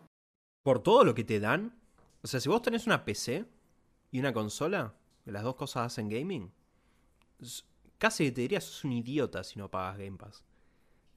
Por 0.63 0.80
todo 0.80 1.03
lo 1.03 1.15
que 1.15 1.24
te 1.24 1.39
dan, 1.39 1.74
o 2.24 2.28
sea, 2.28 2.39
si 2.39 2.49
vos 2.49 2.61
tenés 2.61 2.86
una 2.86 3.03
PC 3.03 3.45
y 4.11 4.19
una 4.19 4.32
consola, 4.34 4.93
que 5.26 5.32
las 5.32 5.43
dos 5.43 5.55
cosas 5.55 5.88
hacen 5.88 6.09
gaming, 6.09 6.51
casi 7.97 8.32
te 8.32 8.41
diría 8.41 8.61
sos 8.61 8.84
un 8.84 8.93
idiota 8.93 9.43
si 9.43 9.59
no 9.59 9.69
pagas 9.69 9.97
Game 9.97 10.17
Pass. 10.17 10.43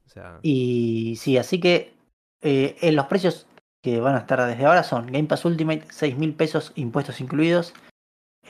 O 0.06 0.08
sea, 0.08 0.38
Y 0.42 1.16
sí, 1.18 1.38
así 1.38 1.60
que 1.60 1.94
eh, 2.42 2.76
en 2.82 2.96
los 2.96 3.06
precios 3.06 3.46
que 3.84 4.00
van 4.00 4.14
a 4.14 4.20
estar 4.20 4.44
desde 4.46 4.64
ahora 4.64 4.82
son 4.82 5.06
Game 5.06 5.24
Pass 5.28 5.44
Ultimate, 5.44 5.84
6 5.90 6.16
mil 6.16 6.32
pesos, 6.34 6.72
impuestos 6.74 7.20
incluidos. 7.20 7.74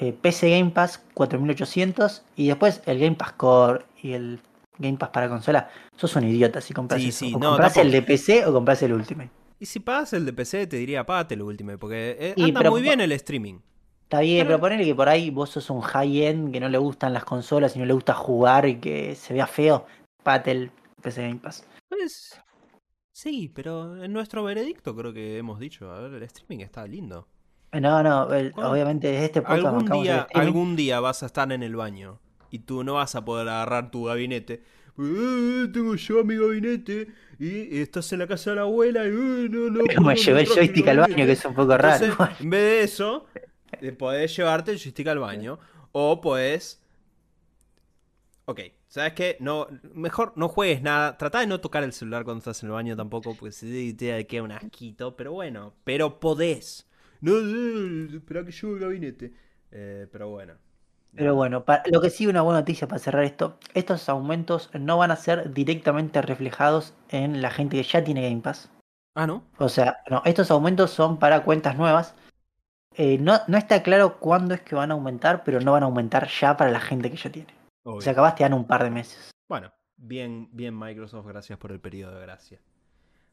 eh, 0.01 0.12
PC 0.12 0.51
Game 0.59 0.70
Pass, 0.70 1.03
4.800. 1.14 2.22
Y 2.37 2.49
después 2.49 2.82
el 2.87 2.99
Game 3.01 3.16
Pass 3.16 3.32
Core 3.32 3.85
y 4.03 4.12
el 4.12 4.41
Game 4.78 4.97
Pass 4.97 5.11
para 5.11 5.28
consola. 5.28 5.68
Sos 5.97 6.14
un 6.16 6.24
idiota 6.24 6.61
si 6.61 6.72
compras 6.72 7.01
Sí, 7.03 7.12
sí, 7.12 7.32
o 7.35 7.39
no, 7.39 7.51
compras 7.51 7.76
el 7.76 7.91
de 7.91 8.03
PC 8.03 8.47
o 8.47 8.53
compras 8.53 8.82
el 8.82 8.93
Ultimate. 8.93 9.30
y 9.61 9.66
si 9.66 9.80
pagas 9.80 10.12
el 10.12 10.24
de 10.26 10.32
PC, 10.32 10.66
te 10.66 10.76
diría 10.76 11.05
pagate 11.05 11.37
lo 11.37 11.47
último, 11.47 11.76
porque 11.78 12.16
eh, 12.18 12.35
anda 12.43 12.61
pero- 12.61 12.70
muy 12.70 12.82
bien 12.82 13.01
el 13.01 13.12
streaming. 13.12 13.59
Está 14.05 14.20
bien, 14.20 14.47
Pero- 14.47 14.61
ponele 14.61 14.85
que 14.85 14.95
por 14.95 15.09
ahí 15.09 15.30
vos 15.30 15.51
sos 15.51 15.70
un 15.70 15.80
high-end 15.80 16.53
que 16.53 16.61
no 16.61 16.68
le 16.68 16.78
gustan 16.78 17.12
las 17.12 17.24
consolas 17.24 17.74
y 17.74 17.78
no 17.80 17.87
le 17.87 17.95
gusta 17.95 18.14
jugar 18.14 18.66
y 18.68 18.76
que 18.76 19.14
se 19.16 19.32
vea 19.35 19.47
feo. 19.47 19.87
Pate 20.22 20.51
el 20.53 20.70
PC 21.03 21.22
Game 21.22 21.41
Pass. 21.41 21.64
Pues 21.89 22.39
sí, 23.15 23.51
pero 23.55 24.03
en 24.03 24.12
nuestro 24.12 24.43
veredicto 24.45 24.95
creo 24.97 25.12
que 25.12 25.39
hemos 25.39 25.59
dicho, 25.61 25.91
a 25.91 26.01
ver, 26.01 26.15
el 26.15 26.23
streaming 26.25 26.65
está 26.65 26.85
lindo. 26.87 27.29
No, 27.73 28.03
no, 28.03 28.33
el- 28.35 28.53
obviamente 28.57 29.25
este 29.25 29.41
podcast 29.41 29.65
Algún 29.67 30.03
día, 30.03 30.27
algún 30.35 30.77
día 30.77 31.01
vas 31.01 31.23
a 31.23 31.27
estar 31.27 31.51
en 31.53 31.62
el 31.62 31.75
baño 31.77 32.21
y 32.51 32.59
tú 32.61 32.85
no 32.85 32.95
vas 32.95 33.15
a 33.15 33.25
poder 33.25 33.49
agarrar 33.49 33.91
tu 33.91 34.05
gabinete. 34.05 34.62
"Eh, 34.99 35.69
tengo 35.73 35.95
yo 35.97 36.23
mi 36.25 36.37
gabinete 36.37 37.09
y 37.39 37.81
estás 37.81 38.12
en 38.12 38.21
la 38.21 38.27
casa 38.29 38.51
de 38.51 38.57
la 38.57 38.62
abuela 38.62 39.05
y 39.05 39.09
"Eh, 39.09 39.49
no, 39.51 39.71
no. 39.71 39.83
Me 39.85 39.95
puedo 39.95 40.15
llevé 40.17 40.41
el 40.43 40.47
joystick 40.49 40.87
al 40.89 40.97
baño, 40.99 41.09
gabinete". 41.15 41.27
que 41.27 41.33
es 41.33 41.45
un 41.45 41.55
poco 41.55 41.77
raro. 41.77 42.05
Entonces, 42.05 42.41
en 42.41 42.51
vez 42.51 42.61
de 42.61 42.83
eso, 42.83 43.27
eh, 43.81 43.93
podés 43.93 44.37
llevarte 44.37 44.71
el 44.71 44.79
joystick 44.79 45.07
al 45.09 45.19
baño. 45.19 45.59
O 45.93 46.21
podés. 46.21 46.81
Ok, 48.47 48.61
¿sabes 48.95 49.14
qué? 49.14 49.36
No, 49.40 49.66
mejor 49.92 50.32
no 50.36 50.49
juegues 50.49 50.80
nada. 50.80 51.18
Trata 51.18 51.40
de 51.40 51.49
no 51.49 51.61
tocar 51.61 51.82
el 51.82 51.92
celular 51.92 52.22
cuando 52.22 52.38
estás 52.38 52.62
en 52.62 52.68
el 52.68 52.74
baño 52.74 52.97
tampoco, 52.97 53.34
porque 53.34 53.51
si 53.51 53.92
te 53.92 54.24
queda 54.28 54.45
un 54.45 54.53
asquito. 54.53 55.16
Pero 55.16 55.32
bueno, 55.32 55.74
pero 55.82 56.20
podés. 56.20 56.86
No, 57.20 57.32
no, 57.32 58.16
espera 58.16 58.45
que 58.45 58.53
llegue 58.53 58.74
el 58.74 58.78
gabinete. 58.78 59.32
Eh, 59.72 60.07
pero 60.12 60.28
bueno. 60.28 60.55
Pero 61.12 61.34
bueno, 61.34 61.64
lo 61.90 62.01
que 62.01 62.11
sí 62.11 62.26
una 62.26 62.42
buena 62.42 62.61
noticia 62.61 62.88
para 62.88 62.99
cerrar 63.01 63.24
esto, 63.24 63.59
estos 63.74 64.09
aumentos 64.09 64.70
no 64.74 64.99
van 64.99 65.11
a 65.11 65.16
ser 65.16 65.53
directamente 65.53 66.20
reflejados 66.22 66.95
en 67.09 67.40
la 67.40 67.51
gente 67.51 67.76
que 67.76 67.84
ya 67.84 68.03
tiene 68.03 68.28
Game 68.28 68.42
Pass. 68.42 68.70
Ah, 69.16 69.26
¿no? 69.26 69.45
O 69.59 69.68
sea, 69.68 70.03
no, 70.11 70.22
estos 70.24 70.51
aumentos 70.51 70.90
son 70.90 71.18
para 71.18 71.45
cuentas 71.45 71.76
nuevas. 71.76 72.14
Eh, 72.97 73.18
no, 73.18 73.40
no 73.49 73.59
está 73.59 73.82
claro 73.82 74.18
cuándo 74.18 74.55
es 74.55 74.61
que 74.61 74.74
van 74.74 74.90
a 74.90 74.95
aumentar, 74.95 75.42
pero 75.45 75.61
no 75.61 75.72
van 75.72 75.84
a 75.84 75.86
aumentar 75.86 76.28
ya 76.28 76.57
para 76.57 76.70
la 76.70 76.80
gente 76.80 77.11
que 77.11 77.16
ya 77.16 77.30
tiene. 77.30 77.64
Obvio. 77.85 77.99
O 77.99 78.01
sea, 78.01 78.12
acabas 78.12 78.35
te 78.35 78.43
dan 78.45 78.55
un 78.55 78.66
par 78.66 78.82
de 78.82 78.91
meses. 78.91 79.30
Bueno, 79.49 79.72
bien, 79.97 80.49
bien 80.53 80.76
Microsoft, 80.78 81.26
gracias 81.26 81.59
por 81.59 81.70
el 81.70 81.80
periodo 81.80 82.14
de 82.16 82.22
gracia. 82.22 82.61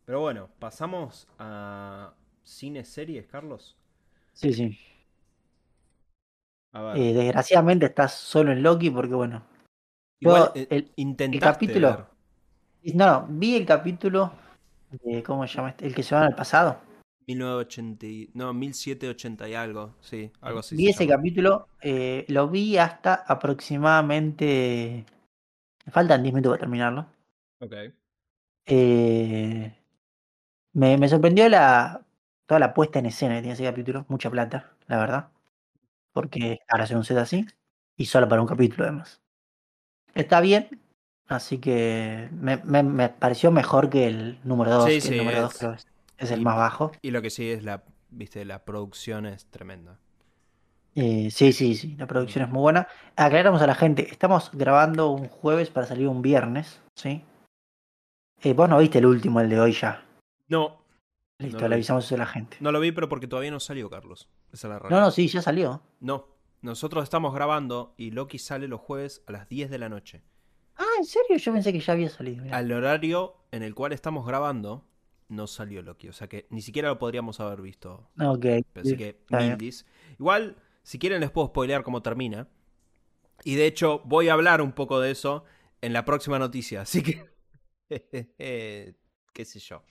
Pero 0.05 0.19
bueno, 0.19 0.49
pasamos 0.59 1.27
a 1.39 2.13
cine 2.43 2.83
series, 2.83 3.27
Carlos. 3.27 3.77
Sí, 4.33 4.53
sí. 4.53 4.77
A 6.73 6.81
ver. 6.81 6.97
Eh, 6.97 7.13
desgraciadamente 7.13 7.85
estás 7.85 8.13
solo 8.13 8.51
en 8.51 8.61
Loki 8.63 8.89
porque, 8.89 9.13
bueno. 9.13 9.43
Igual, 10.19 10.51
yo 10.53 10.61
eh, 10.61 10.67
el- 10.69 10.91
intentaste 10.97 11.65
capítulo- 11.67 11.89
ver 12.83 12.93
No, 12.95 13.21
no, 13.21 13.27
vi 13.29 13.55
el 13.55 13.65
capítulo 13.65 14.33
de, 15.03 15.23
¿cómo 15.23 15.47
se 15.47 15.55
llama? 15.55 15.69
este? 15.69 15.85
El 15.87 15.95
que 15.95 16.03
se 16.03 16.15
va 16.15 16.25
al 16.25 16.35
pasado. 16.35 16.79
1980 17.35 18.05
y- 18.05 18.29
no, 18.33 18.53
1780 18.53 19.47
y 19.49 19.53
algo, 19.55 19.95
sí, 20.01 20.31
algo 20.41 20.59
así. 20.59 20.75
vi 20.75 20.85
se 20.85 20.89
ese 20.91 21.07
capítulo, 21.07 21.67
eh, 21.81 22.25
lo 22.29 22.47
vi 22.49 22.77
hasta 22.77 23.13
aproximadamente... 23.15 25.05
Me 25.85 25.91
faltan 25.91 26.21
10 26.23 26.33
minutos 26.33 26.51
para 26.51 26.59
terminarlo. 26.61 27.07
Ok. 27.59 27.73
Eh, 28.67 29.73
me, 30.73 30.97
me 30.97 31.09
sorprendió 31.09 31.49
la, 31.49 32.01
toda 32.45 32.59
la 32.59 32.73
puesta 32.73 32.99
en 32.99 33.07
escena 33.07 33.35
que 33.35 33.41
tiene 33.41 33.53
ese 33.53 33.63
capítulo. 33.63 34.05
Mucha 34.07 34.29
plata, 34.29 34.71
la 34.87 34.97
verdad. 34.97 35.29
Porque 36.13 36.59
ahora 36.69 36.83
hacer 36.83 36.97
un 36.97 37.03
set 37.03 37.17
así. 37.17 37.45
Y 37.97 38.05
solo 38.05 38.27
para 38.29 38.41
un 38.41 38.47
capítulo 38.47 38.83
además. 38.83 39.21
Está 40.13 40.39
bien. 40.41 40.69
Así 41.27 41.59
que 41.59 42.29
me, 42.33 42.57
me- 42.57 42.83
me 42.83 43.09
pareció 43.09 43.51
mejor 43.51 43.89
que 43.89 44.07
el 44.07 44.39
número 44.43 44.71
2. 44.71 44.85
Sí, 44.85 45.01
sí, 45.01 45.15
número 45.17 45.41
2 45.41 45.61
es- 45.63 45.87
es, 46.23 46.31
el 46.31 46.41
y- 46.41 46.43
más 46.43 46.57
bajo. 46.57 46.91
Y 47.01 47.11
lo 47.11 47.21
que 47.21 47.29
sí 47.29 47.49
es 47.49 47.63
la, 47.63 47.83
viste, 48.09 48.43
la 48.45 48.63
producción 48.65 49.25
es 49.25 49.45
tremenda. 49.47 49.99
Eh, 50.95 51.29
sí, 51.31 51.53
sí, 51.53 51.75
sí. 51.75 51.95
La 51.97 52.05
producción 52.07 52.43
es 52.45 52.51
muy 52.51 52.61
buena. 52.61 52.87
Aclaramos 53.15 53.61
a 53.61 53.67
la 53.67 53.75
gente. 53.75 54.09
Estamos 54.11 54.51
grabando 54.53 55.09
un 55.11 55.27
jueves 55.29 55.69
para 55.69 55.87
salir 55.87 56.07
un 56.07 56.21
viernes. 56.21 56.81
¿Sí? 56.95 57.23
Eh, 58.43 58.53
vos 58.53 58.67
no 58.67 58.77
viste 58.79 58.97
el 58.97 59.05
último, 59.05 59.39
el 59.39 59.49
de 59.49 59.59
hoy 59.59 59.71
ya. 59.71 60.03
No, 60.49 60.81
Listo, 61.37 61.59
le 61.61 61.67
vi. 61.69 61.73
avisamos 61.75 62.05
eso 62.05 62.15
a 62.15 62.17
la 62.17 62.25
gente. 62.25 62.57
no 62.59 62.71
lo 62.71 62.79
vi, 62.79 62.91
pero 62.91 63.07
porque 63.07 63.27
todavía 63.27 63.51
no 63.51 63.59
salió, 63.59 63.89
Carlos. 63.89 64.29
Esa 64.51 64.67
es 64.67 64.69
la 64.69 64.75
No, 64.75 64.79
realidad. 64.79 65.01
no, 65.01 65.11
sí, 65.11 65.27
ya 65.27 65.41
salió. 65.41 65.81
No, 66.01 66.27
nosotros 66.61 67.03
estamos 67.03 67.33
grabando 67.33 67.93
y 67.97 68.11
Loki 68.11 68.37
sale 68.37 68.67
los 68.67 68.81
jueves 68.81 69.23
a 69.27 69.31
las 69.31 69.47
10 69.47 69.69
de 69.69 69.77
la 69.77 69.87
noche. 69.89 70.23
Ah, 70.75 70.83
¿en 70.97 71.05
serio? 71.05 71.37
Yo 71.37 71.53
pensé 71.53 71.71
que 71.71 71.79
ya 71.79 71.93
había 71.93 72.09
salido. 72.09 72.43
mirá. 72.43 72.57
Al 72.57 72.71
horario 72.71 73.35
en 73.51 73.63
el 73.63 73.73
cual 73.75 73.93
estamos 73.93 74.25
grabando, 74.25 74.83
no 75.31 75.47
salió 75.47 75.81
Loki. 75.81 76.09
O 76.09 76.13
sea 76.13 76.27
que 76.27 76.45
ni 76.49 76.61
siquiera 76.61 76.89
lo 76.89 76.99
podríamos 76.99 77.39
haber 77.39 77.61
visto. 77.61 78.09
Ok. 78.19 78.45
Así 78.75 78.95
que, 78.95 79.21
mildis. 79.29 79.85
Igual, 80.19 80.57
si 80.83 80.99
quieren 80.99 81.21
les 81.21 81.31
puedo 81.31 81.47
spoilear 81.47 81.83
cómo 81.83 82.01
termina. 82.01 82.47
Y 83.43 83.55
de 83.55 83.65
hecho, 83.65 84.01
voy 84.05 84.29
a 84.29 84.33
hablar 84.33 84.61
un 84.61 84.73
poco 84.73 84.99
de 84.99 85.11
eso 85.11 85.45
en 85.81 85.93
la 85.93 86.05
próxima 86.05 86.37
noticia. 86.37 86.81
Así 86.83 87.01
que. 87.01 87.31
qué 89.33 89.45
sé 89.45 89.59
yo. 89.59 89.83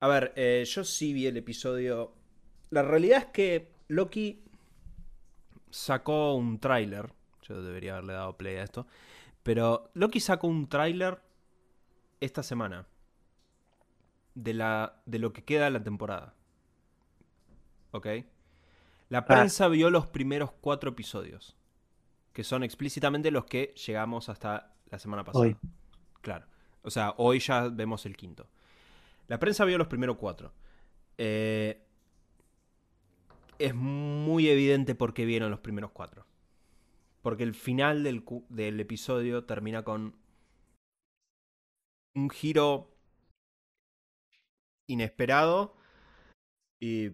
A 0.00 0.08
ver, 0.08 0.32
eh, 0.36 0.64
yo 0.66 0.84
sí 0.84 1.12
vi 1.12 1.26
el 1.26 1.36
episodio. 1.36 2.14
La 2.70 2.82
realidad 2.82 3.18
es 3.18 3.26
que 3.26 3.72
Loki 3.88 4.44
sacó 5.70 6.34
un 6.34 6.58
tráiler. 6.58 7.12
Yo 7.42 7.62
debería 7.62 7.94
haberle 7.94 8.14
dado 8.14 8.36
play 8.36 8.56
a 8.56 8.64
esto. 8.64 8.86
Pero 9.42 9.90
Loki 9.94 10.20
sacó 10.20 10.46
un 10.46 10.68
tráiler 10.68 11.20
esta 12.20 12.42
semana. 12.42 12.86
De, 14.34 14.52
la, 14.54 15.00
de 15.06 15.18
lo 15.18 15.32
que 15.32 15.44
queda 15.44 15.64
de 15.66 15.70
la 15.70 15.82
temporada. 15.82 16.34
¿Ok? 17.92 18.06
La 19.08 19.18
Ah. 19.18 19.24
prensa 19.24 19.68
vio 19.68 19.90
los 19.90 20.06
primeros 20.06 20.50
cuatro 20.60 20.90
episodios. 20.90 21.56
Que 22.32 22.42
son 22.42 22.64
explícitamente 22.64 23.30
los 23.30 23.44
que 23.44 23.74
llegamos 23.86 24.28
hasta 24.28 24.74
la 24.90 24.98
semana 24.98 25.24
pasada. 25.24 25.44
Hoy. 25.44 25.56
Claro. 26.20 26.46
O 26.82 26.90
sea, 26.90 27.14
hoy 27.16 27.38
ya 27.38 27.68
vemos 27.68 28.06
el 28.06 28.16
quinto. 28.16 28.48
La 29.28 29.38
prensa 29.38 29.64
vio 29.64 29.78
los 29.78 29.86
primeros 29.86 30.16
cuatro. 30.16 30.52
Eh, 31.16 31.80
es 33.58 33.74
muy 33.74 34.48
evidente 34.48 34.94
por 34.96 35.14
qué 35.14 35.24
vieron 35.24 35.50
los 35.50 35.60
primeros 35.60 35.92
cuatro. 35.92 36.26
Porque 37.22 37.44
el 37.44 37.54
final 37.54 38.02
del, 38.02 38.24
del 38.48 38.80
episodio 38.80 39.44
termina 39.44 39.84
con 39.84 40.16
un 42.16 42.30
giro 42.30 42.93
inesperado 44.86 45.76
y 46.80 47.10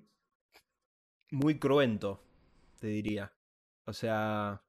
muy 1.30 1.58
cruento, 1.58 2.22
te 2.78 2.88
diría. 2.88 3.32
O 3.84 3.92
sea, 3.92 4.62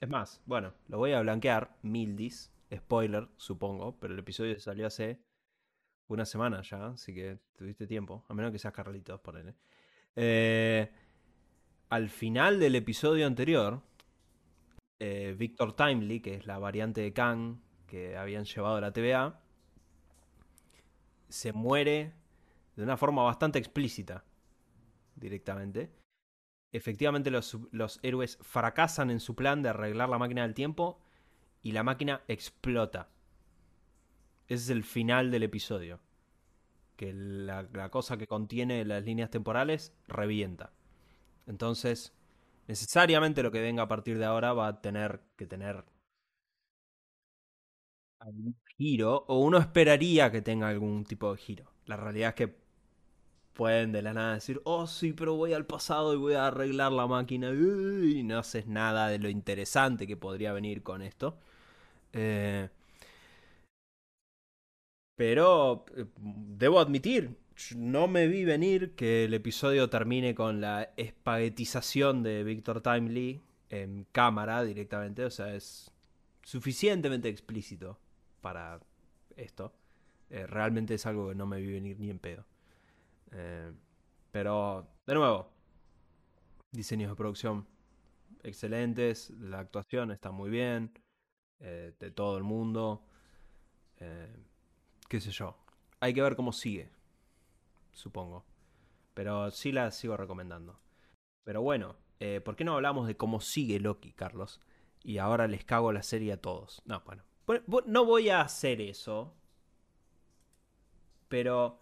es 0.00 0.08
más, 0.08 0.40
bueno, 0.46 0.74
lo 0.88 0.98
voy 0.98 1.12
a 1.12 1.20
blanquear, 1.20 1.76
Mildis, 1.82 2.52
spoiler, 2.74 3.28
supongo, 3.36 3.98
pero 3.98 4.14
el 4.14 4.20
episodio 4.20 4.58
salió 4.58 4.86
hace 4.86 5.20
una 6.08 6.24
semana 6.24 6.62
ya, 6.62 6.88
así 6.88 7.14
que 7.14 7.38
tuviste 7.56 7.86
tiempo, 7.86 8.24
a 8.28 8.34
menos 8.34 8.52
que 8.52 8.58
seas 8.58 8.74
Carlitos, 8.74 9.20
ponele. 9.20 9.54
Eh, 10.16 10.90
al 11.88 12.08
final 12.08 12.58
del 12.58 12.74
episodio 12.74 13.26
anterior, 13.26 13.82
eh, 14.98 15.34
Victor 15.38 15.74
Timely, 15.74 16.20
que 16.20 16.34
es 16.34 16.46
la 16.46 16.58
variante 16.58 17.00
de 17.00 17.12
Kang 17.12 17.60
que 17.86 18.16
habían 18.16 18.44
llevado 18.44 18.76
a 18.76 18.80
la 18.80 18.92
TVA, 18.92 19.40
se 21.28 21.52
muere 21.52 22.12
de 22.76 22.82
una 22.82 22.96
forma 22.96 23.22
bastante 23.22 23.58
explícita, 23.58 24.24
directamente. 25.16 25.90
Efectivamente, 26.72 27.30
los, 27.30 27.58
los 27.70 28.00
héroes 28.02 28.38
fracasan 28.40 29.10
en 29.10 29.20
su 29.20 29.34
plan 29.34 29.62
de 29.62 29.70
arreglar 29.70 30.08
la 30.08 30.18
máquina 30.18 30.42
del 30.42 30.54
tiempo 30.54 31.00
y 31.62 31.72
la 31.72 31.82
máquina 31.82 32.22
explota. 32.28 33.10
Ese 34.48 34.64
es 34.64 34.70
el 34.70 34.84
final 34.84 35.30
del 35.30 35.42
episodio. 35.44 36.00
Que 36.96 37.12
la, 37.12 37.64
la 37.72 37.90
cosa 37.90 38.16
que 38.16 38.26
contiene 38.26 38.84
las 38.84 39.04
líneas 39.04 39.30
temporales 39.30 39.94
revienta. 40.08 40.72
Entonces, 41.46 42.14
necesariamente 42.68 43.42
lo 43.42 43.50
que 43.52 43.60
venga 43.62 43.84
a 43.84 43.88
partir 43.88 44.18
de 44.18 44.24
ahora 44.26 44.52
va 44.52 44.68
a 44.68 44.80
tener 44.82 45.22
que 45.36 45.46
tener 45.46 45.84
algún 48.20 48.56
giro, 48.78 49.24
o 49.28 49.38
uno 49.40 49.58
esperaría 49.58 50.30
que 50.30 50.42
tenga 50.42 50.68
algún 50.68 51.04
tipo 51.04 51.32
de 51.32 51.38
giro. 51.38 51.72
La 51.86 51.96
realidad 51.96 52.30
es 52.30 52.34
que 52.36 52.61
pueden 53.54 53.92
de 53.92 54.02
la 54.02 54.14
nada 54.14 54.34
decir, 54.34 54.60
oh 54.64 54.86
sí, 54.86 55.12
pero 55.12 55.34
voy 55.36 55.52
al 55.52 55.66
pasado 55.66 56.14
y 56.14 56.16
voy 56.16 56.34
a 56.34 56.46
arreglar 56.48 56.92
la 56.92 57.06
máquina, 57.06 57.50
y 57.50 58.22
no 58.24 58.38
haces 58.38 58.66
nada 58.66 59.08
de 59.08 59.18
lo 59.18 59.28
interesante 59.28 60.06
que 60.06 60.16
podría 60.16 60.52
venir 60.52 60.82
con 60.82 61.02
esto. 61.02 61.38
Eh, 62.12 62.68
pero 65.16 65.84
eh, 65.96 66.06
debo 66.18 66.80
admitir, 66.80 67.36
no 67.76 68.08
me 68.08 68.26
vi 68.26 68.44
venir 68.44 68.94
que 68.94 69.24
el 69.24 69.34
episodio 69.34 69.88
termine 69.90 70.34
con 70.34 70.60
la 70.60 70.90
espaguetización 70.96 72.22
de 72.22 72.44
Victor 72.44 72.80
Timely 72.80 73.40
en 73.70 74.06
cámara 74.12 74.62
directamente. 74.64 75.24
O 75.24 75.30
sea, 75.30 75.54
es 75.54 75.90
suficientemente 76.42 77.28
explícito 77.28 77.98
para 78.40 78.80
esto. 79.36 79.72
Eh, 80.30 80.46
realmente 80.46 80.94
es 80.94 81.06
algo 81.06 81.28
que 81.28 81.34
no 81.34 81.46
me 81.46 81.60
vi 81.60 81.72
venir 81.72 81.98
ni 82.00 82.10
en 82.10 82.18
pedo. 82.18 82.44
Eh, 83.32 83.72
pero, 84.30 84.86
de 85.06 85.14
nuevo, 85.14 85.48
diseños 86.70 87.10
de 87.10 87.16
producción 87.16 87.66
excelentes, 88.42 89.30
la 89.30 89.60
actuación 89.60 90.10
está 90.10 90.30
muy 90.30 90.50
bien, 90.50 90.92
eh, 91.60 91.94
de 91.98 92.10
todo 92.10 92.36
el 92.38 92.44
mundo. 92.44 93.04
Eh, 93.98 94.36
qué 95.08 95.20
sé 95.20 95.30
yo. 95.30 95.56
Hay 96.00 96.14
que 96.14 96.22
ver 96.22 96.34
cómo 96.36 96.52
sigue, 96.52 96.90
supongo. 97.92 98.44
Pero 99.14 99.50
sí 99.50 99.72
la 99.72 99.90
sigo 99.90 100.16
recomendando. 100.16 100.80
Pero 101.44 101.62
bueno, 101.62 101.96
¿por 102.44 102.56
qué 102.56 102.64
no 102.64 102.74
hablamos 102.74 103.06
de 103.06 103.16
cómo 103.16 103.40
sigue 103.40 103.78
Loki, 103.80 104.12
Carlos? 104.12 104.60
Y 105.04 105.18
ahora 105.18 105.48
les 105.48 105.64
cago 105.64 105.92
la 105.92 106.02
serie 106.02 106.32
a 106.32 106.40
todos. 106.40 106.80
No, 106.86 107.02
bueno. 107.04 107.24
Bu- 107.46 107.64
bu- 107.66 107.84
No 107.86 108.04
voy 108.04 108.30
a 108.30 108.40
hacer 108.40 108.80
eso. 108.80 109.34
Pero 111.28 111.78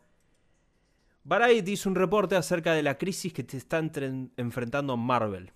Variety 1.25 1.73
hizo 1.73 1.89
un 1.89 1.95
reporte 1.95 2.37
acerca 2.37 2.73
de 2.73 2.83
la 2.83 2.97
crisis 2.97 3.33
que 3.33 3.45
te 3.45 3.57
está 3.57 3.79
enfrentando 3.79 4.97
Marvel 4.97 5.53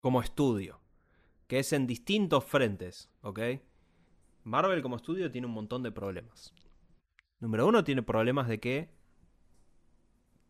como 0.00 0.22
estudio, 0.22 0.80
que 1.48 1.58
es 1.58 1.72
en 1.72 1.86
distintos 1.86 2.44
frentes, 2.44 3.10
¿ok? 3.22 3.40
Marvel 4.44 4.82
como 4.82 4.96
estudio 4.96 5.30
tiene 5.30 5.46
un 5.46 5.52
montón 5.52 5.82
de 5.82 5.90
problemas. 5.90 6.54
Número 7.40 7.66
uno, 7.66 7.84
tiene 7.84 8.02
problemas 8.02 8.48
de 8.48 8.60
que 8.60 8.90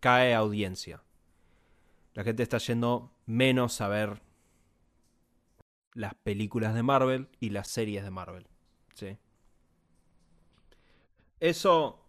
cae 0.00 0.34
audiencia. 0.34 1.02
La 2.14 2.24
gente 2.24 2.42
está 2.42 2.58
yendo 2.58 3.12
menos 3.26 3.80
a 3.80 3.88
ver 3.88 4.22
las 5.94 6.14
películas 6.14 6.74
de 6.74 6.82
Marvel 6.82 7.28
y 7.40 7.50
las 7.50 7.68
series 7.68 8.04
de 8.04 8.10
Marvel. 8.10 8.46
¿sí? 8.94 9.18
Eso 11.40 12.07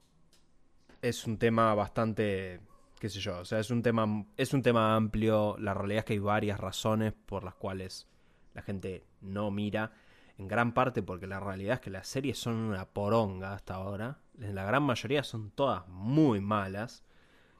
es 1.01 1.25
un 1.25 1.37
tema 1.37 1.73
bastante, 1.75 2.61
qué 2.99 3.09
sé 3.09 3.19
yo, 3.19 3.39
o 3.39 3.45
sea, 3.45 3.59
es 3.59 3.71
un 3.71 3.81
tema, 3.81 4.25
es 4.37 4.53
un 4.53 4.61
tema 4.61 4.95
amplio. 4.95 5.55
La 5.59 5.73
realidad 5.73 5.99
es 5.99 6.05
que 6.05 6.13
hay 6.13 6.19
varias 6.19 6.59
razones 6.59 7.13
por 7.25 7.43
las 7.43 7.55
cuales 7.55 8.07
la 8.53 8.61
gente 8.61 9.05
no 9.21 9.51
mira. 9.51 9.91
En 10.37 10.47
gran 10.47 10.73
parte 10.73 11.03
porque 11.03 11.27
la 11.27 11.41
realidad 11.41 11.75
es 11.75 11.79
que 11.81 11.89
las 11.89 12.07
series 12.07 12.37
son 12.37 12.55
una 12.55 12.85
poronga 12.85 13.53
hasta 13.53 13.75
ahora. 13.75 14.19
En 14.39 14.55
la 14.55 14.63
gran 14.63 14.83
mayoría 14.83 15.23
son 15.23 15.51
todas 15.51 15.85
muy 15.89 16.39
malas. 16.39 17.03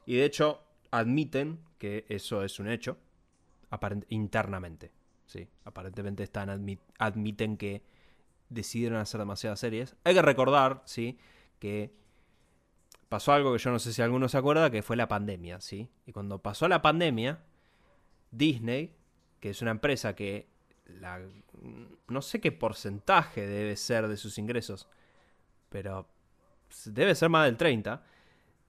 Y 0.06 0.16
de 0.16 0.24
hecho 0.24 0.64
admiten 0.90 1.60
que 1.78 2.06
eso 2.08 2.42
es 2.42 2.58
un 2.58 2.68
hecho 2.68 2.96
internamente. 4.08 4.92
Sí, 5.26 5.46
aparentemente 5.64 6.22
están 6.22 6.48
admi- 6.48 6.80
admiten 6.98 7.56
que 7.56 7.82
decidieron 8.48 8.98
hacer 8.98 9.20
demasiadas 9.20 9.60
series. 9.60 9.94
Hay 10.02 10.14
que 10.14 10.22
recordar, 10.22 10.82
sí, 10.86 11.18
que 11.58 11.94
pasó 13.10 13.32
algo 13.32 13.52
que 13.52 13.58
yo 13.58 13.72
no 13.72 13.80
sé 13.80 13.92
si 13.92 14.00
alguno 14.00 14.28
se 14.28 14.38
acuerda, 14.38 14.70
que 14.70 14.82
fue 14.82 14.96
la 14.96 15.08
pandemia, 15.08 15.60
¿sí? 15.60 15.90
Y 16.06 16.12
cuando 16.12 16.38
pasó 16.38 16.68
la 16.68 16.80
pandemia, 16.80 17.40
Disney, 18.30 18.94
que 19.40 19.50
es 19.50 19.60
una 19.62 19.72
empresa 19.72 20.14
que 20.14 20.48
la, 20.86 21.20
no 22.06 22.22
sé 22.22 22.40
qué 22.40 22.52
porcentaje 22.52 23.48
debe 23.48 23.74
ser 23.74 24.06
de 24.06 24.16
sus 24.16 24.38
ingresos, 24.38 24.88
pero 25.68 26.08
debe 26.86 27.16
ser 27.16 27.30
más 27.30 27.46
del 27.46 27.56
30, 27.56 28.00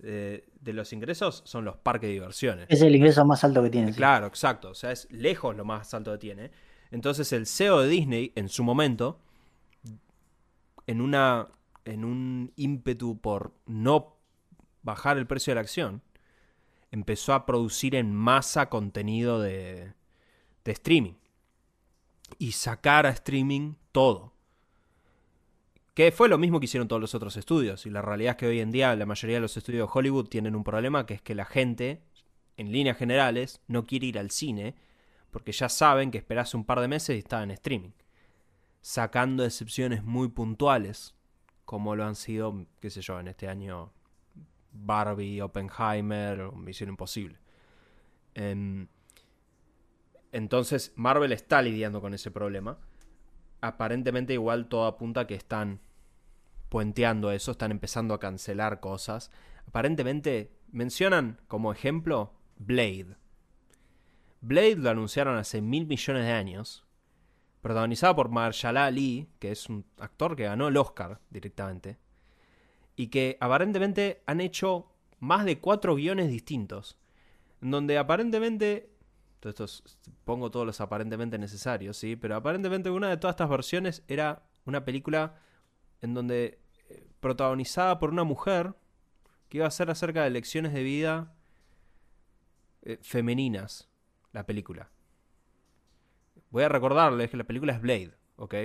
eh, 0.02 0.50
de 0.60 0.74
los 0.74 0.92
ingresos 0.92 1.44
son 1.46 1.64
los 1.64 1.78
parques 1.78 2.08
de 2.08 2.14
diversiones. 2.14 2.66
Es 2.68 2.82
el 2.82 2.96
ingreso 2.96 3.24
más 3.24 3.44
alto 3.44 3.62
que 3.62 3.70
tiene. 3.70 3.92
sí. 3.92 3.98
Claro, 3.98 4.26
exacto. 4.26 4.72
O 4.72 4.76
sea, 4.76 4.92
es 4.92 5.08
lejos 5.12 5.56
lo 5.56 5.66
más 5.66 5.94
alto 5.94 6.14
que 6.14 6.18
tiene. 6.18 6.50
Entonces 6.90 7.32
el 7.32 7.46
CEO 7.46 7.82
de 7.82 7.90
Disney, 7.90 8.32
en 8.34 8.50
su 8.50 8.64
momento, 8.64 9.20
en 10.88 11.00
una. 11.00 11.48
en 11.86 12.04
un 12.04 12.52
ímpetu 12.56 13.22
por 13.22 13.54
no 13.68 14.21
bajar 14.84 15.18
el 15.18 15.28
precio 15.28 15.52
de 15.52 15.56
la 15.56 15.62
acción, 15.62 16.02
empezó 16.92 17.34
a 17.34 17.46
producir 17.46 17.96
en 17.96 18.14
masa 18.14 18.70
contenido 18.70 19.40
de, 19.40 19.94
de 20.64 20.72
streaming. 20.72 21.14
Y 22.38 22.54
sacar 22.54 23.06
a 23.06 23.10
streaming 23.10 23.76
todo. 23.92 24.34
Que 25.94 26.12
fue 26.12 26.30
lo 26.30 26.38
mismo 26.38 26.60
que 26.60 26.66
hicieron 26.66 26.88
todos 26.88 27.02
los 27.02 27.16
otros 27.16 27.36
estudios. 27.36 27.86
Y 27.86 27.90
la 27.90 28.02
realidad 28.02 28.32
es 28.32 28.38
que 28.38 28.48
hoy 28.48 28.60
en 28.60 28.72
día 28.72 28.96
la 28.96 29.06
mayoría 29.06 29.38
de 29.38 29.42
los 29.42 29.58
estudios 29.58 29.88
de 29.88 29.92
Hollywood 29.94 30.30
tienen 30.30 30.56
un 30.56 30.64
problema 30.64 31.06
que 31.06 31.16
es 31.16 31.22
que 31.22 31.36
la 31.36 31.46
gente, 31.46 32.02
en 32.56 32.72
líneas 32.72 32.98
generales, 32.98 33.62
no 33.68 33.86
quiere 33.86 34.08
ir 34.08 34.20
al 34.20 34.32
cine 34.32 34.76
porque 35.32 35.54
ya 35.54 35.70
saben 35.70 36.12
que 36.12 36.18
esperás 36.18 36.54
un 36.54 36.66
par 36.66 36.80
de 36.82 36.88
meses 36.88 37.16
y 37.16 37.20
está 37.20 37.42
en 37.42 37.52
streaming. 37.52 37.92
Sacando 38.82 39.46
excepciones 39.46 40.04
muy 40.04 40.28
puntuales, 40.28 41.16
como 41.66 41.96
lo 41.96 42.06
han 42.06 42.16
sido, 42.16 42.66
qué 42.80 42.90
sé 42.90 43.02
yo, 43.02 43.20
en 43.20 43.30
este 43.30 43.48
año 43.48 43.94
Barbie, 44.72 45.42
Oppenheimer 45.42 46.52
Misión 46.54 46.90
Imposible. 46.90 47.38
Em, 48.34 48.88
entonces 50.32 50.94
Marvel 50.96 51.32
está 51.32 51.62
lidiando 51.62 52.02
con 52.02 52.14
ese 52.14 52.32
problema. 52.32 52.78
Aparentemente 53.62 54.34
igual 54.34 54.68
todo 54.68 54.86
apunta 54.86 55.28
que 55.28 55.36
están 55.36 55.82
puenteando 56.70 57.32
eso, 57.32 57.52
están 57.52 57.72
empezando 57.72 58.14
a 58.14 58.20
cancelar 58.20 58.80
cosas. 58.80 59.30
Aparentemente 59.68 60.52
mencionan 60.72 61.40
como 61.48 61.72
ejemplo 61.72 62.34
Blade. 62.58 63.18
Blade 64.40 64.78
lo 64.78 64.90
anunciaron 64.90 65.38
hace 65.38 65.62
mil 65.62 65.86
millones 65.86 66.26
de 66.26 66.32
años. 66.32 66.86
Protagonizada 67.62 68.16
por 68.16 68.30
Marshall 68.30 68.78
Ali, 68.78 69.30
que 69.38 69.52
es 69.52 69.70
un 69.70 69.86
actor 70.00 70.36
que 70.36 70.44
ganó 70.44 70.68
el 70.68 70.78
Oscar 70.78 71.20
directamente. 71.30 72.00
Y 72.96 73.08
que 73.08 73.38
aparentemente 73.40 74.22
han 74.26 74.42
hecho 74.42 74.92
más 75.20 75.46
de 75.46 75.60
cuatro 75.60 75.96
guiones 75.96 76.30
distintos. 76.30 76.98
Donde 77.62 77.98
aparentemente. 77.98 78.90
Estos, 79.44 79.84
pongo 80.24 80.52
todos 80.52 80.68
los 80.68 80.82
aparentemente 80.82 81.40
necesarios, 81.40 81.98
¿sí? 81.98 82.16
Pero 82.16 82.36
aparentemente 82.36 82.92
una 82.92 83.10
de 83.10 83.18
todas 83.18 83.34
estas 83.34 83.50
versiones 83.50 84.04
era 84.08 84.44
una 84.66 84.86
película 84.86 85.40
en 86.02 86.14
donde 86.14 86.60
eh, 86.90 87.08
protagonizada 87.20 87.98
por 87.98 88.12
una 88.12 88.24
mujer 88.24 88.76
que 89.50 89.58
iba 89.58 89.68
a 89.68 89.72
ser 89.72 89.90
acerca 89.90 90.24
de 90.24 90.30
lecciones 90.30 90.74
de 90.74 90.84
vida 90.84 91.34
eh, 92.84 93.00
femeninas, 93.02 93.90
la 94.32 94.46
película. 94.46 94.90
Voy 96.50 96.64
a 96.64 96.70
recordarles 96.70 97.30
que 97.30 97.38
la 97.38 97.44
película 97.44 97.74
es 97.74 97.82
Blade, 97.82 98.14
¿ok? 98.36 98.56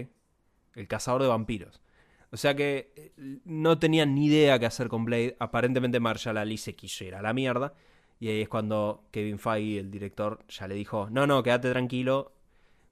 El 0.75 0.89
cazador 0.89 1.23
de 1.23 1.29
vampiros. 1.29 1.81
O 2.33 2.37
sea 2.37 2.55
que 2.55 2.93
eh, 2.97 3.13
no 3.45 3.79
tenían 3.79 4.15
ni 4.15 4.27
idea 4.27 4.59
qué 4.59 4.67
hacer 4.67 4.89
con 4.89 5.05
Blade. 5.05 5.37
Aparentemente 5.39 6.01
Marshall 6.01 6.39
Ali 6.39 6.59
se 6.59 6.75
quiso 6.75 7.05
ir 7.05 7.15
a 7.15 7.23
la 7.23 7.33
mierda. 7.33 7.75
Y 8.19 8.29
ahí 8.29 8.43
es 8.43 8.49
cuando 8.49 9.05
Kevin 9.11 9.39
Feige, 9.39 9.81
el 9.81 9.91
director, 9.91 10.45
ya 10.49 10.67
le 10.67 10.75
dijo, 10.75 11.09
no, 11.11 11.27
no, 11.27 11.43
quédate 11.43 11.71
tranquilo. 11.71 12.33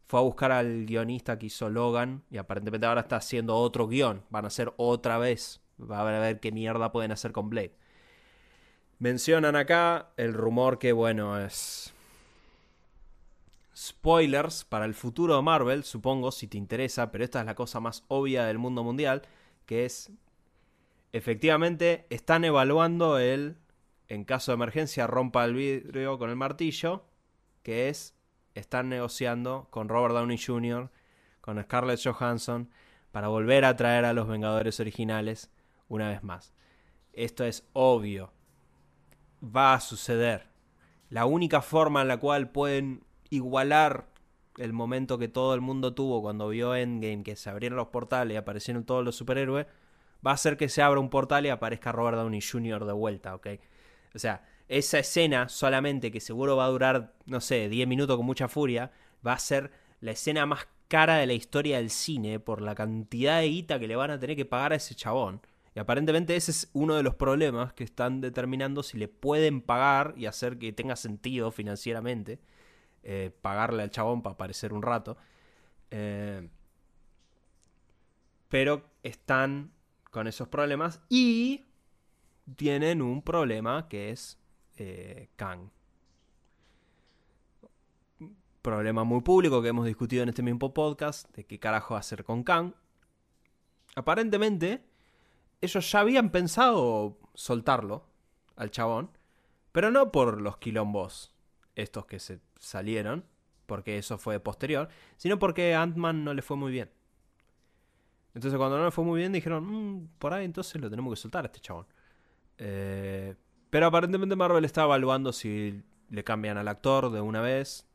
Fue 0.07 0.20
a 0.20 0.22
buscar 0.22 0.53
al 0.53 0.85
guionista 0.85 1.39
que 1.39 1.47
hizo 1.47 1.70
Logan 1.70 2.22
y 2.30 2.37
aparentemente 2.37 2.87
ahora 2.87 3.01
está 3.01 3.16
haciendo 3.16 3.57
otro 3.57 3.89
guion. 3.89 4.22
Van 4.30 4.45
a 4.45 4.49
hacer 4.49 4.72
otra 4.76 5.18
vez. 5.18 5.62
Va 5.80 6.01
a 6.01 6.20
ver 6.20 6.41
qué 6.41 6.53
mierda 6.53 6.93
pueden 6.93 7.11
hacer 7.11 7.32
con 7.32 7.49
Blade. 7.49 7.74
Mencionan 8.99 9.57
acá 9.57 10.11
el 10.16 10.35
rumor 10.35 10.78
que, 10.78 10.93
bueno, 10.93 11.39
es... 11.41 11.93
Spoilers 13.77 14.64
para 14.64 14.85
el 14.85 14.95
futuro 14.95 15.37
de 15.37 15.43
Marvel, 15.43 15.85
supongo, 15.85 16.31
si 16.31 16.47
te 16.47 16.59
interesa, 16.59 17.11
pero 17.11 17.25
esta 17.25 17.41
es 17.41 17.47
la 17.47 17.55
cosa 17.55 17.81
más 17.81 18.05
obvia 18.09 18.45
del 18.45 18.59
mundo 18.59 18.85
mundial, 18.85 19.22
que 19.66 19.85
es, 19.85 20.12
efectivamente, 21.12 22.07
están 22.11 22.45
evaluando 22.45 23.18
el, 23.18 23.57
en 24.09 24.25
caso 24.25 24.53
de 24.53 24.57
emergencia, 24.57 25.07
rompa 25.07 25.45
el 25.45 25.55
vidrio 25.55 26.18
con 26.18 26.31
el 26.31 26.37
martillo, 26.37 27.05
que 27.62 27.89
es, 27.89 28.14
están 28.55 28.89
negociando 28.89 29.66
con 29.70 29.89
Robert 29.89 30.14
Downey 30.14 30.39
Jr., 30.39 30.91
con 31.41 31.61
Scarlett 31.62 32.01
Johansson, 32.03 32.70
para 33.11 33.29
volver 33.29 33.64
a 33.64 33.77
traer 33.77 34.05
a 34.05 34.12
los 34.12 34.29
Vengadores 34.29 34.79
originales 34.81 35.51
una 35.89 36.09
vez 36.09 36.22
más. 36.22 36.53
Esto 37.12 37.45
es 37.45 37.68
obvio. 37.72 38.33
Va 39.45 39.75
a 39.75 39.81
suceder. 39.81 40.49
La 41.11 41.27
única 41.27 41.61
forma 41.61 42.03
en 42.03 42.09
la 42.09 42.18
cual 42.18 42.51
pueden 42.51 43.05
igualar 43.37 44.09
el 44.59 44.72
momento 44.72 45.18
que 45.18 45.28
todo 45.28 45.55
el 45.55 45.61
mundo 45.61 45.95
tuvo 45.95 46.22
cuando 46.22 46.49
vio 46.49 46.74
Endgame, 46.74 47.22
que 47.22 47.37
se 47.37 47.51
abrieron 47.51 47.76
los 47.76 47.89
portales 47.89 48.35
y 48.35 48.37
aparecieron 48.37 48.85
todos 48.85 49.05
los 49.05 49.16
superhéroes, 49.16 49.66
va 50.26 50.32
a 50.32 50.37
ser 50.37 50.57
que 50.57 50.68
se 50.68 50.82
abra 50.82 51.01
un 51.01 51.11
portal 51.11 51.47
y 51.47 51.49
aparezca 51.49 51.93
Robert 51.93 52.16
Downey 52.16 52.41
Jr. 52.41 52.85
de 52.85 52.93
vuelta, 52.93 53.35
¿ok? 53.35 53.49
O 54.14 54.18
sea, 54.18 54.45
esa 54.68 54.99
escena 54.99 55.49
solamente, 55.49 56.11
que 56.11 56.20
seguro 56.20 56.57
va 56.57 56.66
a 56.66 56.68
durar, 56.68 57.14
no 57.26 57.41
sé, 57.41 57.68
10 57.68 57.87
minutos 57.89 58.16
con 58.16 58.26
mucha 58.26 58.49
furia, 58.49 58.93
va 59.26 59.32
a 59.35 59.39
ser 59.39 59.70
la 60.01 60.12
escena 60.12 60.47
más 60.47 60.68
cara 60.89 61.16
de 61.16 61.26
la 61.26 61.32
historia 61.32 61.78
del 61.78 61.91
cine 61.91 62.41
por 62.41 62.62
la 62.62 62.74
cantidad 62.74 63.41
de 63.41 63.49
guita 63.49 63.78
que 63.78 63.89
le 63.89 63.97
van 63.97 64.11
a 64.11 64.18
tener 64.18 64.37
que 64.37 64.45
pagar 64.45 64.72
a 64.72 64.76
ese 64.76 64.95
chabón. 64.95 65.41
Y 65.74 65.80
aparentemente 65.80 66.37
ese 66.37 66.53
es 66.53 66.70
uno 66.72 66.95
de 66.95 67.03
los 67.03 67.16
problemas 67.16 67.72
que 67.72 67.85
están 67.85 68.20
determinando 68.20 68.82
si 68.82 68.97
le 68.97 69.09
pueden 69.09 69.61
pagar 69.61 70.14
y 70.16 70.26
hacer 70.26 70.59
que 70.59 70.72
tenga 70.72 70.95
sentido 70.95 71.51
financieramente. 71.51 72.39
Eh, 73.07 73.30
pagarle 73.42 73.82
al 73.82 73.90
chabón 73.90 74.22
para 74.22 74.32
aparecer 74.32 74.72
un 74.72 74.80
rato. 74.80 75.18
Eh, 75.90 76.48
pero 78.48 78.82
están 79.02 79.72
con 80.11 80.26
esos 80.26 80.48
problemas 80.48 81.02
y 81.11 81.66
tienen 82.57 83.02
un 83.02 83.20
problema 83.20 83.88
que 83.88 84.11
es 84.11 84.38
eh, 84.76 85.28
Kang. 85.36 85.68
Problema 88.62 89.05
muy 89.05 89.20
público 89.20 89.61
que 89.61 89.68
hemos 89.68 89.84
discutido 89.84 90.22
en 90.22 90.30
este 90.30 90.42
mismo 90.42 90.72
podcast 90.72 91.30
de 91.36 91.44
qué 91.44 91.59
carajo 91.61 91.96
hacer 91.96 92.24
con 92.24 92.42
Kang. 92.42 92.72
Aparentemente, 93.96 94.82
ellos 95.61 95.92
ya 95.92 96.00
habían 96.00 96.30
pensado 96.30 97.18
soltarlo 97.34 98.07
al 98.57 98.70
chabón, 98.70 99.11
pero 99.72 99.90
no 99.90 100.11
por 100.11 100.40
los 100.40 100.57
quilombos 100.57 101.34
estos 101.74 102.07
que 102.07 102.18
se 102.18 102.40
salieron, 102.65 103.25
porque 103.67 103.99
eso 103.99 104.19
fue 104.19 104.41
posterior, 104.41 104.89
sino 105.17 105.39
porque 105.39 105.75
Ant-Man 105.75 106.25
no 106.25 106.35
le 106.35 106.43
fue 106.43 106.57
muy 106.57 106.73
bien. 106.73 106.91
Entonces 108.35 108.59
cuando 108.59 108.79
no 108.79 108.85
le 108.85 108.91
fue 108.91 109.05
muy 109.05 109.21
bien 109.21 109.33
dijeron, 109.33 109.65
mm, 109.65 110.09
por 110.19 110.33
ahí 110.33 110.45
entonces 110.45 110.81
lo 110.81 110.91
tenemos 110.91 111.12
que 111.12 111.21
soltar 111.21 111.45
a 111.45 111.47
este 111.47 111.61
chabón. 111.61 111.87
Eh, 112.59 113.35
pero 113.71 113.87
aparentemente 113.87 114.37
Marvel 114.37 114.65
está 114.65 114.85
evaluando 114.85 115.33
si 115.33 115.83
le 116.11 116.25
cambian 116.25 116.59
al 116.59 116.69
actor 116.69 117.11
de 117.11 117.21
una 117.21 117.41
vez 117.41 117.87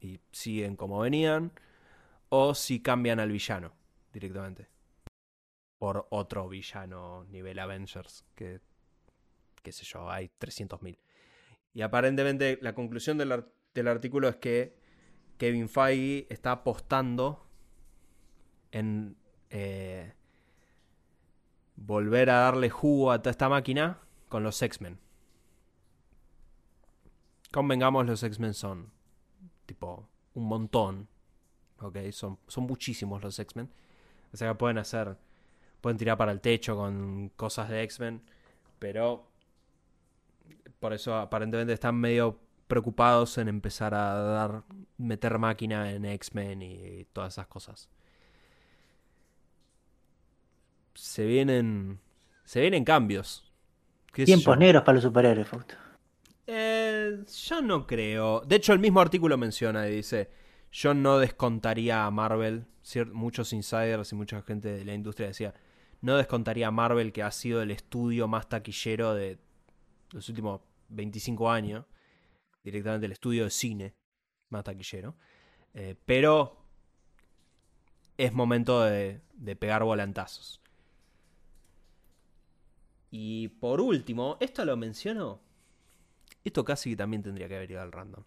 y 0.00 0.20
siguen 0.32 0.76
como 0.76 1.00
venían, 1.00 1.52
o 2.28 2.54
si 2.54 2.80
cambian 2.80 3.20
al 3.20 3.30
villano 3.30 3.72
directamente. 4.12 4.68
Por 5.78 6.06
otro 6.10 6.48
villano 6.48 7.24
nivel 7.24 7.58
Avengers, 7.58 8.24
que 8.34 8.60
qué 9.62 9.72
sé 9.72 9.84
yo, 9.84 10.10
hay 10.10 10.30
300.000. 10.40 10.98
Y 11.74 11.82
aparentemente 11.82 12.58
la 12.62 12.74
conclusión 12.74 13.18
del, 13.18 13.44
del 13.78 13.88
artículo 13.88 14.28
es 14.28 14.36
que 14.36 14.76
Kevin 15.38 15.68
Feige 15.68 16.26
está 16.30 16.52
apostando 16.52 17.46
en 18.72 19.16
eh, 19.50 20.12
volver 21.76 22.30
a 22.30 22.40
darle 22.40 22.70
jugo 22.70 23.12
a 23.12 23.18
toda 23.18 23.30
esta 23.30 23.48
máquina 23.48 23.98
con 24.28 24.42
los 24.42 24.60
X-Men. 24.60 24.98
Convengamos, 27.50 28.06
los 28.06 28.22
X-Men 28.22 28.54
son 28.54 28.90
tipo 29.64 30.08
un 30.34 30.44
montón. 30.44 31.08
Ok, 31.80 31.98
son, 32.10 32.38
son 32.46 32.64
muchísimos 32.64 33.22
los 33.22 33.38
X-Men. 33.38 33.70
O 34.32 34.36
sea 34.36 34.48
que 34.48 34.54
pueden 34.56 34.78
hacer, 34.78 35.16
pueden 35.80 35.96
tirar 35.96 36.18
para 36.18 36.32
el 36.32 36.40
techo 36.40 36.76
con 36.76 37.30
cosas 37.36 37.68
de 37.68 37.82
X-Men, 37.82 38.22
pero 38.78 39.26
por 40.80 40.92
eso 40.92 41.16
aparentemente 41.16 41.72
están 41.72 41.96
medio 41.96 42.38
preocupados 42.68 43.38
en 43.38 43.48
empezar 43.48 43.94
a 43.94 44.14
dar 44.14 44.62
meter 44.98 45.38
máquina 45.38 45.90
en 45.90 46.04
X-Men 46.04 46.62
y 46.62 47.06
todas 47.12 47.34
esas 47.34 47.48
cosas. 47.48 47.88
Se 50.94 51.24
vienen 51.24 52.00
se 52.44 52.60
vienen 52.60 52.84
cambios. 52.84 53.44
Tiempos 54.12 54.56
negros 54.58 54.82
para 54.82 54.94
los 54.94 55.04
superhéroes, 55.04 55.46
Fausto. 55.46 55.74
Eh, 56.46 57.24
yo 57.46 57.60
no 57.60 57.86
creo. 57.86 58.40
De 58.40 58.56
hecho, 58.56 58.72
el 58.72 58.78
mismo 58.78 59.00
artículo 59.00 59.36
menciona 59.36 59.86
y 59.88 59.96
dice: 59.96 60.30
Yo 60.72 60.94
no 60.94 61.18
descontaría 61.18 62.06
a 62.06 62.10
Marvel. 62.10 62.64
Muchos 63.12 63.52
insiders 63.52 64.12
y 64.12 64.14
mucha 64.14 64.40
gente 64.42 64.68
de 64.68 64.84
la 64.84 64.94
industria 64.94 65.28
decía: 65.28 65.54
No 66.00 66.16
descontaría 66.16 66.68
a 66.68 66.70
Marvel, 66.70 67.12
que 67.12 67.22
ha 67.22 67.30
sido 67.30 67.60
el 67.60 67.70
estudio 67.70 68.28
más 68.28 68.48
taquillero 68.48 69.14
de 69.14 69.38
los 70.12 70.28
últimos 70.28 70.62
25 70.88 71.50
años 71.50 71.84
directamente 72.62 73.06
el 73.06 73.12
estudio 73.12 73.44
de 73.44 73.50
cine 73.50 73.94
más 74.50 74.64
taquillero. 74.64 75.16
Eh, 75.74 75.94
pero 76.04 76.56
es 78.16 78.32
momento 78.32 78.82
de, 78.82 79.20
pegar 79.58 79.84
volantazos. 79.84 80.60
Y 83.10 83.48
por 83.48 83.80
último, 83.80 84.36
esto 84.40 84.64
lo 84.64 84.76
menciono. 84.76 85.40
Esto 86.44 86.64
casi 86.64 86.96
también 86.96 87.22
tendría 87.22 87.48
que 87.48 87.56
haber 87.56 87.70
ido 87.70 87.80
al 87.80 87.92
random. 87.92 88.24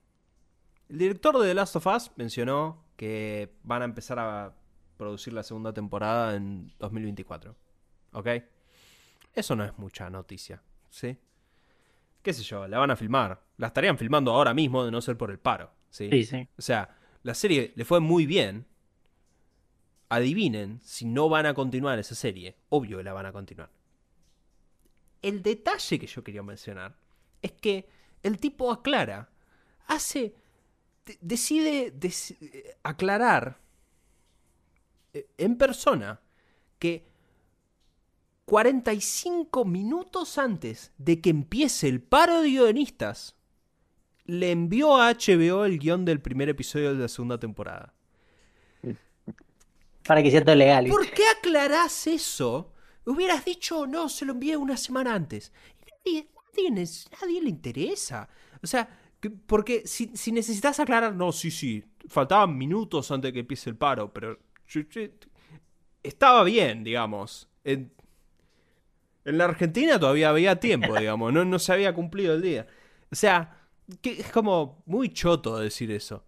El 0.90 0.98
director 0.98 1.38
de 1.40 1.48
The 1.48 1.54
Last 1.54 1.76
of 1.76 1.88
Us 1.88 2.12
mencionó 2.16 2.84
que 2.96 3.54
van 3.64 3.82
a 3.82 3.86
empezar 3.86 4.20
a 4.20 4.56
producir 4.98 5.34
la 5.34 5.44
segunda 5.44 5.74
temporada 5.74 6.36
en 6.36 6.72
2024. 6.80 7.56
¿Ok? 8.14 8.28
Eso 9.34 9.56
no 9.56 9.64
es 9.64 9.78
mucha 9.78 10.10
noticia, 10.10 10.62
¿sí? 10.90 11.18
Qué 12.22 12.34
sé 12.34 12.44
yo, 12.44 12.68
la 12.68 12.80
van 12.80 12.92
a 12.92 12.96
filmar. 12.96 13.44
La 13.58 13.68
estarían 13.68 13.98
filmando 13.98 14.32
ahora 14.32 14.54
mismo 14.54 14.84
de 14.86 14.92
no 14.92 15.02
ser 15.02 15.18
por 15.18 15.32
el 15.32 15.40
paro. 15.40 15.72
¿sí? 15.90 16.10
Sí, 16.10 16.26
sí. 16.26 16.48
O 16.58 16.62
sea, 16.62 16.98
la 17.24 17.34
serie 17.34 17.74
le 17.76 17.86
fue 17.86 18.00
muy 18.00 18.26
bien. 18.26 18.66
Adivinen 20.10 20.80
si 20.82 21.06
no 21.06 21.30
van 21.30 21.46
a 21.46 21.54
continuar 21.54 21.98
esa 22.00 22.16
serie. 22.16 22.58
Obvio 22.70 22.98
que 22.98 23.04
la 23.04 23.14
van 23.14 23.26
a 23.26 23.32
continuar. 23.32 23.70
El 25.22 25.42
detalle 25.42 26.00
que 26.00 26.08
yo 26.08 26.24
quería 26.24 26.44
mencionar 26.44 26.96
es 27.42 27.54
que 27.54 27.88
el 28.24 28.40
tipo 28.40 28.72
aclara. 28.72 29.30
Hace 29.88 30.36
decide 31.20 31.94
aclarar 32.84 33.60
eh, 35.14 35.28
en 35.38 35.58
persona 35.58 36.20
que 36.80 37.11
45 38.52 39.64
minutos 39.64 40.38
antes 40.38 40.92
de 40.98 41.22
que 41.22 41.30
empiece 41.30 41.88
el 41.88 42.02
paro 42.02 42.42
de 42.42 42.50
guionistas, 42.50 43.38
le 44.26 44.52
envió 44.52 44.98
a 44.98 45.10
HBO 45.14 45.64
el 45.64 45.80
guion 45.80 46.04
del 46.04 46.20
primer 46.20 46.50
episodio 46.50 46.94
de 46.94 47.00
la 47.00 47.08
segunda 47.08 47.40
temporada. 47.40 47.94
Para 50.04 50.22
que 50.22 50.30
sea 50.32 50.44
todo 50.44 50.56
legal. 50.56 50.88
¿Por 50.88 51.10
qué 51.12 51.24
aclarás 51.30 52.08
eso? 52.08 52.74
Hubieras 53.06 53.46
dicho, 53.46 53.88
no, 53.88 54.10
se 54.10 54.26
lo 54.26 54.34
envié 54.34 54.58
una 54.58 54.76
semana 54.76 55.16
antes. 55.16 55.54
Nadie, 56.06 56.28
nadie, 57.22 57.42
le 57.42 57.50
interesa. 57.50 58.28
O 58.62 58.68
sea, 58.68 59.00
porque 59.48 59.84
si, 59.86 60.12
si, 60.14 60.34
necesitas 60.34 60.78
aclarar, 60.82 61.16
no, 61.16 61.32
sí, 61.32 61.52
sí, 61.52 61.86
faltaban 62.10 62.58
minutos 62.58 63.12
antes 63.12 63.30
de 63.30 63.34
que 63.34 63.40
empiece 63.40 63.70
el 63.70 63.78
paro, 63.78 64.12
pero 64.12 64.38
estaba 66.04 66.44
bien, 66.44 66.84
digamos. 66.84 67.48
En, 67.64 67.94
la 69.24 69.46
Argentina 69.46 70.00
todavía 70.00 70.30
había 70.30 70.60
tiempo, 70.60 70.98
digamos, 70.98 71.32
no, 71.34 71.46
no 71.46 71.60
se 71.60 71.74
había 71.74 71.94
cumplido 71.94 72.34
el 72.34 72.42
día. 72.42 72.68
O 73.12 73.16
sea, 73.16 73.58
que 74.02 74.22
es 74.22 74.32
como 74.32 74.82
muy 74.86 75.10
choto 75.10 75.60
decir 75.60 75.92
eso. 75.92 76.24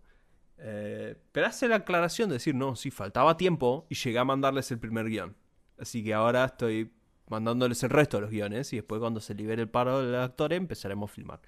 Eh, 0.58 1.18
pero 1.32 1.48
hace 1.48 1.68
la 1.68 1.78
aclaración 1.78 2.30
de 2.30 2.36
decir, 2.36 2.56
no, 2.56 2.76
sí, 2.76 2.92
faltaba 2.92 3.36
tiempo 3.38 3.86
y 3.90 3.96
llegué 3.96 4.20
a 4.20 4.24
mandarles 4.24 4.72
el 4.72 4.80
primer 4.80 5.08
guion. 5.08 5.36
Así 5.78 6.04
que 6.04 6.14
ahora 6.14 6.46
estoy 6.46 6.92
mandándoles 7.28 7.82
el 7.84 7.90
resto 7.90 8.18
de 8.18 8.22
los 8.22 8.32
guiones 8.32 8.72
y 8.74 8.78
después 8.78 9.00
cuando 9.00 9.20
se 9.20 9.34
libere 9.34 9.62
el 9.62 9.70
paro 9.70 10.06
del 10.06 10.16
actor 10.16 10.54
empezaremos 10.54 11.10
a 11.10 11.14
filmar. 11.14 11.42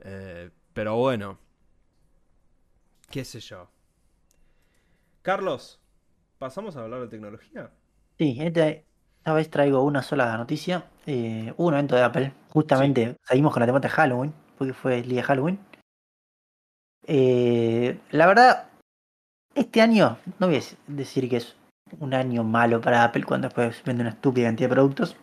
Eh, 0.00 0.50
pero 0.72 0.96
bueno, 0.96 1.38
qué 3.10 3.24
sé 3.24 3.40
yo. 3.40 3.70
Carlos, 5.22 5.80
¿pasamos 6.38 6.76
a 6.76 6.84
hablar 6.84 7.00
de 7.00 7.08
tecnología? 7.08 7.70
Sí, 8.16 8.38
esta 9.28 9.34
vez 9.34 9.50
traigo 9.50 9.82
una 9.82 10.02
sola 10.02 10.34
noticia. 10.38 10.84
Eh, 11.04 11.52
un 11.58 11.74
evento 11.74 11.94
de 11.94 12.02
Apple. 12.02 12.32
Justamente 12.48 13.16
seguimos 13.26 13.52
con 13.52 13.60
la 13.60 13.66
temática 13.66 13.88
de 13.88 13.94
Halloween, 13.94 14.34
porque 14.56 14.72
fue 14.72 15.00
el 15.00 15.08
día 15.08 15.16
de 15.16 15.22
Halloween. 15.22 15.58
Eh, 17.06 17.98
la 18.10 18.26
verdad, 18.26 18.68
este 19.54 19.82
año, 19.82 20.16
no 20.38 20.46
voy 20.46 20.56
a 20.56 20.62
decir 20.86 21.28
que 21.28 21.36
es 21.36 21.56
un 22.00 22.14
año 22.14 22.42
malo 22.42 22.80
para 22.80 23.04
Apple 23.04 23.24
cuando 23.24 23.48
después 23.48 23.82
vende 23.84 24.00
una 24.00 24.12
estúpida 24.12 24.46
cantidad 24.46 24.70
de 24.70 24.74
productos. 24.74 25.16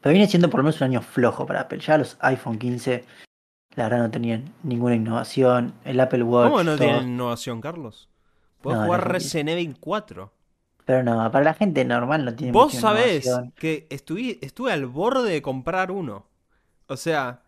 Pero 0.00 0.14
viene 0.14 0.26
siendo 0.26 0.48
por 0.48 0.60
lo 0.60 0.64
menos 0.64 0.80
un 0.80 0.86
año 0.86 1.02
flojo 1.02 1.44
para 1.44 1.60
Apple. 1.60 1.80
Ya 1.80 1.98
los 1.98 2.16
iPhone 2.20 2.58
15, 2.58 3.04
la 3.76 3.84
verdad, 3.84 3.98
no 3.98 4.10
tenían 4.10 4.54
ninguna 4.62 4.94
innovación. 4.94 5.74
El 5.84 6.00
Apple 6.00 6.22
Watch. 6.22 6.52
¿Cómo 6.52 6.64
no 6.64 6.78
tienen 6.78 7.08
innovación, 7.08 7.60
Carlos? 7.60 8.08
Puedes 8.62 8.82
jugar 8.82 9.12
Resident 9.12 9.50
Evil 9.50 9.76
4. 9.78 10.37
Pero 10.88 11.02
no, 11.02 11.30
para 11.30 11.44
la 11.44 11.52
gente 11.52 11.84
normal 11.84 12.24
no 12.24 12.34
tiene 12.34 12.50
Vos 12.50 12.72
sabés 12.72 13.30
que 13.56 13.86
estuve, 13.90 14.38
estuve 14.40 14.72
al 14.72 14.86
borde 14.86 15.30
de 15.30 15.42
comprar 15.42 15.90
uno. 15.90 16.24
O 16.86 16.96
sea, 16.96 17.42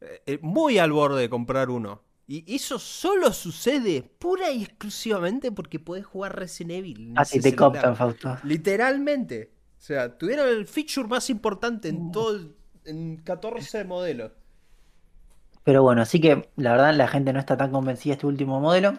eh, 0.00 0.38
muy 0.40 0.78
al 0.78 0.92
borde 0.92 1.20
de 1.20 1.28
comprar 1.28 1.68
uno. 1.68 2.00
Y 2.26 2.54
eso 2.54 2.78
solo 2.78 3.34
sucede 3.34 4.00
pura 4.00 4.50
y 4.52 4.62
exclusivamente 4.62 5.52
porque 5.52 5.78
puedes 5.78 6.06
jugar 6.06 6.34
Resident 6.38 6.78
Evil. 6.78 7.12
Así 7.16 7.42
te 7.42 7.54
copian, 7.54 7.94
Fausto. 7.94 8.38
Literalmente. 8.44 9.52
O 9.76 9.82
sea, 9.82 10.16
tuvieron 10.16 10.48
el 10.48 10.66
feature 10.66 11.08
más 11.08 11.28
importante 11.28 11.90
en 11.90 12.10
todo 12.10 12.40
en 12.86 13.18
14 13.18 13.84
modelos. 13.84 14.32
Pero 15.62 15.82
bueno, 15.82 16.00
así 16.00 16.22
que 16.22 16.48
la 16.56 16.70
verdad 16.70 16.94
la 16.94 17.06
gente 17.06 17.34
no 17.34 17.38
está 17.38 17.54
tan 17.58 17.70
convencida 17.70 18.12
de 18.12 18.14
este 18.14 18.26
último 18.26 18.60
modelo. 18.60 18.94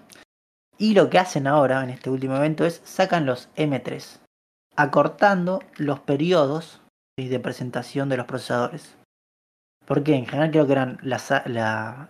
Y 0.80 0.94
lo 0.94 1.10
que 1.10 1.20
hacen 1.20 1.46
ahora 1.46 1.84
en 1.84 1.90
este 1.90 2.10
último 2.10 2.38
evento 2.38 2.66
es 2.66 2.82
sacan 2.86 3.26
los 3.26 3.50
M3, 3.58 4.20
acortando 4.78 5.62
los 5.76 6.00
periodos 6.00 6.82
de 7.18 7.40
presentación 7.40 8.08
de 8.08 8.16
los 8.16 8.26
procesadores. 8.26 8.96
Porque 9.86 10.16
en 10.16 10.26
general 10.26 10.52
creo 10.52 10.66
que 10.66 10.72
eran 10.72 11.00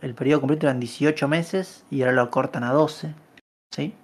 el 0.01 0.13
periodo 0.13 0.41
completo 0.41 0.67
eran 0.67 0.79
18 0.79 1.27
meses 1.27 1.83
y 1.89 2.01
ahora 2.01 2.13
lo 2.13 2.29
cortan 2.29 2.63
a 2.63 2.71
12. 2.71 3.15
¿sí? 3.73 3.95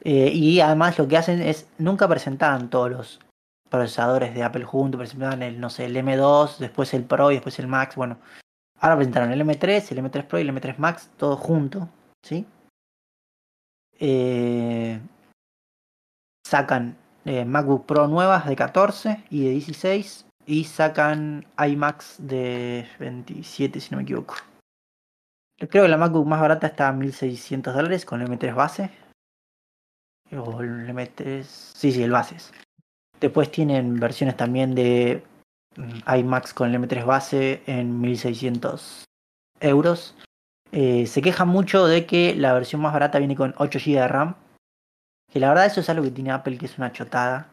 Eh, 0.00 0.30
y 0.32 0.60
además 0.60 0.98
lo 0.98 1.06
que 1.06 1.18
hacen 1.18 1.42
es, 1.42 1.68
nunca 1.76 2.08
presentaban 2.08 2.70
todos 2.70 2.90
los 2.90 3.20
procesadores 3.68 4.34
de 4.34 4.42
Apple 4.42 4.64
juntos, 4.64 4.98
presentaban 4.98 5.42
el, 5.42 5.60
no 5.60 5.68
sé, 5.68 5.84
el 5.84 5.96
M2, 5.96 6.58
después 6.58 6.94
el 6.94 7.04
Pro 7.04 7.30
y 7.30 7.34
después 7.34 7.58
el 7.58 7.66
Max. 7.66 7.96
Bueno, 7.96 8.16
ahora 8.80 8.96
presentaron 8.96 9.32
el 9.32 9.42
M3, 9.42 9.90
el 9.90 9.98
M3 9.98 10.24
Pro 10.24 10.38
y 10.38 10.42
el 10.42 10.50
M3 10.50 10.78
Max, 10.78 11.10
todo 11.18 11.36
junto. 11.36 11.90
¿sí? 12.22 12.46
Eh, 14.00 15.00
sacan 16.46 16.96
eh, 17.24 17.44
MacBook 17.44 17.86
Pro 17.86 18.06
nuevas 18.06 18.46
de 18.46 18.56
14 18.56 19.24
y 19.30 19.44
de 19.44 19.50
16 19.50 20.26
y 20.46 20.64
sacan 20.64 21.46
iMacs 21.58 22.16
de 22.18 22.86
27 22.98 23.80
si 23.80 23.90
no 23.90 23.98
me 23.98 24.02
equivoco. 24.02 24.34
Creo 25.56 25.84
que 25.84 25.88
la 25.88 25.96
MacBook 25.96 26.26
más 26.26 26.40
barata 26.40 26.66
está 26.66 26.88
a 26.88 26.92
1600 26.92 27.74
dólares 27.74 28.04
con 28.04 28.20
el 28.20 28.28
M3 28.28 28.54
base. 28.54 28.90
O 30.32 30.60
el 30.60 30.88
M3... 30.88 31.42
Sí, 31.42 31.92
sí, 31.92 32.02
el 32.02 32.10
base. 32.10 32.36
Después 33.20 33.50
tienen 33.50 33.98
versiones 34.00 34.36
también 34.36 34.74
de 34.74 35.22
mm, 35.76 36.16
iMacs 36.18 36.52
con 36.52 36.74
el 36.74 36.80
M3 36.80 37.04
base 37.06 37.62
en 37.66 38.00
1600 38.00 39.04
euros. 39.60 40.14
Eh, 40.76 41.06
se 41.06 41.22
queja 41.22 41.44
mucho 41.44 41.86
de 41.86 42.04
que 42.04 42.34
la 42.34 42.52
versión 42.52 42.82
más 42.82 42.92
barata 42.92 43.20
viene 43.20 43.36
con 43.36 43.54
8 43.58 43.78
GB 43.78 43.94
de 43.94 44.08
RAM. 44.08 44.34
Que 45.32 45.38
la 45.38 45.48
verdad 45.48 45.66
eso 45.66 45.80
es 45.80 45.88
algo 45.88 46.02
que 46.02 46.10
tiene 46.10 46.32
Apple 46.32 46.58
que 46.58 46.66
es 46.66 46.78
una 46.78 46.90
chotada. 46.90 47.48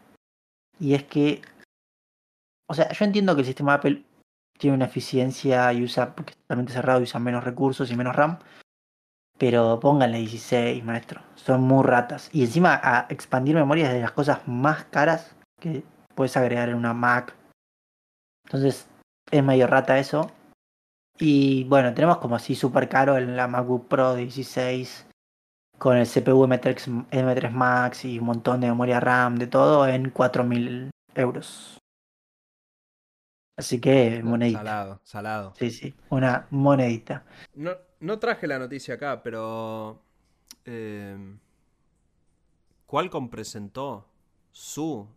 Y 0.79 0.95
es 0.95 1.03
que... 1.03 1.43
O 2.67 2.73
sea, 2.73 2.91
yo 2.91 3.05
entiendo 3.05 3.35
que 3.35 3.41
el 3.41 3.45
sistema 3.45 3.75
Apple 3.75 4.03
tiene 4.57 4.75
una 4.75 4.85
eficiencia 4.85 5.71
y 5.71 5.83
usa, 5.83 6.15
porque 6.15 6.31
es 6.31 6.37
totalmente 6.37 6.73
cerrado 6.73 6.99
y 6.99 7.03
usa 7.03 7.19
menos 7.19 7.43
recursos 7.43 7.91
y 7.91 7.95
menos 7.95 8.15
RAM. 8.15 8.39
Pero 9.37 9.79
pónganle 9.79 10.17
16, 10.17 10.83
maestro. 10.83 11.21
Son 11.35 11.61
muy 11.61 11.83
ratas. 11.83 12.27
Y 12.33 12.41
encima 12.41 12.79
a 12.83 13.05
expandir 13.09 13.53
memoria 13.53 13.85
es 13.85 13.93
de 13.93 14.01
las 14.01 14.13
cosas 14.13 14.47
más 14.47 14.85
caras 14.85 15.35
que 15.59 15.83
puedes 16.15 16.35
agregar 16.37 16.69
en 16.69 16.75
una 16.75 16.95
Mac. 16.95 17.35
Entonces 18.45 18.87
es 19.29 19.43
medio 19.43 19.67
rata 19.67 19.99
eso. 19.99 20.31
Y 21.19 21.65
bueno, 21.65 21.93
tenemos 21.93 22.17
como 22.17 22.35
así 22.35 22.55
súper 22.55 22.89
caro 22.89 23.17
en 23.17 23.35
la 23.35 23.47
MacBook 23.47 23.87
Pro 23.87 24.15
16 24.15 25.07
con 25.77 25.97
el 25.97 26.07
CPU 26.07 26.45
M3, 26.45 27.09
M3 27.09 27.51
Max 27.51 28.05
y 28.05 28.19
un 28.19 28.25
montón 28.25 28.61
de 28.61 28.67
memoria 28.67 28.99
RAM, 28.99 29.35
de 29.35 29.47
todo, 29.47 29.87
en 29.87 30.13
4.000 30.13 30.89
euros. 31.15 31.77
Así 33.57 33.79
que 33.81 34.21
monedita. 34.23 34.59
Salado, 34.59 35.01
salado. 35.03 35.53
Sí, 35.57 35.71
sí, 35.71 35.93
una 36.09 36.47
monedita. 36.51 37.23
No, 37.55 37.71
no 37.99 38.19
traje 38.19 38.47
la 38.47 38.59
noticia 38.59 38.95
acá, 38.95 39.21
pero... 39.23 40.01
Eh, 40.65 41.35
Qualcomm 42.85 43.29
presentó 43.29 44.05
su 44.51 45.07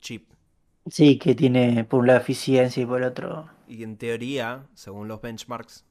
chip 0.00 0.34
Sí, 0.86 1.18
que 1.18 1.34
tiene 1.34 1.84
por 1.84 2.00
un 2.00 2.08
lado 2.08 2.18
eficiencia 2.20 2.82
y 2.82 2.86
por 2.86 3.00
el 3.00 3.08
otro. 3.08 3.48
Y 3.66 3.82
en 3.82 3.96
teoría, 3.96 4.66
según 4.74 5.08
los 5.08 5.20
benchmarks 5.20 5.84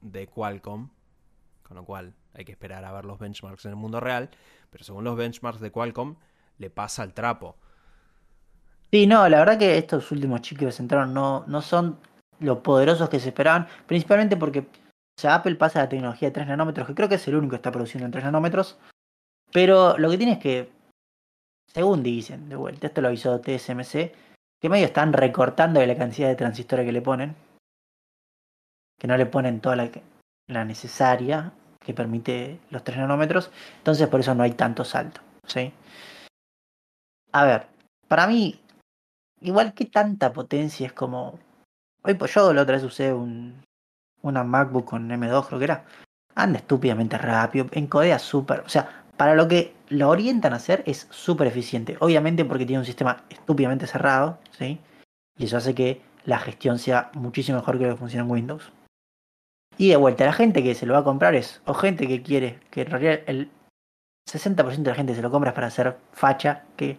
de 0.00 0.26
Qualcomm, 0.26 0.88
con 1.62 1.76
lo 1.76 1.84
cual 1.84 2.14
hay 2.34 2.44
que 2.44 2.52
esperar 2.52 2.84
a 2.84 2.92
ver 2.92 3.04
los 3.04 3.18
benchmarks 3.18 3.64
en 3.64 3.72
el 3.72 3.76
mundo 3.76 4.00
real, 4.00 4.30
pero 4.70 4.84
según 4.84 5.04
los 5.04 5.16
benchmarks 5.16 5.60
de 5.60 5.70
Qualcomm, 5.70 6.16
le 6.58 6.70
pasa 6.70 7.02
el 7.02 7.12
trapo. 7.12 7.56
Sí, 8.90 9.06
no, 9.06 9.28
la 9.28 9.38
verdad 9.38 9.58
que 9.58 9.76
estos 9.76 10.10
últimos 10.12 10.40
chips 10.42 10.58
que 10.58 10.66
presentaron 10.66 11.12
no, 11.12 11.44
no 11.46 11.62
son 11.62 11.98
lo 12.40 12.62
poderosos 12.62 13.08
que 13.08 13.20
se 13.20 13.28
esperaban, 13.28 13.66
principalmente 13.86 14.36
porque 14.36 14.66
Apple 15.22 15.56
pasa 15.56 15.80
la 15.80 15.88
tecnología 15.88 16.28
de 16.28 16.34
3 16.34 16.48
nanómetros, 16.48 16.86
que 16.86 16.94
creo 16.94 17.08
que 17.08 17.16
es 17.16 17.28
el 17.28 17.36
único 17.36 17.50
que 17.50 17.56
está 17.56 17.72
produciendo 17.72 18.06
en 18.06 18.12
3 18.12 18.24
nanómetros, 18.24 18.78
pero 19.52 19.96
lo 19.98 20.10
que 20.10 20.18
tiene 20.18 20.32
es 20.32 20.38
que 20.38 20.72
según 21.66 22.02
dicen, 22.02 22.48
de 22.48 22.56
vuelta, 22.56 22.86
esto 22.86 23.00
lo 23.00 23.08
avisó 23.08 23.40
TSMC, 23.40 24.12
que 24.64 24.70
medio 24.70 24.86
están 24.86 25.12
recortando 25.12 25.84
la 25.84 25.94
cantidad 25.94 26.26
de 26.26 26.36
transistores 26.36 26.86
que 26.86 26.92
le 26.92 27.02
ponen, 27.02 27.36
que 28.98 29.06
no 29.06 29.14
le 29.18 29.26
ponen 29.26 29.60
toda 29.60 29.76
la, 29.76 30.64
necesaria 30.64 31.52
que 31.78 31.92
permite 31.92 32.60
los 32.70 32.82
3 32.82 32.96
nanómetros, 32.96 33.50
entonces 33.76 34.08
por 34.08 34.20
eso 34.20 34.34
no 34.34 34.42
hay 34.42 34.52
tanto 34.52 34.82
salto. 34.86 35.20
¿sí? 35.46 35.70
A 37.32 37.44
ver, 37.44 37.66
para 38.08 38.26
mí, 38.26 38.58
igual 39.42 39.74
que 39.74 39.84
tanta 39.84 40.32
potencia 40.32 40.86
es 40.86 40.94
como... 40.94 41.38
Hoy 42.02 42.14
pues 42.14 42.32
yo 42.32 42.50
la 42.54 42.62
otra 42.62 42.76
vez 42.76 42.84
usé 42.84 43.12
un, 43.12 43.62
una 44.22 44.44
MacBook 44.44 44.86
con 44.86 45.10
M2 45.10 45.46
creo 45.46 45.58
que 45.58 45.64
era. 45.66 45.84
Anda 46.36 46.60
estúpidamente 46.60 47.18
rápido, 47.18 47.66
encodea 47.72 48.18
súper... 48.18 48.60
O 48.60 48.68
sea, 48.70 49.03
para 49.16 49.34
lo 49.34 49.48
que 49.48 49.74
lo 49.88 50.08
orientan 50.08 50.52
a 50.52 50.56
hacer 50.56 50.82
es 50.86 51.06
súper 51.10 51.46
eficiente. 51.46 51.96
Obviamente 52.00 52.44
porque 52.44 52.66
tiene 52.66 52.80
un 52.80 52.86
sistema 52.86 53.24
estúpidamente 53.28 53.86
cerrado, 53.86 54.38
¿sí? 54.50 54.80
Y 55.38 55.44
eso 55.44 55.56
hace 55.56 55.74
que 55.74 56.00
la 56.24 56.38
gestión 56.38 56.78
sea 56.78 57.10
muchísimo 57.14 57.58
mejor 57.58 57.78
que 57.78 57.84
lo 57.86 57.94
que 57.94 57.98
funciona 57.98 58.24
en 58.24 58.30
Windows. 58.30 58.72
Y 59.76 59.88
de 59.88 59.96
vuelta, 59.96 60.24
la 60.24 60.32
gente 60.32 60.62
que 60.62 60.74
se 60.74 60.86
lo 60.86 60.94
va 60.94 61.00
a 61.00 61.04
comprar 61.04 61.34
es 61.34 61.60
o 61.66 61.74
gente 61.74 62.06
que 62.06 62.22
quiere, 62.22 62.60
que 62.70 62.82
en 62.82 62.90
realidad 62.90 63.20
el 63.26 63.50
60% 64.30 64.82
de 64.82 64.90
la 64.90 64.94
gente 64.94 65.14
se 65.14 65.22
lo 65.22 65.30
compra 65.30 65.52
para 65.52 65.66
hacer 65.66 65.96
facha, 66.12 66.64
que, 66.76 66.98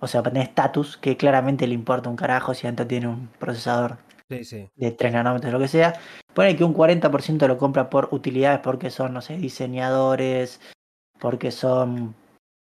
o 0.00 0.06
sea, 0.06 0.22
para 0.22 0.34
tener 0.34 0.48
estatus, 0.48 0.96
que 0.96 1.16
claramente 1.16 1.66
le 1.66 1.74
importa 1.74 2.10
un 2.10 2.16
carajo 2.16 2.52
si 2.52 2.66
adentro 2.66 2.86
tiene 2.86 3.06
un 3.08 3.28
procesador 3.38 3.98
Sí, 4.28 4.44
sí. 4.44 4.68
de 4.76 4.92
3 4.92 5.12
nanómetros, 5.12 5.52
lo 5.52 5.58
que 5.58 5.68
sea. 5.68 5.94
Pone 6.34 6.56
que 6.56 6.64
un 6.64 6.74
40% 6.74 7.46
lo 7.48 7.58
compra 7.58 7.90
por 7.90 8.08
utilidades 8.12 8.60
porque 8.60 8.90
son, 8.90 9.12
no 9.12 9.20
sé, 9.20 9.36
diseñadores, 9.36 10.60
porque 11.20 11.50
son, 11.50 12.14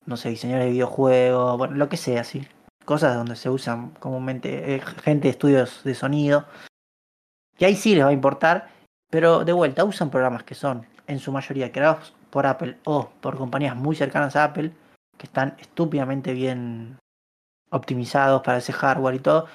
no 0.07 0.17
sé, 0.17 0.31
diseñadores 0.31 0.67
de 0.67 0.73
videojuegos, 0.73 1.59
bueno, 1.59 1.75
lo 1.77 1.89
que 1.89 1.97
sea, 1.97 2.25
sí. 2.25 2.47
Cosas 2.85 3.15
donde 3.17 3.37
se 3.37 3.51
usan 3.51 3.91
comúnmente 3.91 4.75
eh, 4.75 4.81
gente 4.81 5.29
de 5.29 5.33
estudios 5.33 5.85
de 5.85 5.95
sonido. 5.95 6.47
Y 7.59 7.65
ahí 7.65 7.77
sí 7.77 7.95
les 7.95 8.05
va 8.05 8.09
a 8.09 8.13
importar, 8.13 8.71
pero 9.11 9.45
de 9.45 9.53
vuelta 9.53 9.85
usan 9.85 10.11
programas 10.11 10.43
que 10.45 10.55
son 10.55 10.87
en 11.07 11.19
su 11.19 11.33
mayoría 11.33 11.73
creados 11.73 12.15
por 12.31 12.47
Apple 12.47 12.79
o 12.85 13.11
por 13.21 13.37
compañías 13.37 13.77
muy 13.77 13.97
cercanas 13.97 14.37
a 14.37 14.45
Apple, 14.45 14.73
que 15.17 15.27
están 15.27 15.55
estúpidamente 15.59 16.33
bien 16.33 16.99
optimizados 17.71 18.43
para 18.43 18.59
ese 18.59 18.73
hardware 18.73 19.17
y 19.17 19.21
todo, 19.21 19.47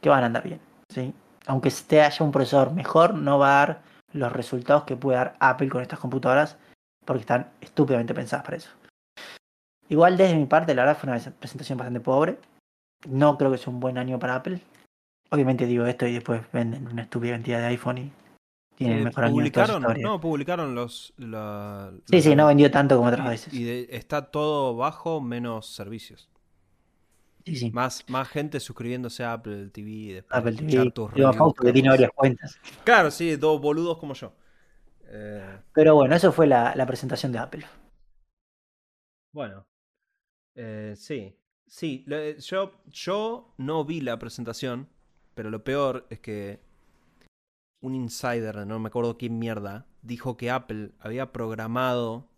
que 0.00 0.08
van 0.08 0.24
a 0.24 0.26
andar 0.26 0.42
bien. 0.42 0.60
¿sí? 0.88 1.14
Aunque 1.46 1.68
esté 1.68 2.02
haya 2.02 2.24
un 2.24 2.32
procesador 2.32 2.72
mejor, 2.72 3.14
no 3.14 3.38
va 3.38 3.62
a 3.62 3.66
dar 3.66 3.82
los 4.12 4.32
resultados 4.32 4.84
que 4.84 4.96
puede 4.96 5.18
dar 5.18 5.36
Apple 5.38 5.68
con 5.68 5.82
estas 5.82 5.98
computadoras, 5.98 6.56
porque 7.04 7.20
están 7.20 7.50
estúpidamente 7.60 8.14
pensadas 8.14 8.44
para 8.44 8.56
eso. 8.56 8.70
Igual 9.88 10.16
desde 10.16 10.36
mi 10.36 10.46
parte, 10.46 10.74
la 10.74 10.82
verdad 10.84 10.98
fue 10.98 11.10
una 11.10 11.18
presentación 11.38 11.78
bastante 11.78 12.00
pobre. 12.00 12.38
No 13.08 13.36
creo 13.36 13.50
que 13.50 13.58
sea 13.58 13.72
un 13.72 13.80
buen 13.80 13.98
año 13.98 14.18
para 14.18 14.36
Apple. 14.36 14.60
Obviamente 15.30 15.66
digo 15.66 15.86
esto 15.86 16.06
y 16.06 16.12
después 16.14 16.40
venden 16.52 16.86
una 16.86 17.02
estúpida 17.02 17.32
cantidad 17.32 17.58
de 17.58 17.66
iPhone 17.66 17.98
y 17.98 18.12
tienen 18.76 18.96
el 18.98 19.02
Eh, 19.02 19.04
mejor 19.06 19.24
año 19.24 19.32
publicaron, 19.34 19.82
historia. 19.82 20.06
no, 20.06 20.20
publicaron 20.20 20.74
los... 20.74 21.12
la- 21.16 21.92
Sí, 22.08 22.22
sí, 22.22 22.36
no 22.36 22.46
vendió 22.46 22.70
tanto 22.70 22.96
como 22.96 23.08
otras 23.08 23.26
y- 23.26 23.28
veces. 23.30 23.54
Y 23.54 23.64
de- 23.64 23.88
está 23.90 24.30
todo 24.30 24.76
bajo 24.76 25.20
menos 25.20 25.66
servicios. 25.74 26.28
Sí, 27.44 27.56
sí. 27.56 27.70
Más, 27.72 28.04
más 28.08 28.28
gente 28.28 28.60
suscribiéndose 28.60 29.24
a 29.24 29.32
Apple 29.32 29.68
TV 29.70 30.14
después 30.14 30.38
Apple 30.38 30.52
TV. 30.54 30.90
tus 30.92 31.12
Digo, 31.12 31.26
reviews, 31.28 31.36
Fausto, 31.36 31.62
que 31.64 31.72
tiene 31.72 31.88
varias 31.88 32.10
cuentas. 32.14 32.56
Claro, 32.84 33.10
sí, 33.10 33.34
dos 33.36 33.60
boludos 33.60 33.98
como 33.98 34.14
yo. 34.14 34.32
Pero 35.74 35.94
bueno, 35.94 36.14
eso 36.16 36.32
fue 36.32 36.46
la, 36.46 36.86
presentación 36.86 37.32
de 37.32 37.38
Apple. 37.38 37.66
bueno, 39.32 39.66
eh, 40.54 40.94
sí, 40.96 41.36
sí. 41.66 42.04
eh, 42.08 42.36
yo, 42.38 42.72
yo 42.86 43.54
no 43.58 43.84
vi 43.84 44.00
la 44.00 44.18
presentación, 44.18 44.88
pero 45.34 45.50
lo 45.50 45.62
peor 45.64 46.06
es 46.08 46.20
que 46.20 46.60
un 47.80 47.94
insider, 47.94 48.66
no 48.66 48.78
me 48.78 48.88
acuerdo 48.88 49.18
quién 49.18 49.38
mierda, 49.38 49.86
dijo 50.00 50.36
que 50.36 50.50
Apple 50.50 50.92
había 51.00 51.32
programado 51.32 52.28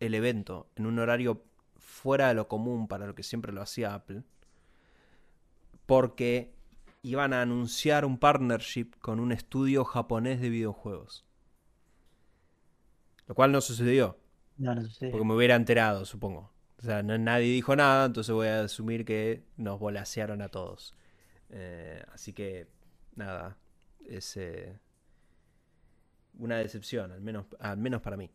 el 0.00 0.14
evento 0.14 0.70
en 0.76 0.86
un 0.86 0.98
horario 0.98 1.44
fuera 1.76 2.28
de 2.28 2.34
lo 2.34 2.48
común 2.48 2.88
para 2.88 3.06
lo 3.06 3.14
que 3.14 3.22
siempre 3.22 3.52
lo 3.52 3.62
hacía 3.62 3.94
Apple, 3.94 4.22
porque 5.86 6.54
iban 7.02 7.32
a 7.32 7.42
anunciar 7.42 8.04
un 8.04 8.18
partnership 8.18 8.90
con 9.00 9.20
un 9.20 9.30
estudio 9.30 9.84
japonés 9.84 10.40
de 10.40 10.50
videojuegos. 10.50 11.27
Lo 13.28 13.34
cual 13.34 13.52
no 13.52 13.60
sucedió. 13.60 14.18
No, 14.58 14.74
no 14.74 14.82
sucede. 14.82 15.10
Porque 15.10 15.26
me 15.26 15.34
hubiera 15.34 15.56
enterado, 15.56 16.04
supongo. 16.04 16.52
O 16.78 16.82
sea, 16.82 17.02
no- 17.02 17.18
nadie 17.18 17.52
dijo 17.52 17.76
nada, 17.76 18.06
entonces 18.06 18.34
voy 18.34 18.48
a 18.48 18.62
asumir 18.62 19.04
que 19.04 19.44
nos 19.56 19.78
volasearon 19.80 20.42
a 20.42 20.48
todos. 20.48 20.94
Eh, 21.50 22.02
así 22.12 22.32
que, 22.32 22.68
nada, 23.16 23.58
es 24.06 24.36
eh, 24.36 24.78
una 26.38 26.56
decepción, 26.58 27.12
al 27.12 27.20
menos, 27.20 27.46
al 27.60 27.76
menos 27.78 28.00
para 28.00 28.16
mí. 28.16 28.30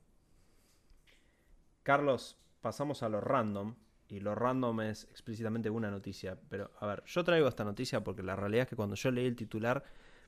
Carlos, 1.83 2.37
pasamos 2.61 3.03
a 3.03 3.09
lo 3.09 3.21
random. 3.21 3.75
Y 4.09 4.19
lo 4.19 4.35
random 4.35 4.81
es 4.81 5.05
explícitamente 5.05 5.69
una 5.69 5.89
noticia. 5.89 6.37
Pero, 6.49 6.71
a 6.79 6.85
ver, 6.85 7.03
yo 7.05 7.23
traigo 7.23 7.47
esta 7.47 7.63
noticia 7.63 8.03
porque 8.03 8.21
la 8.21 8.35
realidad 8.35 8.63
es 8.63 8.69
que 8.69 8.75
cuando 8.75 8.95
yo 8.95 9.11
leí 9.11 9.25
el 9.25 9.35
titular 9.35 9.83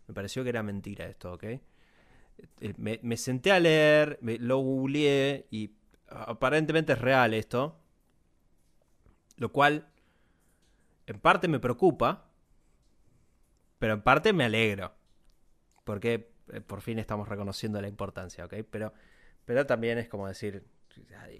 me 0.07 0.13
pareció 0.13 0.43
que 0.43 0.49
era 0.49 0.63
mentira 0.63 1.05
esto, 1.05 1.33
¿ok? 1.33 1.43
Eh, 2.59 2.73
Me, 2.77 3.17
senté 3.17 3.51
a 3.51 3.59
leer, 3.59 4.19
lo 4.21 4.57
googleé 4.59 5.47
y 5.51 5.71
aparentemente 6.07 6.93
es 6.93 6.99
real 6.99 7.33
esto. 7.33 7.79
Lo 9.37 9.51
cual 9.51 9.87
en 11.07 11.19
parte 11.19 11.47
me 11.47 11.59
preocupa, 11.59 12.29
pero 13.79 13.93
en 13.93 14.01
parte 14.01 14.33
me 14.33 14.45
alegro. 14.45 14.93
Porque 15.83 16.31
eh, 16.51 16.61
por 16.61 16.81
fin 16.81 16.99
estamos 16.99 17.27
reconociendo 17.27 17.81
la 17.81 17.87
importancia, 17.87 18.45
¿ok? 18.45 18.53
Pero, 18.69 18.93
pero 19.45 19.65
también 19.65 19.97
es 19.97 20.07
como 20.07 20.27
decir, 20.27 20.65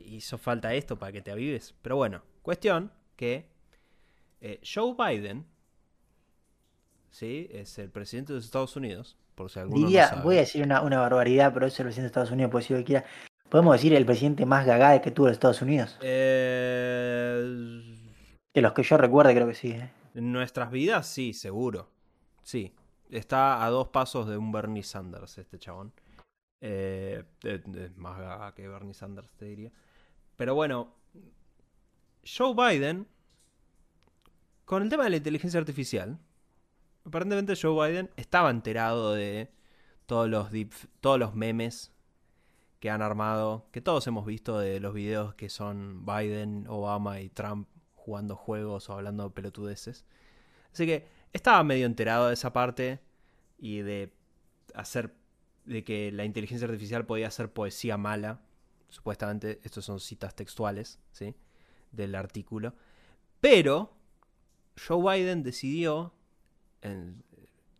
hizo 0.06 0.38
falta 0.38 0.74
esto 0.74 1.00
para 1.00 1.12
que 1.12 1.22
te 1.22 1.32
avives. 1.32 1.74
Pero 1.82 1.96
bueno, 1.96 2.24
cuestión 2.42 2.92
que 3.16 3.50
eh, 4.42 4.60
Joe 4.64 4.96
Biden, 4.98 5.46
¿sí? 7.16 7.48
Es 7.52 7.78
el 7.80 7.90
presidente 7.90 8.34
de 8.34 8.38
los 8.40 8.46
Estados 8.46 8.76
Unidos, 8.76 9.18
por 9.36 9.50
si 9.50 9.60
alguno 9.60 9.86
Diría, 9.86 10.04
no 10.04 10.10
sabe. 10.10 10.22
voy 10.24 10.36
a 10.36 10.40
decir 10.42 10.64
una, 10.64 10.82
una 10.82 11.00
barbaridad, 11.00 11.54
pero 11.54 11.66
es 11.66 11.80
el 11.80 11.86
presidente 11.86 12.04
de 12.04 12.08
Estados 12.08 12.32
Unidos, 12.32 12.52
puede 12.52 12.64
decir 12.64 12.78
lo 12.78 12.82
que 12.82 12.86
quiera. 12.88 13.06
Podemos 13.50 13.74
decir 13.74 13.94
el 13.94 14.06
presidente 14.06 14.46
más 14.46 14.66
gagá 14.66 15.00
que 15.02 15.12
tuvo 15.12 15.28
los 15.28 15.34
Estados 15.34 15.62
Unidos. 15.62 15.98
Eh, 16.02 17.40
De 18.54 18.62
los 18.62 18.74
que 18.74 18.84
yo 18.84 18.98
recuerde, 18.98 19.34
creo 19.34 19.48
que 19.48 19.54
sí. 19.54 19.72
¿eh? 19.72 19.92
En 20.14 20.32
nuestras 20.32 20.72
vidas, 20.72 21.08
sí, 21.08 21.34
seguro. 21.34 21.90
Sí. 22.44 22.74
Está 23.10 23.64
a 23.64 23.70
dos 23.70 23.90
pasos 23.90 24.28
de 24.28 24.36
un 24.38 24.52
Bernie 24.52 24.84
Sanders, 24.84 25.38
este 25.38 25.58
chabón. 25.60 25.94
Eh, 26.62 27.24
más 27.96 28.18
gaga 28.18 28.54
que 28.56 28.68
Bernie 28.68 28.94
Sanders, 28.96 29.30
te 29.38 29.46
diría. 29.46 29.72
Pero 30.36 30.56
bueno, 30.56 30.94
Joe 32.26 32.54
Biden, 32.56 33.08
con 34.66 34.82
el 34.82 34.90
tema 34.90 35.04
de 35.04 35.12
la 35.12 35.18
inteligencia 35.18 35.60
artificial, 35.60 36.18
aparentemente 37.06 37.56
Joe 37.60 37.90
Biden 37.90 38.10
estaba 38.16 38.50
enterado 38.50 39.14
de 39.14 39.52
todos 40.06 40.30
los, 40.30 40.52
deep- 40.52 40.90
todos 41.02 41.20
los 41.20 41.36
memes 41.36 41.92
que 42.80 42.90
han 42.90 43.02
armado, 43.02 43.68
que 43.72 43.82
todos 43.82 44.06
hemos 44.08 44.26
visto 44.26 44.60
de 44.60 44.80
los 44.80 44.94
videos 44.94 45.34
que 45.36 45.50
son 45.50 46.06
Biden, 46.06 46.66
Obama 46.68 47.22
y 47.22 47.30
Trump 47.30 47.68
jugando 47.94 48.36
juegos 48.36 48.90
o 48.90 48.94
hablando 48.94 49.34
pelotudeces. 49.34 50.06
Así 50.72 50.86
que 50.86 51.08
estaba 51.34 51.64
medio 51.64 51.86
enterado 51.86 52.28
de 52.28 52.34
esa 52.34 52.54
parte 52.54 53.00
y 53.58 53.80
de 53.80 54.14
hacer 54.74 55.16
de 55.64 55.84
que 55.84 56.12
la 56.12 56.26
inteligencia 56.26 56.68
artificial 56.68 57.06
podía 57.06 57.28
hacer 57.28 57.52
poesía 57.52 57.98
mala. 57.98 58.42
Supuestamente, 58.90 59.60
estos 59.64 59.84
son 59.84 60.00
citas 60.00 60.36
textuales, 60.36 61.00
¿sí? 61.12 61.34
Del 61.92 62.14
artículo. 62.14 62.76
Pero 63.42 63.92
Joe 64.88 65.18
Biden 65.18 65.42
decidió 65.42 66.14
en, 66.86 67.24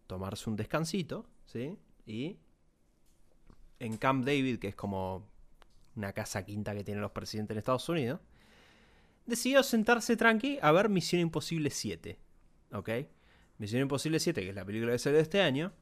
tomarse 0.08 0.50
un 0.50 0.56
descansito, 0.56 1.26
¿sí? 1.46 1.78
Y 2.06 2.38
en 3.80 3.98
Camp 3.98 4.26
David, 4.26 4.60
que 4.60 4.70
es 4.70 4.76
como 4.76 5.28
una 5.96 6.14
casa 6.14 6.44
quinta 6.46 6.74
que 6.76 6.84
tienen 6.84 7.02
los 7.02 7.12
presidentes 7.12 7.56
en 7.56 7.60
Estados 7.60 7.88
Unidos, 7.90 8.20
decidió 9.26 9.64
sentarse 9.64 10.16
tranqui 10.18 10.60
a 10.62 10.72
ver 10.72 10.90
Misión 10.90 11.22
Imposible 11.22 11.70
7. 11.70 12.20
¿Ok? 12.74 12.90
Misión 13.58 13.82
Imposible 13.82 14.20
7, 14.20 14.42
que 14.42 14.50
es 14.50 14.56
la 14.56 14.66
película 14.66 14.92
que 14.92 15.00
salió 15.00 15.20
este 15.20 15.42
año, 15.42 15.74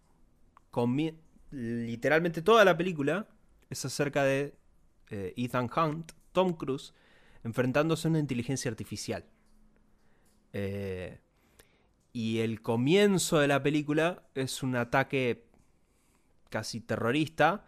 comie- 0.71 1.17
literalmente 1.51 2.41
toda 2.41 2.63
la 2.65 2.77
película 2.77 3.27
es 3.69 3.83
acerca 3.85 4.23
de 4.23 4.55
eh, 5.09 5.33
Ethan 5.35 5.69
Hunt, 5.75 6.11
Tom 6.31 6.53
Cruise, 6.53 6.93
enfrentándose 7.43 8.07
a 8.07 8.11
una 8.11 8.19
inteligencia 8.19 8.69
artificial. 8.71 9.25
Eh, 10.53 11.19
y 12.13 12.39
el 12.39 12.61
comienzo 12.61 13.39
de 13.39 13.47
la 13.47 13.63
película 13.63 14.23
es 14.35 14.61
un 14.61 14.75
ataque 14.75 15.47
casi 16.49 16.79
terrorista 16.79 17.65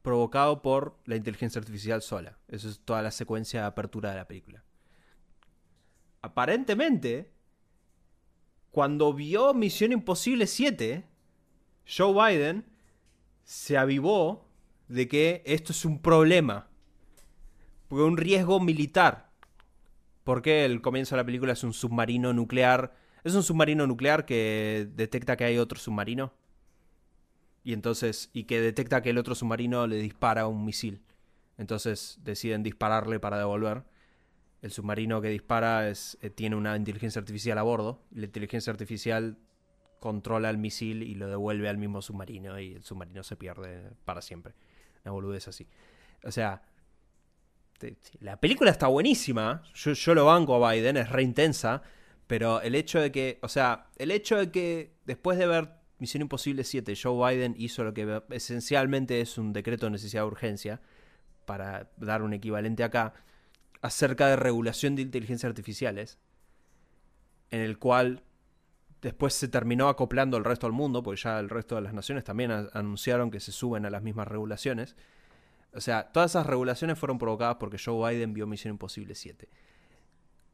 provocado 0.00 0.62
por 0.62 0.98
la 1.04 1.16
inteligencia 1.16 1.58
artificial 1.58 2.00
sola. 2.00 2.38
Eso 2.48 2.68
es 2.70 2.80
toda 2.80 3.02
la 3.02 3.10
secuencia 3.10 3.60
de 3.60 3.66
apertura 3.66 4.10
de 4.10 4.16
la 4.16 4.26
película. 4.26 4.64
Aparentemente, 6.22 7.30
cuando 8.70 9.12
vio 9.12 9.52
Misión 9.52 9.92
Imposible 9.92 10.46
7, 10.46 11.04
Joe 11.86 12.34
Biden 12.34 12.64
se 13.44 13.76
avivó 13.76 14.48
de 14.88 15.08
que 15.08 15.42
esto 15.44 15.72
es 15.72 15.84
un 15.84 16.00
problema. 16.00 16.68
Un 17.90 18.16
riesgo 18.16 18.58
militar. 18.60 19.30
Porque 20.24 20.64
el 20.64 20.80
comienzo 20.80 21.14
de 21.14 21.22
la 21.22 21.26
película 21.26 21.52
es 21.52 21.62
un 21.64 21.74
submarino 21.74 22.32
nuclear. 22.32 23.01
Es 23.24 23.34
un 23.34 23.42
submarino 23.42 23.86
nuclear 23.86 24.24
que 24.24 24.88
detecta 24.94 25.36
que 25.36 25.44
hay 25.44 25.58
otro 25.58 25.78
submarino. 25.78 26.32
Y 27.64 27.72
entonces. 27.72 28.30
Y 28.32 28.44
que 28.44 28.60
detecta 28.60 29.02
que 29.02 29.10
el 29.10 29.18
otro 29.18 29.34
submarino 29.34 29.86
le 29.86 29.96
dispara 29.96 30.46
un 30.46 30.64
misil. 30.64 31.02
Entonces 31.58 32.18
deciden 32.22 32.62
dispararle 32.62 33.20
para 33.20 33.38
devolver. 33.38 33.84
El 34.62 34.70
submarino 34.70 35.20
que 35.20 35.28
dispara 35.28 35.88
es, 35.88 36.18
eh, 36.22 36.30
tiene 36.30 36.56
una 36.56 36.76
inteligencia 36.76 37.20
artificial 37.20 37.58
a 37.58 37.62
bordo. 37.62 38.02
La 38.12 38.26
inteligencia 38.26 38.70
artificial 38.70 39.38
controla 39.98 40.50
el 40.50 40.58
misil 40.58 41.02
y 41.02 41.14
lo 41.14 41.28
devuelve 41.28 41.68
al 41.68 41.78
mismo 41.78 42.02
submarino 42.02 42.58
y 42.58 42.74
el 42.74 42.82
submarino 42.82 43.22
se 43.22 43.36
pierde 43.36 43.90
para 44.04 44.20
siempre. 44.22 44.54
Una 45.04 45.12
boludez 45.12 45.46
así. 45.48 45.68
O 46.24 46.32
sea, 46.32 46.62
la 48.20 48.40
película 48.40 48.70
está 48.70 48.86
buenísima. 48.88 49.62
Yo, 49.74 49.92
yo 49.92 50.14
lo 50.14 50.26
banco 50.26 50.64
a 50.64 50.72
Biden, 50.72 50.96
es 50.96 51.08
re 51.08 51.22
intensa. 51.22 51.82
Pero 52.32 52.62
el 52.62 52.74
hecho 52.74 52.98
de 52.98 53.12
que, 53.12 53.38
o 53.42 53.48
sea, 53.48 53.88
el 53.98 54.10
hecho 54.10 54.38
de 54.38 54.50
que 54.50 54.94
después 55.04 55.36
de 55.36 55.46
ver 55.46 55.68
Misión 55.98 56.22
Imposible 56.22 56.64
7, 56.64 56.94
Joe 56.96 57.34
Biden 57.34 57.54
hizo 57.58 57.84
lo 57.84 57.92
que 57.92 58.22
esencialmente 58.30 59.20
es 59.20 59.36
un 59.36 59.52
decreto 59.52 59.84
de 59.84 59.90
necesidad 59.90 60.22
de 60.22 60.28
urgencia, 60.28 60.80
para 61.44 61.90
dar 61.98 62.22
un 62.22 62.32
equivalente 62.32 62.84
acá, 62.84 63.12
acerca 63.82 64.28
de 64.28 64.36
regulación 64.36 64.96
de 64.96 65.02
inteligencias 65.02 65.50
artificiales, 65.50 66.16
en 67.50 67.60
el 67.60 67.78
cual 67.78 68.22
después 69.02 69.34
se 69.34 69.48
terminó 69.48 69.90
acoplando 69.90 70.38
el 70.38 70.44
resto 70.44 70.66
del 70.66 70.72
mundo, 70.72 71.02
porque 71.02 71.20
ya 71.20 71.38
el 71.38 71.50
resto 71.50 71.74
de 71.74 71.82
las 71.82 71.92
naciones 71.92 72.24
también 72.24 72.50
anunciaron 72.72 73.30
que 73.30 73.40
se 73.40 73.52
suben 73.52 73.84
a 73.84 73.90
las 73.90 74.02
mismas 74.02 74.26
regulaciones. 74.26 74.96
O 75.74 75.82
sea, 75.82 76.10
todas 76.12 76.30
esas 76.30 76.46
regulaciones 76.46 76.98
fueron 76.98 77.18
provocadas 77.18 77.56
porque 77.56 77.76
Joe 77.76 78.10
Biden 78.10 78.32
vio 78.32 78.46
Misión 78.46 78.72
Imposible 78.72 79.14
7. 79.14 79.50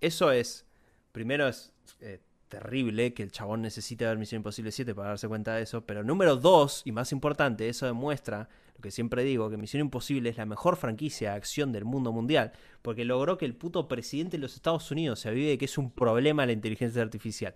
Eso 0.00 0.32
es, 0.32 0.67
primero 1.12 1.48
es 1.48 1.72
eh, 2.00 2.20
terrible 2.48 3.14
que 3.14 3.22
el 3.22 3.30
chabón 3.30 3.62
necesite 3.62 4.04
ver 4.04 4.18
Misión 4.18 4.40
Imposible 4.40 4.72
7 4.72 4.94
para 4.94 5.10
darse 5.10 5.28
cuenta 5.28 5.54
de 5.54 5.62
eso, 5.62 5.84
pero 5.84 6.02
número 6.02 6.36
dos, 6.36 6.82
y 6.84 6.92
más 6.92 7.12
importante, 7.12 7.68
eso 7.68 7.86
demuestra 7.86 8.48
lo 8.74 8.82
que 8.82 8.90
siempre 8.90 9.24
digo, 9.24 9.50
que 9.50 9.56
Misión 9.56 9.80
Imposible 9.80 10.30
es 10.30 10.36
la 10.36 10.46
mejor 10.46 10.76
franquicia 10.76 11.30
de 11.30 11.36
acción 11.36 11.72
del 11.72 11.84
mundo 11.84 12.12
mundial, 12.12 12.52
porque 12.82 13.04
logró 13.04 13.36
que 13.36 13.44
el 13.44 13.54
puto 13.54 13.88
presidente 13.88 14.36
de 14.36 14.42
los 14.42 14.54
Estados 14.54 14.90
Unidos 14.90 15.20
se 15.20 15.28
avive 15.28 15.50
de 15.50 15.58
que 15.58 15.64
es 15.64 15.78
un 15.78 15.90
problema 15.90 16.46
la 16.46 16.52
inteligencia 16.52 17.02
artificial. 17.02 17.54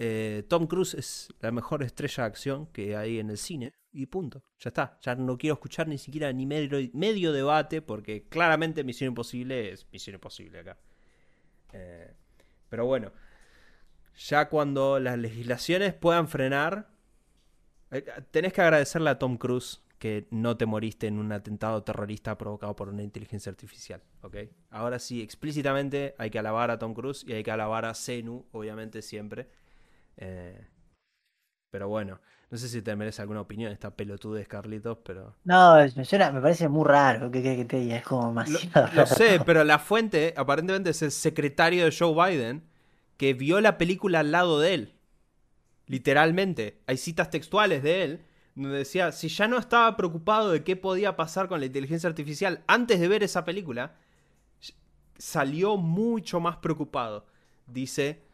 Eh, 0.00 0.44
Tom 0.48 0.68
Cruise 0.68 0.94
es 0.94 1.28
la 1.40 1.50
mejor 1.50 1.82
estrella 1.82 2.22
de 2.22 2.28
acción 2.28 2.66
que 2.66 2.96
hay 2.96 3.18
en 3.18 3.30
el 3.30 3.36
cine 3.36 3.74
y 3.92 4.06
punto. 4.06 4.44
Ya 4.60 4.68
está. 4.68 4.96
Ya 5.02 5.16
no 5.16 5.36
quiero 5.36 5.54
escuchar 5.54 5.88
ni 5.88 5.98
siquiera 5.98 6.32
ni 6.32 6.46
medio, 6.46 7.32
debate 7.32 7.82
porque 7.82 8.28
claramente 8.28 8.84
Misión 8.84 9.08
Imposible 9.08 9.72
es 9.72 9.88
Misión 9.90 10.14
Imposible 10.14 10.60
acá. 10.60 10.78
Eh, 11.72 12.14
pero 12.68 12.86
bueno, 12.86 13.12
ya 14.16 14.48
cuando 14.48 14.98
las 14.98 15.18
legislaciones 15.18 15.94
puedan 15.94 16.28
frenar, 16.28 16.88
eh, 17.90 18.04
tenés 18.30 18.52
que 18.52 18.62
agradecerle 18.62 19.10
a 19.10 19.18
Tom 19.18 19.36
Cruise 19.36 19.82
que 19.98 20.28
no 20.30 20.56
te 20.56 20.66
moriste 20.66 21.06
en 21.08 21.18
un 21.18 21.32
atentado 21.32 21.82
terrorista 21.82 22.38
provocado 22.38 22.76
por 22.76 22.88
una 22.88 23.02
inteligencia 23.02 23.50
artificial. 23.50 24.02
Ahora 24.70 24.98
sí, 24.98 25.22
explícitamente 25.22 26.14
hay 26.18 26.30
que 26.30 26.38
alabar 26.38 26.70
a 26.70 26.78
Tom 26.78 26.94
Cruise 26.94 27.24
y 27.26 27.32
hay 27.32 27.42
que 27.42 27.50
alabar 27.50 27.84
a 27.84 27.94
Zenu, 27.94 28.46
obviamente 28.52 29.02
siempre. 29.02 29.48
Eh, 30.16 30.66
pero 31.70 31.88
bueno, 31.88 32.20
no 32.50 32.56
sé 32.56 32.68
si 32.68 32.80
te 32.80 32.96
merece 32.96 33.20
alguna 33.20 33.42
opinión 33.42 33.70
esta 33.70 33.94
pelotudez, 33.94 34.48
Carlitos, 34.48 34.98
pero... 35.04 35.36
No, 35.44 35.76
me, 35.96 36.04
suena, 36.04 36.32
me 36.32 36.40
parece 36.40 36.68
muy 36.68 36.86
raro 36.86 37.30
que, 37.30 37.42
que, 37.42 37.64
te 37.64 37.80
diga, 37.80 37.96
es 37.96 38.04
como 38.04 38.32
más... 38.32 38.48
Lo, 38.48 38.58
lo 38.94 39.06
sé, 39.06 39.40
pero 39.44 39.64
la 39.64 39.78
fuente 39.78 40.32
aparentemente 40.36 40.90
es 40.90 41.02
el 41.02 41.10
secretario 41.10 41.84
de 41.84 41.94
Joe 41.96 42.14
Biden 42.14 42.64
que 43.18 43.34
vio 43.34 43.60
la 43.60 43.76
película 43.76 44.20
al 44.20 44.32
lado 44.32 44.60
de 44.60 44.74
él. 44.74 44.94
Literalmente. 45.86 46.80
Hay 46.86 46.96
citas 46.96 47.30
textuales 47.30 47.82
de 47.82 48.04
él 48.04 48.24
donde 48.54 48.78
decía, 48.78 49.12
si 49.12 49.28
ya 49.28 49.46
no 49.46 49.58
estaba 49.58 49.96
preocupado 49.96 50.50
de 50.50 50.64
qué 50.64 50.74
podía 50.74 51.16
pasar 51.16 51.48
con 51.48 51.60
la 51.60 51.66
inteligencia 51.66 52.08
artificial 52.08 52.64
antes 52.66 52.98
de 52.98 53.08
ver 53.08 53.22
esa 53.22 53.44
película, 53.44 53.96
salió 55.16 55.76
mucho 55.76 56.40
más 56.40 56.56
preocupado, 56.56 57.26
dice 57.66 58.24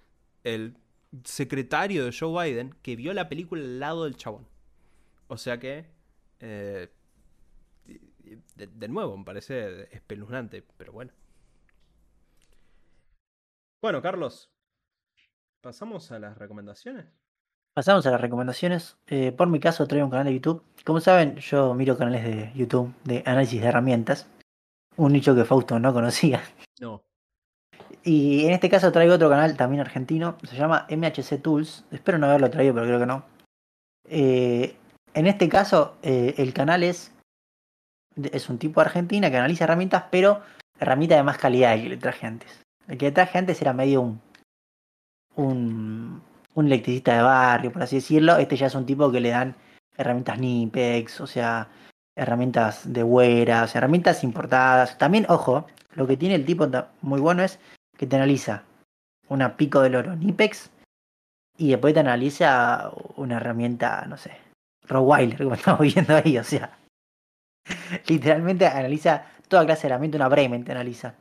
el 0.44 0.76
secretario 1.24 2.04
de 2.04 2.16
Joe 2.18 2.50
Biden, 2.50 2.74
que 2.82 2.96
vio 2.96 3.12
la 3.14 3.28
película 3.28 3.62
al 3.62 3.80
lado 3.80 4.04
del 4.04 4.16
chabón. 4.16 4.46
O 5.28 5.36
sea 5.36 5.58
que, 5.58 5.86
eh, 6.40 6.88
de, 8.56 8.88
nuevo, 8.88 9.16
me 9.16 9.24
parece 9.24 9.94
espeluznante, 9.94 10.64
pero 10.76 10.92
bueno. 10.92 11.12
Bueno, 13.82 14.00
Carlos, 14.00 14.50
¿pasamos 15.60 16.10
a 16.10 16.18
las 16.18 16.38
recomendaciones? 16.38 17.06
Pasamos 17.74 18.06
a 18.06 18.12
las 18.12 18.20
recomendaciones. 18.20 18.96
Eh, 19.06 19.32
por 19.32 19.48
mi 19.48 19.58
caso 19.58 19.86
traigo 19.86 20.06
un 20.06 20.10
canal 20.10 20.26
de 20.26 20.34
YouTube. 20.34 20.64
Como 20.84 21.00
saben, 21.00 21.36
yo 21.36 21.74
miro 21.74 21.98
canales 21.98 22.24
de 22.24 22.52
YouTube 22.54 22.94
de 23.04 23.22
análisis 23.26 23.60
de 23.60 23.66
herramientas. 23.66 24.28
Un 24.96 25.12
nicho 25.12 25.34
que 25.34 25.44
Fausto 25.44 25.78
no 25.78 25.92
conocía. 25.92 26.42
No. 26.80 27.02
Y 28.04 28.44
en 28.46 28.52
este 28.52 28.68
caso 28.68 28.92
traigo 28.92 29.14
otro 29.14 29.30
canal 29.30 29.56
también 29.56 29.80
argentino. 29.80 30.36
Se 30.48 30.56
llama 30.56 30.86
MHC 30.90 31.40
Tools. 31.42 31.84
Espero 31.90 32.18
no 32.18 32.26
haberlo 32.26 32.50
traído, 32.50 32.74
pero 32.74 32.86
creo 32.86 33.00
que 33.00 33.06
no. 33.06 33.24
Eh, 34.08 34.76
en 35.14 35.26
este 35.26 35.48
caso, 35.48 35.96
eh, 36.02 36.34
el 36.36 36.52
canal 36.52 36.82
es, 36.82 37.12
es 38.16 38.48
un 38.50 38.58
tipo 38.58 38.80
de 38.80 38.86
Argentina 38.86 39.30
que 39.30 39.38
analiza 39.38 39.64
herramientas, 39.64 40.04
pero 40.10 40.42
herramientas 40.78 41.18
de 41.18 41.22
más 41.22 41.38
calidad 41.38 41.76
que 41.76 41.88
le 41.88 41.96
traje 41.96 42.26
antes. 42.26 42.60
El 42.86 42.98
que 42.98 43.06
le 43.06 43.12
traje 43.12 43.38
antes 43.38 43.62
era 43.62 43.72
medio 43.72 44.02
un, 44.02 44.20
un 45.36 46.22
un 46.54 46.66
electricista 46.66 47.16
de 47.16 47.22
barrio, 47.22 47.72
por 47.72 47.82
así 47.82 47.96
decirlo. 47.96 48.36
Este 48.36 48.56
ya 48.56 48.66
es 48.66 48.74
un 48.74 48.86
tipo 48.86 49.10
que 49.10 49.20
le 49.20 49.30
dan 49.30 49.54
herramientas 49.96 50.38
Nipex, 50.38 51.20
o 51.20 51.26
sea, 51.26 51.68
herramientas 52.16 52.92
de 52.92 53.02
Huera, 53.02 53.64
o 53.64 53.68
sea, 53.68 53.80
herramientas 53.80 54.24
importadas. 54.24 54.96
También, 54.98 55.26
ojo, 55.28 55.66
lo 55.94 56.06
que 56.06 56.16
tiene 56.16 56.36
el 56.36 56.46
tipo 56.46 56.68
muy 57.02 57.20
bueno 57.20 57.42
es 57.42 57.58
que 57.96 58.06
te 58.06 58.16
analiza 58.16 58.64
una 59.28 59.56
pico 59.56 59.80
del 59.80 59.96
oro 59.96 60.16
Nipex 60.16 60.70
y 61.56 61.70
después 61.70 61.94
te 61.94 62.00
analiza 62.00 62.90
una 63.16 63.36
herramienta, 63.36 64.04
no 64.06 64.16
sé, 64.16 64.32
Rottweiler, 64.88 65.38
como 65.38 65.54
estamos 65.54 65.80
viendo 65.80 66.16
ahí, 66.16 66.38
o 66.38 66.44
sea, 66.44 66.78
literalmente 68.06 68.66
analiza 68.66 69.26
toda 69.48 69.64
clase 69.64 69.82
de 69.82 69.88
herramienta, 69.88 70.16
una 70.16 70.28
Bremen 70.28 70.64
te 70.64 70.72
analiza. 70.72 71.14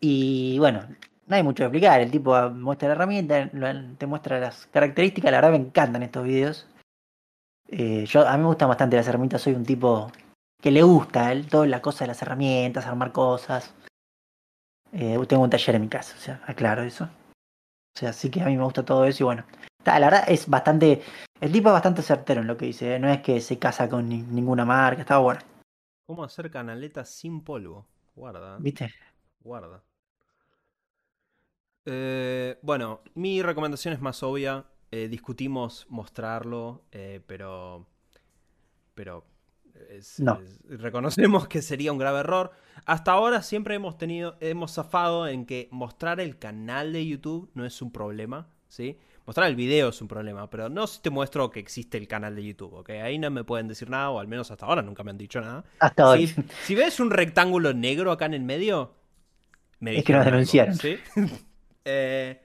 Y 0.00 0.58
bueno, 0.58 0.86
no 1.26 1.36
hay 1.36 1.42
mucho 1.42 1.62
que 1.62 1.64
explicar. 1.64 2.00
El 2.00 2.10
tipo 2.10 2.50
muestra 2.50 2.88
la 2.88 2.94
herramienta, 2.94 3.50
te 3.98 4.06
muestra 4.06 4.38
las 4.38 4.66
características. 4.66 5.30
La 5.30 5.38
verdad 5.38 5.58
me 5.58 5.64
encantan 5.64 6.02
estos 6.02 6.24
videos. 6.24 6.68
Eh, 7.68 8.04
yo, 8.06 8.28
a 8.28 8.36
mí 8.36 8.42
me 8.42 8.48
gustan 8.48 8.68
bastante 8.68 8.96
las 8.96 9.08
herramientas. 9.08 9.42
Soy 9.42 9.54
un 9.54 9.64
tipo 9.64 10.10
que 10.60 10.70
le 10.70 10.82
gusta 10.82 11.32
el, 11.32 11.48
toda 11.48 11.66
la 11.66 11.80
cosa 11.80 12.04
de 12.04 12.08
las 12.08 12.20
herramientas, 12.20 12.86
armar 12.86 13.12
cosas. 13.12 13.74
Eh, 14.94 15.18
tengo 15.28 15.42
un 15.42 15.50
taller 15.50 15.74
en 15.74 15.82
mi 15.82 15.88
casa, 15.88 16.14
o 16.16 16.20
sea, 16.20 16.40
aclaro 16.46 16.82
eso. 16.82 17.04
O 17.04 17.98
sea, 17.98 18.12
sí 18.12 18.30
que 18.30 18.40
a 18.40 18.46
mí 18.46 18.56
me 18.56 18.62
gusta 18.62 18.84
todo 18.84 19.04
eso 19.04 19.24
y 19.24 19.26
bueno. 19.26 19.44
la 19.84 19.98
verdad 19.98 20.24
es 20.28 20.48
bastante. 20.48 21.02
El 21.40 21.52
tipo 21.52 21.68
es 21.68 21.72
bastante 21.72 22.02
certero 22.02 22.40
en 22.40 22.46
lo 22.46 22.56
que 22.56 22.66
dice. 22.66 22.94
¿eh? 22.94 22.98
No 22.98 23.10
es 23.10 23.20
que 23.20 23.40
se 23.40 23.58
casa 23.58 23.88
con 23.88 24.08
ninguna 24.08 24.64
marca, 24.64 25.02
estaba 25.02 25.20
bueno. 25.20 25.40
¿Cómo 26.06 26.22
hacer 26.22 26.50
canaletas 26.50 27.08
sin 27.10 27.42
polvo? 27.42 27.86
Guarda. 28.14 28.58
¿Viste? 28.58 28.92
Guarda. 29.40 29.82
Eh, 31.86 32.58
bueno, 32.62 33.02
mi 33.14 33.42
recomendación 33.42 33.94
es 33.94 34.00
más 34.00 34.22
obvia. 34.22 34.64
Eh, 34.90 35.08
discutimos 35.08 35.86
mostrarlo, 35.88 36.84
eh, 36.92 37.20
pero. 37.26 37.86
Pero. 39.90 40.40
reconocemos 40.68 41.48
que 41.48 41.62
sería 41.62 41.92
un 41.92 41.98
grave 41.98 42.20
error. 42.20 42.52
Hasta 42.86 43.12
ahora 43.12 43.42
siempre 43.42 43.74
hemos 43.74 43.98
tenido. 43.98 44.36
Hemos 44.40 44.72
zafado 44.74 45.26
en 45.28 45.46
que 45.46 45.68
mostrar 45.70 46.20
el 46.20 46.38
canal 46.38 46.92
de 46.92 47.06
YouTube 47.06 47.50
no 47.54 47.64
es 47.64 47.80
un 47.82 47.92
problema. 47.92 48.48
¿Sí? 48.68 48.98
Mostrar 49.26 49.48
el 49.48 49.56
video 49.56 49.88
es 49.88 50.02
un 50.02 50.08
problema, 50.08 50.50
pero 50.50 50.68
no 50.68 50.86
si 50.86 51.00
te 51.00 51.08
muestro 51.08 51.50
que 51.50 51.58
existe 51.58 51.96
el 51.96 52.06
canal 52.06 52.36
de 52.36 52.44
YouTube, 52.44 52.74
¿ok? 52.74 52.90
Ahí 52.90 53.18
no 53.18 53.30
me 53.30 53.42
pueden 53.42 53.68
decir 53.68 53.88
nada, 53.88 54.10
o 54.10 54.20
al 54.20 54.28
menos 54.28 54.50
hasta 54.50 54.66
ahora 54.66 54.82
nunca 54.82 55.02
me 55.02 55.12
han 55.12 55.18
dicho 55.18 55.40
nada. 55.40 55.64
Hasta 55.78 56.08
hoy. 56.08 56.34
Si, 56.64 56.74
ves 56.74 57.00
un 57.00 57.10
rectángulo 57.10 57.72
negro 57.72 58.12
acá 58.12 58.26
en 58.26 58.34
el 58.34 58.42
medio, 58.42 58.94
me 59.80 59.96
es 59.96 60.04
que 60.04 60.12
nos 60.12 60.24
denunciaron. 60.24 60.74
¿sí? 60.76 60.98
Eh, 61.86 62.40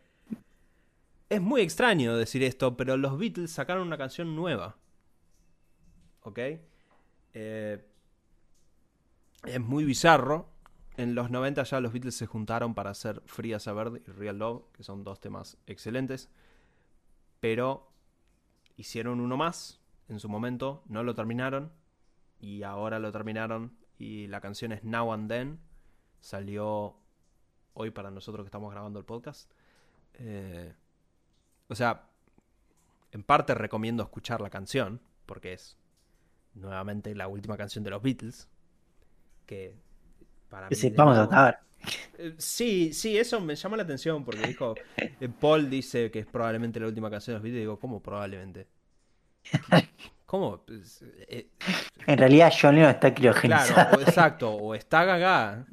es 1.30 1.40
muy 1.40 1.62
extraño 1.62 2.18
decir 2.18 2.44
esto, 2.44 2.76
pero 2.76 2.98
los 2.98 3.18
Beatles 3.18 3.52
sacaron 3.52 3.88
una 3.88 3.98
canción 3.98 4.36
nueva. 4.36 4.76
¿Ok? 6.24 6.40
Eh, 7.34 7.86
es 9.46 9.60
muy 9.60 9.86
bizarro. 9.86 10.50
En 10.98 11.16
los 11.16 11.32
90 11.32 11.64
ya 11.64 11.80
los 11.80 11.94
Beatles 11.94 12.16
se 12.16 12.26
juntaron 12.26 12.76
para 12.76 12.90
hacer 12.90 13.22
Free 13.26 13.54
as 13.54 13.68
a 13.68 13.74
Bird 13.74 14.02
y 14.06 14.12
Real 14.12 14.38
Love, 14.38 14.64
que 14.74 14.84
son 14.84 15.04
dos 15.04 15.20
temas 15.20 15.58
excelentes. 15.66 16.30
Pero 17.40 17.90
hicieron 18.76 19.22
uno 19.22 19.38
más 19.38 19.80
en 20.10 20.20
su 20.20 20.28
momento, 20.28 20.84
no 20.88 21.04
lo 21.04 21.16
terminaron. 21.16 21.72
Y 22.40 22.64
ahora 22.64 23.00
lo 23.00 23.12
terminaron. 23.12 23.78
Y 23.98 24.28
la 24.28 24.42
canción 24.42 24.72
es 24.72 24.84
Now 24.84 25.14
and 25.14 25.30
Then. 25.30 25.60
Salió 26.20 26.98
hoy 27.74 27.92
para 27.92 28.12
nosotros 28.12 28.44
que 28.44 28.48
estamos 28.48 28.72
grabando 28.72 29.00
el 29.00 29.06
podcast. 29.06 29.50
Eh, 30.16 30.74
o 31.70 31.76
sea, 31.76 32.10
en 33.12 33.24
parte 33.24 33.54
recomiendo 33.54 34.04
escuchar 34.04 34.42
la 34.42 34.50
canción, 34.50 35.02
porque 35.26 35.54
es 35.54 35.78
nuevamente 36.60 37.16
la 37.16 37.28
última 37.28 37.58
canción 37.58 37.84
de 37.84 37.92
los 37.92 38.02
Beatles, 38.02 38.50
que 39.46 39.76
para 40.50 40.72
mí, 40.72 40.90
de 40.92 41.04
nuevo, 41.04 41.24
acabar. 41.24 41.60
eh, 42.18 42.36
Sí, 42.38 42.94
sí, 42.94 43.18
eso 43.18 43.42
me 43.42 43.56
llama 43.56 43.78
la 43.78 43.84
atención 43.84 44.24
porque 44.26 44.46
dijo, 44.46 44.80
eh, 45.20 45.30
Paul 45.30 45.70
dice 45.70 46.12
que 46.12 46.20
es 46.20 46.28
probablemente 46.28 46.80
la 46.80 46.88
última 46.88 47.10
canción 47.10 47.34
de 47.34 47.38
los 47.40 47.44
Beatles 47.44 47.60
y 47.60 47.62
digo, 47.62 47.80
¿cómo 47.80 48.02
probablemente? 48.02 48.68
¿Cómo? 50.26 50.64
Pues, 50.66 51.04
eh, 51.28 51.50
En 52.08 52.18
realidad 52.18 52.52
John 52.60 52.76
Lennon 52.76 52.92
está 52.92 53.14
claro, 53.44 53.78
criogenizado. 53.78 53.96
o- 53.96 54.02
exacto, 54.02 54.52
o 54.54 54.76
está 54.76 55.06
gaga 55.06 55.68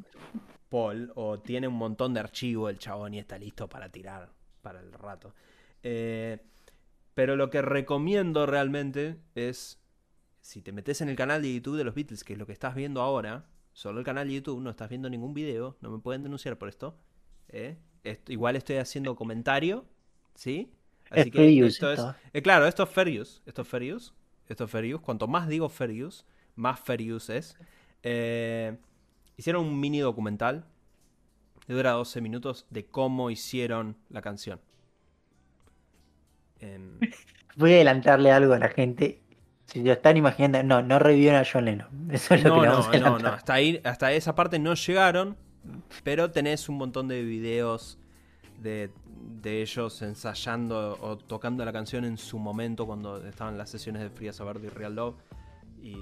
Paul, 0.71 1.13
o 1.17 1.41
tiene 1.41 1.69
un 1.69 1.75
montón 1.77 2.15
de 2.15 2.21
archivo 2.21 2.69
el 2.71 2.79
chabón 2.79 3.15
y 3.15 3.19
está 3.21 3.39
listo 3.39 3.69
para 3.69 3.91
tirar 3.91 4.33
para 4.63 4.81
el 4.81 4.93
rato. 4.93 5.35
Eh, 5.83 6.41
pero 7.15 7.37
lo 7.37 7.51
que 7.51 7.63
recomiendo 7.63 8.47
realmente 8.47 9.19
es, 9.35 9.81
si 10.47 10.63
te 10.63 10.73
metes 10.73 11.01
en 11.01 11.09
el 11.09 11.17
canal 11.17 11.43
de 11.43 11.53
YouTube 11.55 11.77
de 11.77 11.85
los 11.85 11.95
Beatles, 11.95 12.23
que 12.25 12.35
es 12.35 12.39
lo 12.39 12.47
que 12.47 12.53
estás 12.53 12.75
viendo 12.75 13.01
ahora, 13.03 13.47
solo 13.73 13.99
el 13.99 14.05
canal 14.05 14.29
de 14.29 14.35
YouTube, 14.35 14.61
no 14.61 14.71
estás 14.71 14.89
viendo 14.89 15.11
ningún 15.11 15.35
video, 15.35 15.77
no 15.81 15.91
me 15.91 15.99
pueden 15.99 16.23
denunciar 16.23 16.57
por 16.59 16.69
esto. 16.69 16.97
¿eh? 17.49 17.77
Esto- 18.05 18.33
igual 18.33 18.57
estoy 18.57 18.77
haciendo 18.77 19.17
comentario, 19.17 19.85
¿sí? 20.35 20.73
Es 21.13 21.31
fair 21.31 21.53
use 21.65 21.67
esto 21.67 21.93
es, 21.93 21.99
esto. 22.01 22.15
eh, 22.33 22.43
claro, 22.43 22.67
esto 22.67 22.85
es 22.85 22.91
fair 22.91 23.09
use, 23.21 23.41
esto 23.47 23.63
es 23.63 23.69
fair 23.69 23.95
use, 23.95 24.13
esto 24.49 24.65
es 24.65 24.71
fair 24.71 24.95
use. 24.95 25.03
Cuanto 25.05 25.27
más 25.27 25.49
digo 25.49 25.69
fair 25.69 25.91
use, 26.05 26.25
más 26.55 26.79
fair 26.81 27.13
use 27.13 27.37
es. 27.37 27.57
Eh, 28.03 28.77
hicieron 29.37 29.65
un 29.67 29.81
mini 29.81 29.99
documental 30.01 30.65
que 31.67 31.73
dura 31.75 31.93
12 31.93 32.21
minutos 32.21 32.67
de 32.71 32.87
cómo 32.87 33.31
hicieron 33.31 33.97
la 34.11 34.23
canción. 34.23 34.61
Em, 36.61 36.99
Voy 37.57 37.73
a 37.73 37.77
adelantarle 37.77 38.31
algo 38.33 38.53
a 38.55 38.59
la 38.59 38.69
gente. 38.69 39.23
Si 39.67 39.83
lo 39.83 39.93
están 39.93 40.17
imaginando, 40.17 40.63
no, 40.63 40.83
no 40.83 40.99
revivieron 40.99 41.41
a 41.41 41.45
John 41.51 41.65
Lennon. 41.65 41.89
Eso 42.11 42.35
es 42.35 42.45
lo 42.45 42.51
no, 42.51 42.55
que 42.55 42.61
le 42.61 42.67
no, 42.67 42.73
vamos 42.73 42.89
a 42.89 42.99
no, 42.99 43.19
no, 43.19 43.29
hasta 43.29 43.55
ahí, 43.55 43.81
hasta 43.85 44.13
esa 44.13 44.35
parte 44.35 44.59
no 44.59 44.75
llegaron, 44.75 45.37
pero 46.05 46.31
tenés 46.31 46.69
un 46.69 46.79
montón 46.79 47.09
de 47.09 47.23
videos 47.23 47.99
de, 48.63 48.91
de 49.43 49.63
ellos 49.63 50.01
ensayando 50.03 50.99
o 51.01 51.17
tocando 51.19 51.65
la 51.65 51.73
canción 51.73 52.05
en 52.05 52.17
su 52.17 52.39
momento 52.39 52.87
cuando 52.87 53.25
estaban 53.27 53.59
las 53.59 53.71
sesiones 53.71 54.03
de 54.03 54.11
Fría 54.11 54.33
Verde 54.45 54.69
y 54.69 54.71
Real 54.71 54.95
Love 54.95 55.17
y, 55.83 55.97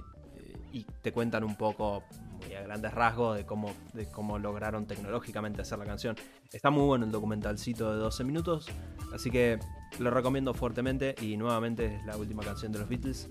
y 0.72 0.84
te 1.02 1.12
cuentan 1.12 1.44
un 1.44 1.56
poco 1.56 2.04
muy 2.34 2.54
a 2.54 2.62
grandes 2.62 2.92
rasgos 2.92 3.36
de 3.36 3.46
cómo, 3.46 3.72
de 3.92 4.06
cómo 4.10 4.38
lograron 4.38 4.86
tecnológicamente 4.86 5.62
hacer 5.62 5.78
la 5.78 5.84
canción. 5.84 6.16
Está 6.52 6.70
muy 6.70 6.84
bueno 6.84 7.06
el 7.06 7.12
documentalcito 7.12 7.92
de 7.92 7.98
12 7.98 8.24
minutos, 8.24 8.66
así 9.12 9.30
que 9.30 9.58
lo 9.98 10.10
recomiendo 10.10 10.52
fuertemente 10.52 11.14
y 11.20 11.36
nuevamente 11.36 11.96
es 11.96 12.04
la 12.04 12.16
última 12.16 12.42
canción 12.42 12.72
de 12.72 12.80
los 12.80 12.88
Beatles. 12.88 13.30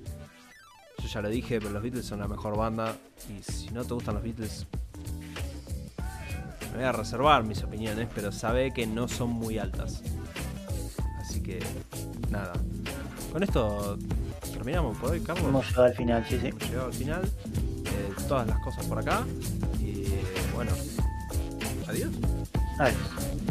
Yo 1.04 1.10
ya 1.10 1.22
lo 1.22 1.30
dije, 1.30 1.60
pero 1.60 1.72
los 1.72 1.84
Beatles 1.84 2.06
son 2.06 2.20
la 2.20 2.30
mejor 2.30 2.56
banda. 2.56 2.95
Y 3.30 3.43
si 3.43 3.70
no 3.72 3.84
te 3.84 3.93
gustan 3.93 4.16
los 4.16 4.24
Beatles, 4.24 4.66
me 6.72 6.78
voy 6.78 6.86
a 6.86 6.93
reservar 6.93 7.43
mis 7.43 7.62
opiniones, 7.62 8.08
pero 8.16 8.32
sabe 8.32 8.72
que 8.72 8.88
no 8.88 9.10
son 9.10 9.30
muy 9.32 9.58
altas. 9.58 10.01
Así 11.20 11.43
que, 11.43 11.60
nada. 12.30 12.54
Con 13.34 13.43
esto 13.43 13.97
terminamos 14.54 14.97
por 14.97 15.12
hoy, 15.12 15.20
Carlos. 15.20 15.45
Hemos 15.45 15.68
llegado 15.68 15.86
al 15.88 15.93
final, 15.93 16.26
sí, 16.28 16.39
sí. 16.39 16.47
Hemos 16.47 16.64
llegado 16.70 16.86
al 16.88 16.93
final. 16.93 17.22
Eh, 17.26 18.14
todas 18.30 18.47
las 18.47 18.60
cosas 18.60 18.86
por 18.86 18.99
acá. 18.99 19.26
Y 19.82 20.06
bueno, 20.56 20.72
adiós. 21.88 22.12
Adiós. 22.80 23.43